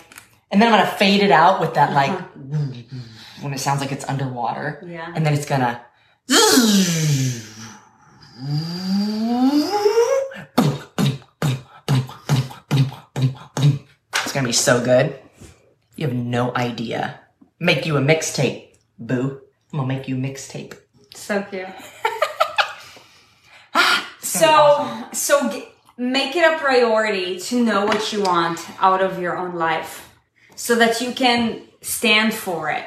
and 0.52 0.62
then 0.62 0.74
I'm 0.74 0.80
gonna 0.80 0.98
fade 0.98 1.22
it 1.22 1.32
out 1.32 1.60
with 1.60 1.76
that 1.76 1.94
like 1.94 2.12
uh-huh. 2.12 2.74
When 3.42 3.54
it 3.54 3.60
sounds 3.60 3.82
like 3.82 3.92
it's 3.92 4.06
underwater. 4.08 4.84
Yeah. 4.86 5.12
And 5.16 5.26
then 5.26 5.34
it's 5.34 5.46
gonna. 5.46 5.82
It's 14.14 14.32
gonna 14.34 14.48
be 14.48 14.54
so 14.54 14.84
good. 14.84 15.20
You 15.96 16.08
have 16.08 16.16
no 16.16 16.54
idea. 16.56 17.20
Make 17.60 17.86
you 17.86 17.98
a 17.98 18.02
mixtape, 18.02 18.76
boo. 18.98 19.42
I'm 19.74 19.80
gonna 19.80 19.88
make 19.88 20.08
you 20.08 20.16
a 20.16 20.20
mixtape. 20.20 20.76
So 21.16 21.42
cute. 21.44 21.68
Ah, 23.74 24.10
so 24.22 25.06
so 25.12 25.50
g- 25.50 25.68
make 25.98 26.36
it 26.36 26.44
a 26.44 26.58
priority 26.58 27.40
to 27.40 27.64
know 27.64 27.86
what 27.86 28.12
you 28.14 28.22
want 28.24 28.66
out 28.80 29.02
of 29.02 29.20
your 29.20 29.38
own 29.38 29.56
life 29.56 30.10
so 30.56 30.76
that 30.76 31.02
you 31.02 31.12
can 31.12 31.62
stand 31.82 32.34
for 32.34 32.70
it. 32.72 32.84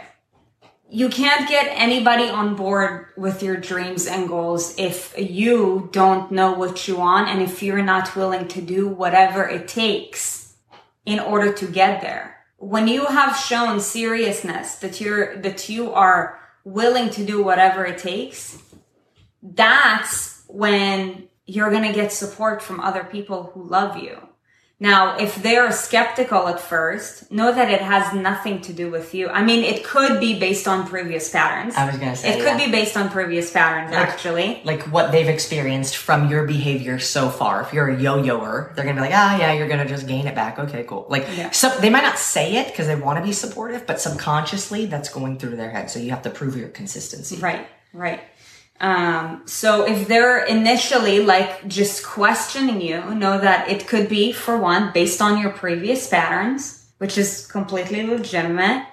You 0.95 1.09
can't 1.09 1.49
get 1.49 1.69
anybody 1.71 2.29
on 2.29 2.55
board 2.55 3.07
with 3.17 3.43
your 3.43 3.57
dreams 3.57 4.07
and 4.07 4.29
goals 4.29 4.75
if 4.77 5.15
you 5.17 5.89
don't 5.91 6.31
know 6.31 6.53
what 6.53 6.87
you 6.87 6.99
want 6.99 7.31
and 7.31 7.41
if 7.41 7.63
you're 7.63 7.83
not 7.83 8.15
willing 8.15 8.47
to 8.49 8.61
do 8.61 8.89
whatever 8.89 9.49
it 9.49 9.69
takes 9.69 10.55
in 11.07 11.19
order 11.19 11.51
to 11.55 11.67
get 11.67 12.03
there. 12.03 12.45
When 12.59 12.89
you 12.89 13.07
have 13.07 13.35
shown 13.39 13.81
seriousness 13.81 14.75
that 14.81 15.01
you're 15.01 15.41
that 15.41 15.71
you 15.71 15.95
are 15.95 16.39
willing 16.63 17.09
to 17.13 17.25
do 17.25 17.43
whatever 17.43 17.87
it 17.87 17.97
takes, 17.97 18.63
that's 19.43 20.45
when 20.47 21.27
you're 21.47 21.71
going 21.71 21.89
to 21.89 21.95
get 21.95 22.13
support 22.13 22.61
from 22.61 22.81
other 22.81 23.05
people 23.05 23.45
who 23.55 23.67
love 23.67 23.97
you. 23.97 24.22
Now, 24.83 25.17
if 25.17 25.41
they're 25.41 25.71
skeptical 25.71 26.49
at 26.49 26.59
first, 26.59 27.31
know 27.31 27.53
that 27.53 27.71
it 27.71 27.81
has 27.81 28.13
nothing 28.13 28.61
to 28.63 28.73
do 28.73 28.91
with 28.91 29.15
you. 29.15 29.29
I 29.29 29.41
mean, 29.45 29.63
it 29.63 29.85
could 29.85 30.19
be 30.19 30.37
based 30.41 30.67
on 30.67 30.89
previous 30.89 31.29
patterns. 31.31 31.77
I 31.77 31.87
was 31.87 31.97
gonna 31.99 32.17
say 32.17 32.31
It 32.31 32.39
could 32.39 32.59
yeah. 32.59 32.67
be 32.67 32.73
based 32.73 32.97
on 32.97 33.09
previous 33.09 33.49
patterns, 33.53 33.95
actually. 33.95 34.61
like 34.65 34.83
what 34.91 35.13
they've 35.13 35.29
experienced 35.29 35.97
from 35.99 36.29
your 36.29 36.47
behavior 36.49 36.99
so 36.99 37.29
far. 37.29 37.63
If 37.63 37.73
you're 37.73 37.91
a 37.91 37.97
yo-yoer, 37.97 38.73
they're 38.75 38.85
gonna 38.85 38.97
be 38.97 39.03
like, 39.03 39.15
ah, 39.15 39.39
yeah, 39.39 39.53
you're 39.53 39.69
gonna 39.69 39.87
just 39.87 40.09
gain 40.09 40.27
it 40.27 40.35
back. 40.35 40.59
Okay, 40.59 40.83
cool. 40.83 41.07
Like, 41.09 41.29
Yeah. 41.37 41.51
so 41.51 41.69
they 41.79 41.89
might 41.89 42.03
not 42.03 42.19
say 42.19 42.57
it 42.57 42.67
because 42.67 42.89
they 42.89 42.97
want 42.97 43.21
to 43.21 43.25
be 43.25 43.33
supportive, 43.33 43.87
but 43.87 44.01
subconsciously 44.01 44.87
that's 44.87 45.09
going 45.11 45.39
through 45.39 45.55
their 45.55 45.71
head. 45.71 45.93
So 45.93 46.01
you 46.01 46.11
have 46.11 46.23
to 46.23 46.31
prove 46.31 46.57
your 46.57 46.71
consistency. 46.71 47.37
Right, 47.37 47.69
right. 47.93 48.21
Um, 48.83 49.43
so 49.47 49.87
if 49.87 50.09
they're 50.09 50.45
initially 50.45 51.21
like 51.21 51.69
just 51.69 52.05
questioning 52.05 52.81
you, 52.81 53.15
know 53.15 53.39
that 53.39 53.69
it 53.69 53.87
could 53.87 54.09
be 54.09 54.33
for 54.33 54.59
one, 54.59 54.93
based 54.93 55.23
on 55.23 55.41
your 55.41 55.51
previous 55.51 56.09
patterns, 56.09 56.91
which 56.99 57.17
is 57.17 57.47
completely 57.47 58.05
legitimate, 58.05 58.85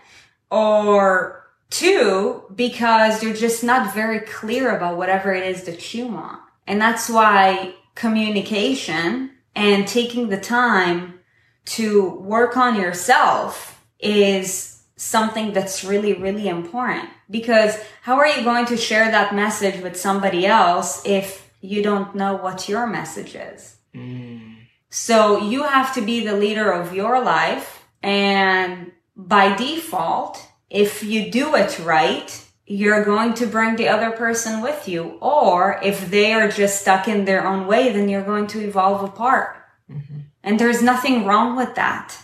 or 0.52 1.48
two, 1.72 2.44
because 2.54 3.24
you're 3.24 3.34
just 3.34 3.64
not 3.64 3.94
very 3.96 4.20
clear 4.20 4.76
about 4.76 4.96
whatever 4.96 5.34
it 5.34 5.44
is 5.44 5.64
that 5.64 5.94
you 5.94 6.08
want. 6.08 6.40
And 6.68 6.80
that's 6.80 7.10
why 7.10 7.74
communication 7.96 9.32
and 9.56 9.88
taking 9.88 10.30
the 10.30 10.40
time 10.40 11.20
to 11.66 12.12
work 12.12 12.56
on 12.58 12.80
yourself 12.80 13.84
is 14.00 14.79
something 15.00 15.54
that's 15.54 15.84
really, 15.84 16.14
really 16.14 16.48
important. 16.48 17.10
Because 17.30 17.78
how 18.02 18.18
are 18.18 18.28
you 18.28 18.44
going 18.44 18.66
to 18.68 18.78
share 18.78 19.10
that 19.10 19.34
message 19.34 19.82
with 19.82 19.96
somebody 19.96 20.46
else 20.46 21.02
if 21.06 21.52
you 21.62 21.82
don't 21.82 22.14
know 22.16 22.36
what 22.36 22.68
your 22.68 22.86
message 22.86 23.34
is? 23.36 23.78
Mm. 23.96 24.58
So 24.90 25.40
you 25.40 25.64
have 25.64 25.94
to 25.96 26.02
be 26.02 26.26
the 26.26 26.36
leader 26.36 26.72
of 26.72 26.94
your 26.94 27.24
life. 27.24 27.86
And 28.04 28.92
by 29.16 29.56
default, 29.56 30.46
if 30.70 31.02
you 31.02 31.32
do 31.32 31.56
it 31.56 31.80
right, 31.80 32.46
you're 32.66 33.06
going 33.06 33.34
to 33.36 33.48
bring 33.48 33.78
the 33.78 33.88
other 33.88 34.12
person 34.12 34.62
with 34.62 34.88
you. 34.88 35.18
Or 35.22 35.80
if 35.82 36.12
they 36.12 36.34
are 36.34 36.50
just 36.50 36.82
stuck 36.82 37.08
in 37.08 37.26
their 37.26 37.48
own 37.48 37.68
way, 37.68 37.94
then 37.94 38.10
you're 38.10 38.24
going 38.24 38.48
to 38.48 38.60
evolve 38.60 39.04
apart. 39.04 39.56
Mm-hmm. 39.90 40.20
And 40.44 40.60
there's 40.60 40.82
nothing 40.82 41.26
wrong 41.26 41.56
with 41.56 41.76
that. 41.76 42.18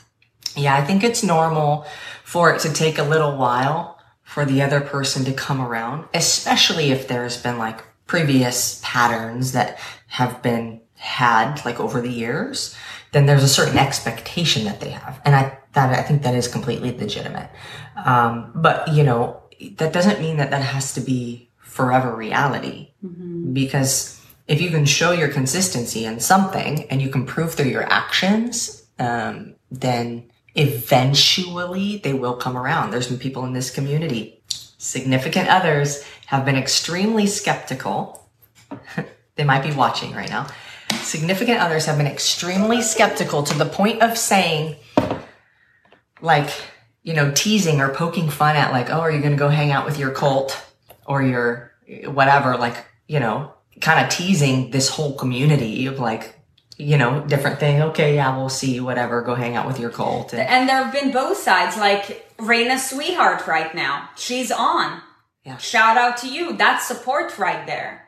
Yeah, 0.55 0.75
I 0.75 0.83
think 0.85 1.03
it's 1.03 1.23
normal 1.23 1.85
for 2.25 2.51
it 2.51 2.59
to 2.59 2.73
take 2.73 2.97
a 2.97 3.03
little 3.03 3.37
while 3.37 3.99
for 4.23 4.45
the 4.45 4.63
other 4.63 4.81
person 4.81 5.23
to 5.23 5.31
come 5.31 5.61
around, 5.61 6.07
especially 6.11 6.89
if 6.89 7.07
there's 7.07 7.39
been 7.41 7.59
like 7.59 7.83
previous 8.07 8.81
patterns 8.83 9.51
that 9.51 9.77
have 10.07 10.41
been 10.41 10.81
had 10.95 11.63
like 11.65 11.79
over 11.79 12.01
the 12.01 12.09
years, 12.09 12.75
then 13.11 13.27
there's 13.27 13.43
a 13.43 13.47
certain 13.47 13.77
expectation 13.77 14.65
that 14.65 14.79
they 14.79 14.89
have. 14.89 15.21
And 15.23 15.35
I, 15.35 15.55
that, 15.73 15.97
I 15.97 16.01
think 16.01 16.23
that 16.23 16.33
is 16.33 16.47
completely 16.47 16.97
legitimate. 16.97 17.51
Um, 18.03 18.51
but 18.55 18.87
you 18.91 19.03
know, 19.03 19.43
that 19.77 19.93
doesn't 19.93 20.19
mean 20.19 20.37
that 20.37 20.49
that 20.49 20.63
has 20.63 20.95
to 20.95 21.01
be 21.01 21.51
forever 21.59 22.15
reality 22.15 22.89
because 23.53 24.19
if 24.47 24.61
you 24.61 24.71
can 24.71 24.85
show 24.85 25.11
your 25.11 25.27
consistency 25.27 26.05
in 26.05 26.19
something 26.19 26.85
and 26.89 27.03
you 27.03 27.09
can 27.09 27.27
prove 27.27 27.53
through 27.53 27.69
your 27.69 27.83
actions, 27.83 28.87
um, 28.97 29.55
then 29.69 30.31
eventually 30.55 31.97
they 31.97 32.13
will 32.13 32.35
come 32.35 32.57
around. 32.57 32.91
There's 32.91 33.07
been 33.07 33.19
people 33.19 33.45
in 33.45 33.53
this 33.53 33.69
community, 33.69 34.41
significant 34.85 35.49
others 35.49 36.03
have 36.27 36.45
been 36.45 36.55
extremely 36.55 37.27
skeptical. 37.27 38.29
they 39.35 39.43
might 39.43 39.63
be 39.63 39.71
watching 39.71 40.13
right 40.13 40.29
now. 40.29 40.47
Significant 41.01 41.59
others 41.59 41.85
have 41.85 41.97
been 41.97 42.07
extremely 42.07 42.81
skeptical 42.81 43.43
to 43.43 43.57
the 43.57 43.65
point 43.65 44.01
of 44.01 44.17
saying, 44.17 44.75
like, 46.21 46.49
you 47.03 47.13
know, 47.13 47.31
teasing 47.31 47.81
or 47.81 47.89
poking 47.89 48.29
fun 48.29 48.55
at, 48.55 48.71
like, 48.71 48.89
oh, 48.89 48.99
are 48.99 49.11
you 49.11 49.19
going 49.19 49.31
to 49.31 49.37
go 49.37 49.49
hang 49.49 49.71
out 49.71 49.85
with 49.85 49.99
your 49.99 50.11
cult 50.11 50.63
or 51.05 51.21
your 51.21 51.71
whatever? 52.05 52.57
Like, 52.57 52.85
you 53.07 53.19
know, 53.19 53.53
kind 53.81 54.03
of 54.03 54.11
teasing 54.11 54.71
this 54.71 54.89
whole 54.89 55.15
community 55.15 55.85
of 55.85 55.99
like, 55.99 56.39
you 56.77 56.97
know, 56.97 57.21
different 57.25 57.59
thing. 57.59 57.81
Okay, 57.81 58.15
yeah, 58.15 58.35
we'll 58.35 58.49
see, 58.49 58.79
whatever. 58.79 59.21
Go 59.21 59.35
hang 59.35 59.55
out 59.55 59.67
with 59.67 59.79
your 59.79 59.89
cult. 59.89 60.33
And, 60.33 60.41
And 60.41 60.69
there 60.69 60.83
have 60.83 60.93
been 60.93 61.11
both 61.11 61.37
sides, 61.37 61.77
like 61.77 62.35
Raina 62.37 62.77
Sweetheart 62.77 63.47
right 63.47 63.73
now. 63.73 64.09
She's 64.17 64.51
on. 64.51 65.01
Yeah. 65.45 65.57
Shout 65.57 65.97
out 65.97 66.17
to 66.17 66.27
you. 66.27 66.57
That's 66.57 66.87
support 66.87 67.37
right 67.37 67.65
there. 67.67 68.07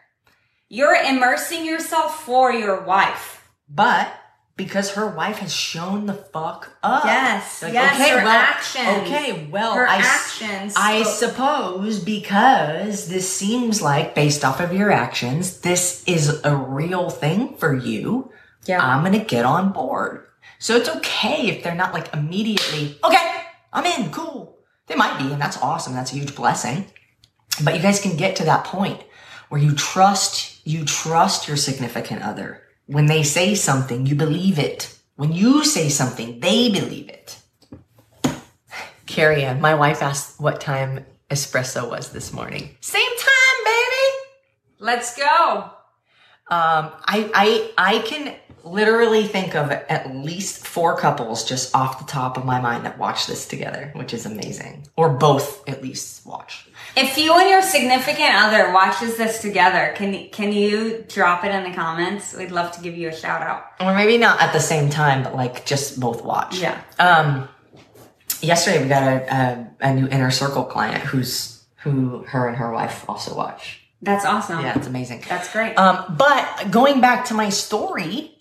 You're 0.70 0.96
immersing 0.96 1.66
yourself 1.66 2.24
for 2.24 2.52
your 2.52 2.82
wife. 2.82 3.48
but 3.70 4.10
because 4.58 4.94
her 4.96 5.06
wife 5.08 5.38
has 5.38 5.54
shown 5.54 6.08
the 6.08 6.16
fuck 6.16 6.76
up. 6.82 7.06
Yes, 7.06 7.62
Like, 7.62 7.74
yes, 7.74 8.10
her 8.10 8.16
well, 8.24 8.28
actions. 8.28 8.88
Okay, 9.08 9.48
well, 9.52 9.76
Her 9.76 9.88
I, 9.88 9.98
actions 9.98 10.74
I 10.76 11.04
suppose 11.04 12.00
because 12.04 13.08
this 13.08 13.32
seems 13.32 13.84
like, 13.84 14.16
based 14.16 14.44
off 14.44 14.60
of 14.60 14.74
your 14.74 14.90
actions, 14.92 15.60
this 15.60 16.04
is 16.08 16.42
a 16.44 16.56
real 16.56 17.12
thing 17.12 17.54
for 17.58 17.72
you. 17.76 18.32
Yeah. 18.68 18.86
I'm 18.86 19.04
gonna 19.04 19.24
get 19.24 19.46
on 19.46 19.72
board. 19.72 20.28
So 20.60 20.76
it's 20.76 20.90
okay 20.90 21.48
if 21.50 21.64
they're 21.64 21.76
not 21.76 21.94
like 21.94 22.14
immediately, 22.14 22.98
okay, 23.04 23.44
I'm 23.72 23.86
in, 23.86 24.12
cool. 24.12 24.58
They 24.88 24.96
might 24.96 25.18
be, 25.18 25.32
and 25.32 25.42
that's 25.42 25.62
awesome. 25.62 25.94
That's 25.94 26.12
a 26.12 26.16
huge 26.16 26.36
blessing. 26.36 26.86
But 27.64 27.76
you 27.76 27.82
guys 27.82 28.02
can 28.02 28.18
get 28.18 28.36
to 28.38 28.46
that 28.46 28.64
point 28.64 29.04
where 29.50 29.62
you 29.62 29.74
trust, 29.74 30.66
you 30.66 30.86
trust 30.86 31.48
your 31.48 31.58
significant 31.58 32.24
other. 32.24 32.64
When 32.86 33.06
they 33.06 33.24
say 33.24 33.56
something, 33.56 34.06
you 34.06 34.16
believe 34.16 34.58
it. 34.60 34.98
When 35.16 35.34
you 35.34 35.64
say 35.64 35.90
something, 35.90 36.40
they 36.40 36.70
believe 36.70 37.10
it. 37.10 37.40
Carrie 39.06 39.44
Ann, 39.44 39.62
my 39.62 39.74
wife 39.74 40.02
asked 40.02 40.40
what 40.40 40.62
time 40.62 41.06
espresso 41.30 41.90
was 41.90 42.12
this 42.12 42.32
morning. 42.32 42.76
Same 42.82 43.18
time, 43.18 43.66
baby. 43.66 44.18
Let's 44.80 45.18
go. 45.18 45.72
Um, 46.50 46.92
I, 47.06 47.30
I, 47.34 47.72
I 47.78 48.00
can 48.00 48.36
literally 48.72 49.26
think 49.26 49.56
of 49.56 49.72
at 49.72 50.16
least 50.16 50.66
four 50.66 50.98
couples 50.98 51.44
just 51.44 51.76
off 51.76 52.00
the 52.00 52.12
top 52.12 52.38
of 52.38 52.46
my 52.46 52.60
mind 52.60 52.86
that 52.86 52.98
watch 52.98 53.28
this 53.28 53.48
together, 53.48 53.92
which 53.96 54.14
is 54.14 54.26
amazing. 54.26 54.88
Or 54.96 55.10
both 55.10 55.68
at 55.68 55.82
least 55.82 56.26
watch. 56.26 56.68
If 56.96 57.18
you 57.18 57.34
and 57.38 57.50
your 57.50 57.62
significant 57.62 58.34
other 58.34 58.72
watches 58.74 59.18
this 59.18 59.42
together, 59.42 59.94
can 59.96 60.30
can 60.30 60.52
you 60.54 61.06
drop 61.08 61.44
it 61.44 61.54
in 61.54 61.64
the 61.64 61.76
comments? 61.76 62.34
We'd 62.34 62.52
love 62.52 62.72
to 62.74 62.82
give 62.82 62.96
you 62.98 63.10
a 63.10 63.16
shout 63.16 63.42
out. 63.42 63.66
Or 63.80 63.94
maybe 63.94 64.18
not 64.18 64.42
at 64.42 64.54
the 64.54 64.60
same 64.60 64.90
time, 64.90 65.24
but 65.24 65.36
like 65.36 65.66
just 65.66 66.00
both 66.00 66.24
watch. 66.24 66.60
Yeah. 66.60 66.82
Um, 67.00 67.48
yesterday 68.42 68.82
we 68.82 68.90
got 68.90 69.04
a, 69.04 69.36
a, 69.36 69.90
a 69.90 69.94
new 69.94 70.08
inner 70.08 70.32
circle 70.32 70.64
client 70.64 71.04
who's, 71.04 71.64
who 71.78 72.24
her 72.28 72.48
and 72.48 72.58
her 72.58 72.72
wife 72.72 73.06
also 73.10 73.36
watch. 73.36 73.82
That's 74.02 74.26
awesome. 74.26 74.62
Yeah, 74.62 74.78
it's 74.78 74.88
amazing. 74.88 75.24
That's 75.28 75.52
great. 75.52 75.76
Um, 75.76 76.16
but 76.18 76.70
going 76.70 77.02
back 77.02 77.26
to 77.26 77.34
my 77.34 77.50
story, 77.50 78.37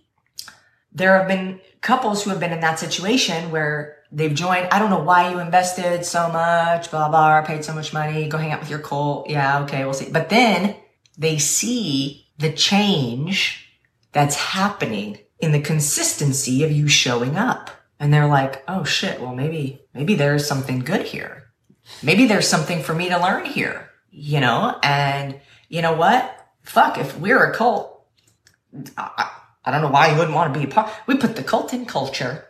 there 0.96 1.18
have 1.18 1.28
been 1.28 1.60
couples 1.82 2.24
who 2.24 2.30
have 2.30 2.40
been 2.40 2.52
in 2.52 2.60
that 2.60 2.78
situation 2.78 3.50
where 3.50 3.98
they've 4.10 4.34
joined. 4.34 4.68
I 4.68 4.78
don't 4.78 4.90
know 4.90 5.02
why 5.02 5.30
you 5.30 5.38
invested 5.38 6.04
so 6.06 6.30
much, 6.32 6.90
blah, 6.90 7.10
blah, 7.10 7.42
paid 7.42 7.64
so 7.64 7.74
much 7.74 7.92
money, 7.92 8.28
go 8.28 8.38
hang 8.38 8.50
out 8.50 8.60
with 8.60 8.70
your 8.70 8.78
cult. 8.78 9.28
Yeah, 9.28 9.62
okay, 9.64 9.84
we'll 9.84 9.92
see. 9.92 10.10
But 10.10 10.30
then 10.30 10.74
they 11.18 11.36
see 11.36 12.26
the 12.38 12.50
change 12.50 13.70
that's 14.12 14.36
happening 14.36 15.18
in 15.38 15.52
the 15.52 15.60
consistency 15.60 16.64
of 16.64 16.72
you 16.72 16.88
showing 16.88 17.36
up. 17.36 17.70
And 18.00 18.12
they're 18.12 18.26
like, 18.26 18.64
oh 18.66 18.84
shit, 18.84 19.20
well, 19.20 19.34
maybe, 19.34 19.82
maybe 19.92 20.14
there's 20.14 20.46
something 20.46 20.78
good 20.80 21.02
here. 21.02 21.44
Maybe 22.02 22.26
there's 22.26 22.48
something 22.48 22.82
for 22.82 22.94
me 22.94 23.10
to 23.10 23.20
learn 23.20 23.44
here, 23.44 23.90
you 24.10 24.40
know? 24.40 24.78
And 24.82 25.40
you 25.68 25.82
know 25.82 25.94
what? 25.94 26.48
Fuck, 26.62 26.96
if 26.98 27.18
we're 27.18 27.44
a 27.44 27.54
cult, 27.54 28.04
I, 28.96 29.30
I 29.66 29.72
don't 29.72 29.82
know 29.82 29.90
why 29.90 30.10
you 30.10 30.16
wouldn't 30.16 30.34
want 30.34 30.54
to 30.54 30.58
be 30.58 30.64
a 30.64 30.68
part. 30.68 30.90
We 31.06 31.16
put 31.16 31.36
the 31.36 31.42
cult 31.42 31.74
in 31.74 31.84
culture. 31.84 32.46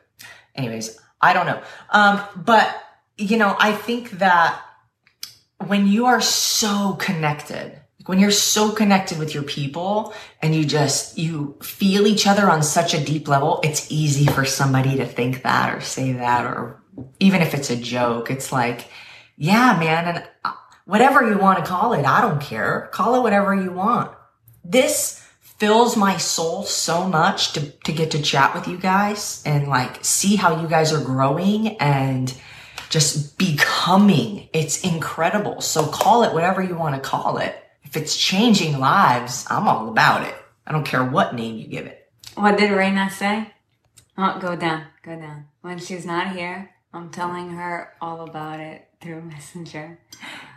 Anyways, 0.54 1.00
I 1.20 1.32
don't 1.32 1.46
know. 1.46 1.62
Um, 1.90 2.22
but 2.36 2.82
you 3.16 3.38
know, 3.38 3.56
I 3.58 3.72
think 3.72 4.10
that 4.12 4.60
when 5.66 5.86
you 5.86 6.06
are 6.06 6.20
so 6.20 6.94
connected, 7.00 7.80
when 8.06 8.18
you're 8.18 8.30
so 8.30 8.70
connected 8.70 9.18
with 9.18 9.34
your 9.34 9.42
people 9.42 10.14
and 10.42 10.54
you 10.54 10.64
just, 10.64 11.18
you 11.18 11.56
feel 11.62 12.06
each 12.06 12.26
other 12.26 12.48
on 12.48 12.62
such 12.62 12.94
a 12.94 13.02
deep 13.02 13.26
level, 13.26 13.60
it's 13.64 13.90
easy 13.90 14.26
for 14.26 14.44
somebody 14.44 14.96
to 14.96 15.06
think 15.06 15.42
that 15.42 15.74
or 15.74 15.80
say 15.80 16.12
that, 16.12 16.44
or 16.44 16.82
even 17.18 17.42
if 17.42 17.54
it's 17.54 17.70
a 17.70 17.76
joke, 17.76 18.30
it's 18.30 18.52
like, 18.52 18.88
yeah, 19.36 19.76
man. 19.78 20.16
And 20.16 20.28
uh, 20.44 20.52
whatever 20.84 21.28
you 21.28 21.38
want 21.38 21.58
to 21.58 21.64
call 21.64 21.94
it, 21.94 22.04
I 22.04 22.20
don't 22.20 22.40
care. 22.40 22.88
Call 22.92 23.16
it 23.16 23.22
whatever 23.22 23.54
you 23.54 23.72
want. 23.72 24.12
This 24.64 25.25
fills 25.58 25.96
my 25.96 26.16
soul 26.16 26.62
so 26.64 27.08
much 27.08 27.52
to, 27.52 27.70
to 27.70 27.92
get 27.92 28.10
to 28.10 28.22
chat 28.22 28.54
with 28.54 28.68
you 28.68 28.76
guys 28.76 29.42
and 29.46 29.68
like 29.68 30.04
see 30.04 30.36
how 30.36 30.60
you 30.60 30.68
guys 30.68 30.92
are 30.92 31.02
growing 31.02 31.76
and 31.78 32.34
just 32.90 33.38
becoming. 33.38 34.48
It's 34.52 34.82
incredible. 34.84 35.60
So 35.60 35.86
call 35.86 36.24
it 36.24 36.34
whatever 36.34 36.62
you 36.62 36.76
want 36.76 36.94
to 36.94 37.08
call 37.08 37.38
it. 37.38 37.56
If 37.84 37.96
it's 37.96 38.16
changing 38.16 38.78
lives, 38.78 39.46
I'm 39.48 39.68
all 39.68 39.88
about 39.88 40.26
it. 40.26 40.34
I 40.66 40.72
don't 40.72 40.84
care 40.84 41.04
what 41.04 41.34
name 41.34 41.56
you 41.56 41.66
give 41.66 41.86
it. 41.86 42.10
What 42.34 42.58
did 42.58 42.70
Raina 42.70 43.10
say? 43.10 43.52
Oh, 44.18 44.38
go 44.40 44.56
down, 44.56 44.84
go 45.02 45.18
down. 45.18 45.46
When 45.62 45.78
she's 45.78 46.04
not 46.04 46.34
here, 46.34 46.70
I'm 46.92 47.10
telling 47.10 47.50
her 47.50 47.92
all 48.00 48.22
about 48.22 48.60
it 48.60 48.85
through 49.00 49.22
Messenger. 49.22 49.98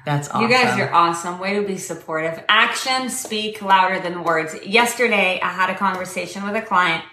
That's 0.06 0.30
awesome. 0.30 0.42
You 0.42 0.50
guys 0.50 0.80
are 0.80 0.92
awesome. 0.94 1.40
Way 1.40 1.56
to 1.56 1.68
be 1.68 1.78
supportive. 1.78 2.44
Actions 2.48 3.20
speak 3.20 3.62
louder 3.62 4.00
than 4.00 4.24
words. 4.24 4.56
Yesterday, 4.66 5.40
I 5.42 5.50
had 5.50 5.70
a 5.70 5.78
conversation 5.78 6.44
with 6.44 6.56
a 6.56 6.62
client 6.62 7.04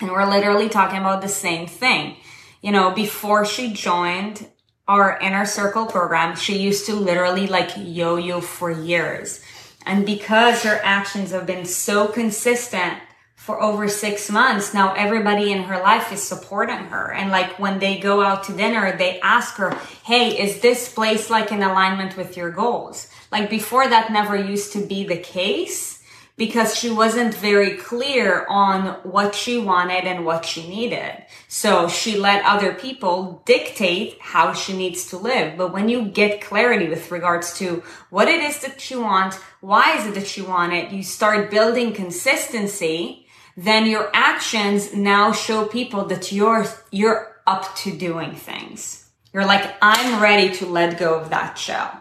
and 0.00 0.10
we're 0.10 0.28
literally 0.28 0.68
talking 0.68 0.98
about 0.98 1.22
the 1.22 1.28
same 1.28 1.66
thing. 1.66 2.16
You 2.62 2.72
know, 2.72 2.90
before 2.90 3.44
she 3.44 3.72
joined 3.72 4.48
our 4.88 5.18
inner 5.18 5.46
circle 5.46 5.86
program, 5.86 6.36
she 6.36 6.58
used 6.58 6.86
to 6.86 6.94
literally 6.94 7.46
like 7.46 7.70
yo-yo 7.76 8.40
for 8.40 8.70
years. 8.70 9.44
And 9.86 10.04
because 10.04 10.62
her 10.62 10.80
actions 10.82 11.30
have 11.30 11.46
been 11.46 11.64
so 11.64 12.08
consistent 12.08 12.94
for 13.40 13.58
over 13.62 13.88
six 13.88 14.30
months, 14.30 14.74
now 14.74 14.92
everybody 14.92 15.50
in 15.50 15.62
her 15.62 15.80
life 15.80 16.12
is 16.12 16.22
supporting 16.22 16.76
her. 16.76 17.10
And 17.10 17.30
like 17.30 17.58
when 17.58 17.78
they 17.78 17.98
go 17.98 18.20
out 18.20 18.44
to 18.44 18.52
dinner, 18.52 18.94
they 18.98 19.18
ask 19.20 19.54
her, 19.54 19.70
Hey, 20.04 20.38
is 20.38 20.60
this 20.60 20.92
place 20.92 21.30
like 21.30 21.50
in 21.50 21.62
alignment 21.62 22.18
with 22.18 22.36
your 22.36 22.50
goals? 22.50 23.08
Like 23.32 23.48
before 23.48 23.88
that 23.88 24.12
never 24.12 24.36
used 24.36 24.74
to 24.74 24.86
be 24.86 25.04
the 25.04 25.16
case 25.16 26.04
because 26.36 26.76
she 26.76 26.90
wasn't 26.90 27.34
very 27.34 27.78
clear 27.78 28.44
on 28.46 28.96
what 29.04 29.34
she 29.34 29.56
wanted 29.56 30.04
and 30.04 30.26
what 30.26 30.44
she 30.44 30.68
needed. 30.68 31.24
So 31.48 31.88
she 31.88 32.18
let 32.18 32.44
other 32.44 32.74
people 32.74 33.40
dictate 33.46 34.18
how 34.20 34.52
she 34.52 34.76
needs 34.76 35.08
to 35.10 35.16
live. 35.16 35.56
But 35.56 35.72
when 35.72 35.88
you 35.88 36.04
get 36.04 36.42
clarity 36.42 36.90
with 36.90 37.10
regards 37.10 37.56
to 37.58 37.82
what 38.10 38.28
it 38.28 38.42
is 38.42 38.60
that 38.60 38.90
you 38.90 39.00
want, 39.00 39.34
why 39.62 39.96
is 39.96 40.06
it 40.06 40.14
that 40.14 40.36
you 40.36 40.44
want 40.44 40.74
it, 40.74 40.92
you 40.92 41.02
start 41.02 41.50
building 41.50 41.94
consistency, 41.94 43.26
then 43.56 43.86
your 43.86 44.10
actions 44.14 44.94
now 44.94 45.32
show 45.32 45.66
people 45.66 46.04
that 46.06 46.32
you're, 46.32 46.66
you're 46.90 47.36
up 47.46 47.74
to 47.76 47.96
doing 47.96 48.34
things. 48.34 49.08
You're 49.32 49.46
like, 49.46 49.76
I'm 49.80 50.22
ready 50.22 50.54
to 50.56 50.66
let 50.66 50.98
go 50.98 51.18
of 51.18 51.30
that 51.30 51.58
shell. 51.58 52.00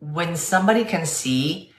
When 0.00 0.36
somebody 0.36 0.84
can 0.84 1.06
see 1.06 1.72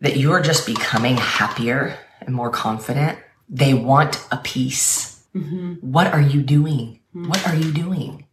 that 0.00 0.16
you're 0.16 0.40
just 0.40 0.66
becoming 0.66 1.16
happier 1.16 1.98
and 2.20 2.34
more 2.34 2.50
confident, 2.50 3.18
they 3.48 3.74
want 3.74 4.24
a 4.30 4.36
piece. 4.38 5.24
Mm-hmm. 5.34 5.74
What 5.92 6.08
are 6.08 6.20
you 6.20 6.42
doing? 6.42 7.00
Mm-hmm. 7.14 7.28
What 7.28 7.46
are 7.46 7.54
you 7.54 7.72
doing? 7.72 8.26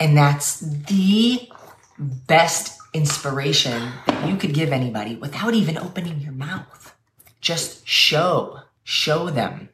And 0.00 0.16
that's 0.16 0.60
the 0.60 1.48
best 1.98 2.78
inspiration 2.92 3.92
that 4.06 4.28
you 4.28 4.36
could 4.36 4.54
give 4.54 4.72
anybody 4.72 5.16
without 5.16 5.54
even 5.54 5.78
opening 5.78 6.20
your 6.20 6.32
mouth. 6.32 6.94
Just 7.40 7.86
show, 7.86 8.60
show 8.84 9.30
them. 9.30 9.70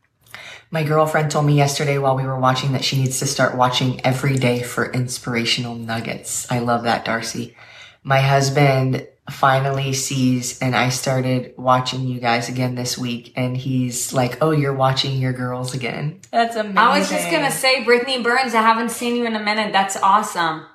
My 0.71 0.85
girlfriend 0.85 1.33
told 1.33 1.47
me 1.47 1.57
yesterday 1.57 1.99
while 1.99 2.17
we 2.17 2.23
were 2.23 2.39
watching 2.39 2.73
that 2.73 2.85
she 2.85 2.97
needs 2.97 3.19
to 3.19 3.27
start 3.27 3.57
watching 3.57 4.01
every 4.07 4.37
day 4.37 4.63
for 4.63 4.91
inspirational 4.91 5.75
nuggets. 5.75 6.51
I 6.51 6.61
love 6.61 6.85
that, 6.85 7.05
Darcy. 7.05 7.57
My 8.05 8.21
husband 8.21 9.07
finally 9.29 9.93
sees 9.93 10.61
and 10.61 10.75
I 10.75 10.89
started 10.89 11.55
watching 11.57 12.07
you 12.07 12.21
guys 12.21 12.49
again 12.49 12.77
this 12.77 12.97
week 12.97 13.33
and 13.37 13.57
he's 13.57 14.13
like, 14.13 14.39
Oh, 14.41 14.53
you're 14.53 14.75
watching 14.75 15.19
your 15.19 15.33
girls 15.33 15.75
again. 15.75 16.21
That's 16.31 16.57
amazing. 16.57 16.79
I 16.79 16.99
was 16.99 17.11
just 17.11 17.31
gonna 17.31 17.51
say, 17.51 17.85
Brittany 17.85 18.23
Burns, 18.23 18.55
I 18.55 18.63
haven't 18.63 18.91
seen 18.91 19.17
you 19.17 19.27
in 19.27 19.35
a 19.35 19.43
minute. 19.43 19.73
That's 19.73 19.97
awesome. 19.97 20.67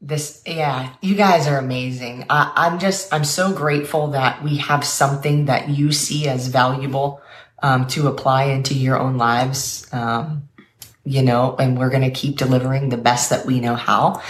This, 0.00 0.42
yeah, 0.46 0.94
you 1.00 1.14
guys 1.14 1.46
are 1.46 1.56
amazing. 1.58 2.26
I, 2.28 2.52
I'm 2.54 2.78
just, 2.78 3.12
I'm 3.12 3.24
so 3.24 3.52
grateful 3.52 4.08
that 4.08 4.42
we 4.42 4.58
have 4.58 4.84
something 4.84 5.46
that 5.46 5.70
you 5.70 5.92
see 5.92 6.28
as 6.28 6.48
valuable 6.48 7.22
um, 7.64 7.86
to 7.86 8.08
apply 8.08 8.44
into 8.44 8.74
your 8.74 8.98
own 8.98 9.16
lives. 9.16 9.88
Um, 9.90 10.50
you 11.02 11.22
know, 11.22 11.56
and 11.58 11.78
we're 11.78 11.88
going 11.88 12.02
to 12.02 12.10
keep 12.10 12.36
delivering 12.36 12.90
the 12.90 12.98
best 12.98 13.30
that 13.30 13.46
we 13.46 13.58
know 13.60 13.74
how. 13.74 14.22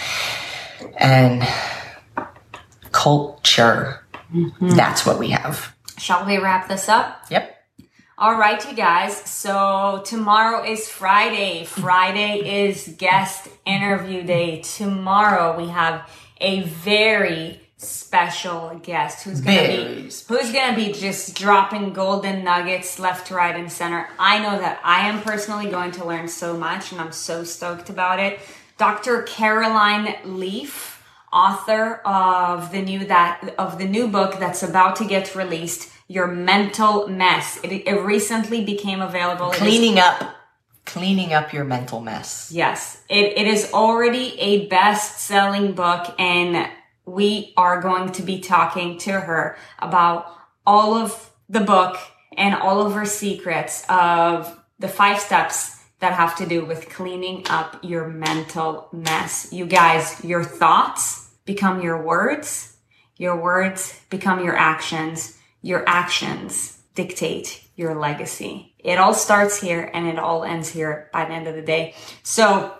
And 0.97 1.45
culture. 2.93 4.05
Mm-hmm. 4.33 4.69
That's 4.69 5.05
what 5.05 5.19
we 5.19 5.29
have. 5.31 5.75
Shall 5.97 6.25
we 6.25 6.37
wrap 6.37 6.69
this 6.69 6.87
up? 6.87 7.25
Yep. 7.29 7.51
All 8.17 8.37
right, 8.37 8.65
you 8.69 8.75
guys. 8.75 9.17
So 9.29 10.01
tomorrow 10.05 10.63
is 10.63 10.87
Friday. 10.87 11.65
Friday 11.65 12.67
is 12.67 12.95
guest 12.97 13.49
interview 13.65 14.23
day. 14.23 14.61
Tomorrow 14.61 15.57
we 15.57 15.67
have 15.67 16.09
a 16.39 16.61
very 16.61 17.64
special 17.77 18.79
guest 18.83 19.23
who's 19.23 19.41
gonna 19.41 19.67
be 19.67 20.03
who's 20.03 20.51
gonna 20.51 20.75
be 20.75 20.91
just 20.91 21.35
dropping 21.35 21.93
golden 21.93 22.43
nuggets 22.43 22.99
left, 22.99 23.31
right, 23.31 23.55
and 23.55 23.71
center. 23.71 24.07
I 24.17 24.39
know 24.39 24.57
that 24.57 24.79
I 24.83 25.07
am 25.09 25.21
personally 25.21 25.69
going 25.69 25.91
to 25.91 26.05
learn 26.05 26.27
so 26.27 26.55
much, 26.57 26.91
and 26.91 27.01
I'm 27.01 27.11
so 27.11 27.43
stoked 27.43 27.89
about 27.89 28.19
it. 28.19 28.39
Dr. 28.77 29.23
Caroline 29.23 30.15
Leaf 30.25 30.95
author 31.35 31.95
of 32.05 32.71
the 32.71 32.81
new 32.81 33.05
that 33.05 33.53
of 33.57 33.77
the 33.77 33.85
new 33.85 34.07
book 34.07 34.39
that's 34.39 34.63
about 34.63 34.95
to 34.95 35.05
get 35.05 35.35
released 35.35 35.91
your 36.07 36.27
mental 36.27 37.07
mess 37.09 37.59
it, 37.61 37.71
it 37.71 38.01
recently 38.01 38.63
became 38.63 39.01
available 39.01 39.49
cleaning 39.51 39.99
up 39.99 40.35
cleaning 40.85 41.33
up 41.33 41.51
your 41.51 41.65
mental 41.65 41.99
mess 41.99 42.49
yes 42.53 43.03
it, 43.09 43.37
it 43.37 43.47
is 43.47 43.69
already 43.73 44.39
a 44.39 44.67
best-selling 44.67 45.73
book 45.73 46.15
and 46.17 46.69
we 47.05 47.53
are 47.55 47.81
going 47.81 48.11
to 48.13 48.21
be 48.21 48.39
talking 48.39 48.97
to 48.99 49.11
her 49.11 49.57
about 49.79 50.27
all 50.65 50.95
of 50.95 51.31
the 51.49 51.59
book 51.59 51.97
and 52.37 52.55
all 52.55 52.85
of 52.85 52.93
her 52.93 53.05
secrets 53.05 53.85
of 53.89 54.59
the 54.79 54.87
five 54.87 55.19
steps 55.19 55.75
that 55.99 56.13
have 56.13 56.35
to 56.37 56.45
do 56.45 56.65
with 56.65 56.89
cleaning 56.89 57.45
up 57.49 57.79
your 57.81 58.07
mental 58.07 58.89
mess. 58.91 59.51
You 59.53 59.65
guys, 59.65 60.23
your 60.23 60.43
thoughts 60.43 61.29
become 61.45 61.81
your 61.81 62.01
words. 62.01 62.75
Your 63.17 63.39
words 63.41 63.99
become 64.09 64.43
your 64.43 64.55
actions. 64.55 65.37
Your 65.61 65.87
actions 65.87 66.79
dictate 66.95 67.63
your 67.75 67.95
legacy. 67.95 68.73
It 68.79 68.97
all 68.97 69.13
starts 69.13 69.59
here 69.59 69.89
and 69.93 70.07
it 70.07 70.19
all 70.19 70.43
ends 70.43 70.69
here 70.69 71.09
by 71.13 71.25
the 71.25 71.33
end 71.33 71.47
of 71.47 71.55
the 71.55 71.61
day. 71.61 71.95
So, 72.23 72.75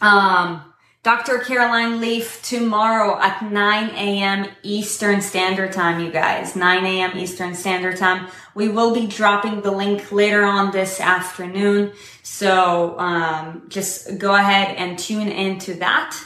um, 0.00 0.73
Dr. 1.04 1.36
Caroline 1.40 2.00
Leaf 2.00 2.40
tomorrow 2.40 3.20
at 3.20 3.42
9 3.42 3.90
a.m. 3.90 4.46
Eastern 4.62 5.20
Standard 5.20 5.70
Time, 5.70 6.00
you 6.00 6.10
guys. 6.10 6.56
9 6.56 6.82
a.m. 6.86 7.18
Eastern 7.18 7.54
Standard 7.54 7.98
Time. 7.98 8.30
We 8.54 8.70
will 8.70 8.94
be 8.94 9.06
dropping 9.06 9.60
the 9.60 9.70
link 9.70 10.10
later 10.10 10.44
on 10.44 10.70
this 10.72 11.02
afternoon. 11.02 11.92
So, 12.22 12.98
um, 12.98 13.66
just 13.68 14.16
go 14.16 14.34
ahead 14.34 14.76
and 14.78 14.98
tune 14.98 15.28
into 15.28 15.74
that 15.74 16.18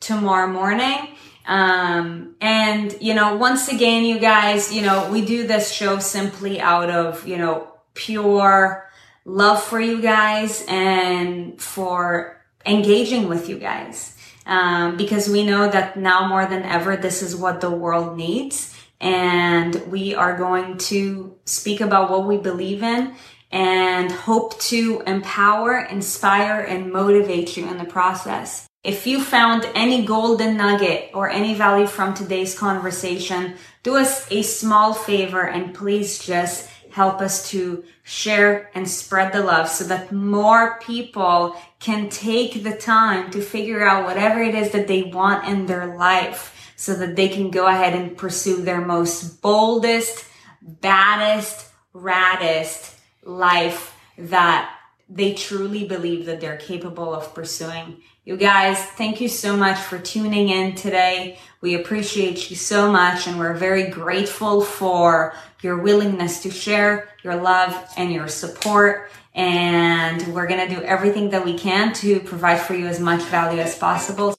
tomorrow 0.00 0.48
morning. 0.48 1.10
Um, 1.46 2.34
and, 2.40 2.92
you 3.00 3.14
know, 3.14 3.36
once 3.36 3.68
again, 3.68 4.04
you 4.04 4.18
guys, 4.18 4.74
you 4.74 4.82
know, 4.82 5.12
we 5.12 5.24
do 5.24 5.46
this 5.46 5.70
show 5.70 6.00
simply 6.00 6.60
out 6.60 6.90
of, 6.90 7.24
you 7.24 7.38
know, 7.38 7.68
pure 7.94 8.90
love 9.24 9.62
for 9.62 9.78
you 9.80 10.02
guys 10.02 10.64
and 10.66 11.62
for 11.62 12.44
engaging 12.66 13.28
with 13.28 13.48
you 13.48 13.60
guys. 13.60 14.13
Um, 14.46 14.96
because 14.96 15.28
we 15.28 15.44
know 15.44 15.70
that 15.70 15.96
now 15.96 16.28
more 16.28 16.46
than 16.46 16.62
ever, 16.62 16.96
this 16.96 17.22
is 17.22 17.34
what 17.34 17.60
the 17.60 17.70
world 17.70 18.16
needs. 18.16 18.74
And 19.00 19.74
we 19.90 20.14
are 20.14 20.36
going 20.36 20.78
to 20.78 21.36
speak 21.44 21.80
about 21.80 22.10
what 22.10 22.26
we 22.26 22.36
believe 22.36 22.82
in 22.82 23.14
and 23.50 24.10
hope 24.10 24.58
to 24.60 25.02
empower, 25.06 25.78
inspire, 25.78 26.60
and 26.60 26.92
motivate 26.92 27.56
you 27.56 27.68
in 27.68 27.78
the 27.78 27.84
process. 27.84 28.68
If 28.82 29.06
you 29.06 29.22
found 29.22 29.66
any 29.74 30.04
golden 30.04 30.58
nugget 30.58 31.10
or 31.14 31.30
any 31.30 31.54
value 31.54 31.86
from 31.86 32.12
today's 32.12 32.58
conversation, 32.58 33.54
do 33.82 33.96
us 33.96 34.30
a 34.30 34.42
small 34.42 34.92
favor 34.92 35.40
and 35.46 35.74
please 35.74 36.18
just 36.18 36.68
help 36.94 37.20
us 37.20 37.50
to 37.50 37.82
share 38.04 38.70
and 38.72 38.88
spread 38.88 39.32
the 39.32 39.42
love 39.42 39.68
so 39.68 39.82
that 39.82 40.12
more 40.12 40.78
people 40.78 41.56
can 41.80 42.08
take 42.08 42.62
the 42.62 42.76
time 42.76 43.32
to 43.32 43.40
figure 43.40 43.84
out 43.84 44.04
whatever 44.04 44.40
it 44.40 44.54
is 44.54 44.70
that 44.70 44.86
they 44.86 45.02
want 45.02 45.44
in 45.48 45.66
their 45.66 45.96
life 45.96 46.72
so 46.76 46.94
that 46.94 47.16
they 47.16 47.28
can 47.28 47.50
go 47.50 47.66
ahead 47.66 47.94
and 47.94 48.16
pursue 48.16 48.62
their 48.62 48.80
most 48.80 49.42
boldest, 49.42 50.24
baddest, 50.62 51.68
raddest 51.92 52.94
life 53.24 53.96
that 54.16 54.72
they 55.08 55.34
truly 55.34 55.88
believe 55.88 56.26
that 56.26 56.40
they're 56.40 56.56
capable 56.56 57.12
of 57.12 57.34
pursuing. 57.34 58.02
You 58.24 58.36
guys, 58.36 58.78
thank 58.78 59.20
you 59.20 59.26
so 59.28 59.56
much 59.56 59.78
for 59.78 59.98
tuning 59.98 60.48
in 60.48 60.76
today. 60.76 61.38
We 61.64 61.76
appreciate 61.76 62.50
you 62.50 62.56
so 62.56 62.92
much 62.92 63.26
and 63.26 63.38
we're 63.38 63.54
very 63.54 63.84
grateful 63.84 64.60
for 64.60 65.32
your 65.62 65.78
willingness 65.78 66.42
to 66.42 66.50
share 66.50 67.08
your 67.22 67.36
love 67.36 67.74
and 67.96 68.12
your 68.12 68.28
support. 68.28 69.10
And 69.34 70.20
we're 70.34 70.46
going 70.46 70.68
to 70.68 70.74
do 70.74 70.82
everything 70.82 71.30
that 71.30 71.42
we 71.42 71.56
can 71.56 71.94
to 71.94 72.20
provide 72.20 72.60
for 72.60 72.74
you 72.74 72.86
as 72.86 73.00
much 73.00 73.22
value 73.22 73.62
as 73.62 73.78
possible. 73.78 74.36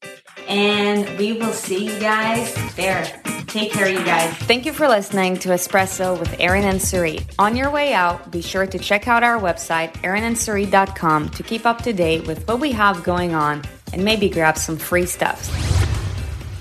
And 0.48 1.18
we 1.18 1.34
will 1.34 1.52
see 1.52 1.92
you 1.92 2.00
guys 2.00 2.54
there. 2.76 3.04
Take 3.48 3.72
care, 3.72 3.90
you 3.90 4.06
guys. 4.06 4.32
Thank 4.42 4.68
you 4.68 4.72
for 4.72 4.88
listening 4.88 5.38
to 5.40 5.50
Espresso 5.50 6.20
with 6.20 6.40
Erin 6.40 6.66
and 6.66 6.80
Sarit. 6.80 7.26
On 7.40 7.56
your 7.56 7.72
way 7.72 7.96
out, 7.96 8.30
be 8.30 8.44
sure 8.44 8.68
to 8.68 8.78
check 8.78 9.08
out 9.08 9.24
our 9.24 9.40
website, 9.40 9.94
erinandsarit.com, 10.04 11.30
to 11.30 11.42
keep 11.42 11.66
up 11.66 11.82
to 11.82 11.92
date 11.92 12.28
with 12.28 12.48
what 12.48 12.60
we 12.60 12.72
have 12.74 13.04
going 13.04 13.34
on 13.34 13.64
and 13.94 14.06
maybe 14.06 14.30
grab 14.30 14.60
some 14.60 14.78
free 14.78 15.08
stuff. 15.08 15.85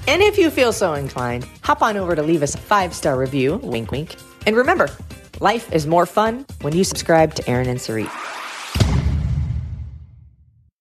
And 0.07 0.22
if 0.22 0.36
you 0.36 0.50
feel 0.50 0.72
so 0.72 0.92
inclined, 0.94 1.48
hop 1.62 1.80
on 1.80 1.96
over 1.96 2.14
to 2.14 2.22
leave 2.22 2.42
us 2.42 2.55
a 2.55 2.59
five 2.59 2.94
star 2.94 3.18
review, 3.18 3.57
wink, 3.62 3.90
wink. 3.90 4.16
And 4.46 4.55
remember, 4.55 4.90
life 5.40 5.72
is 5.72 5.86
more 5.86 6.05
fun 6.05 6.44
when 6.61 6.74
you 6.76 6.84
subscribe 6.84 7.34
to 7.36 7.48
Erin 7.48 7.68
and 7.68 7.80
Sarit. 7.80 8.11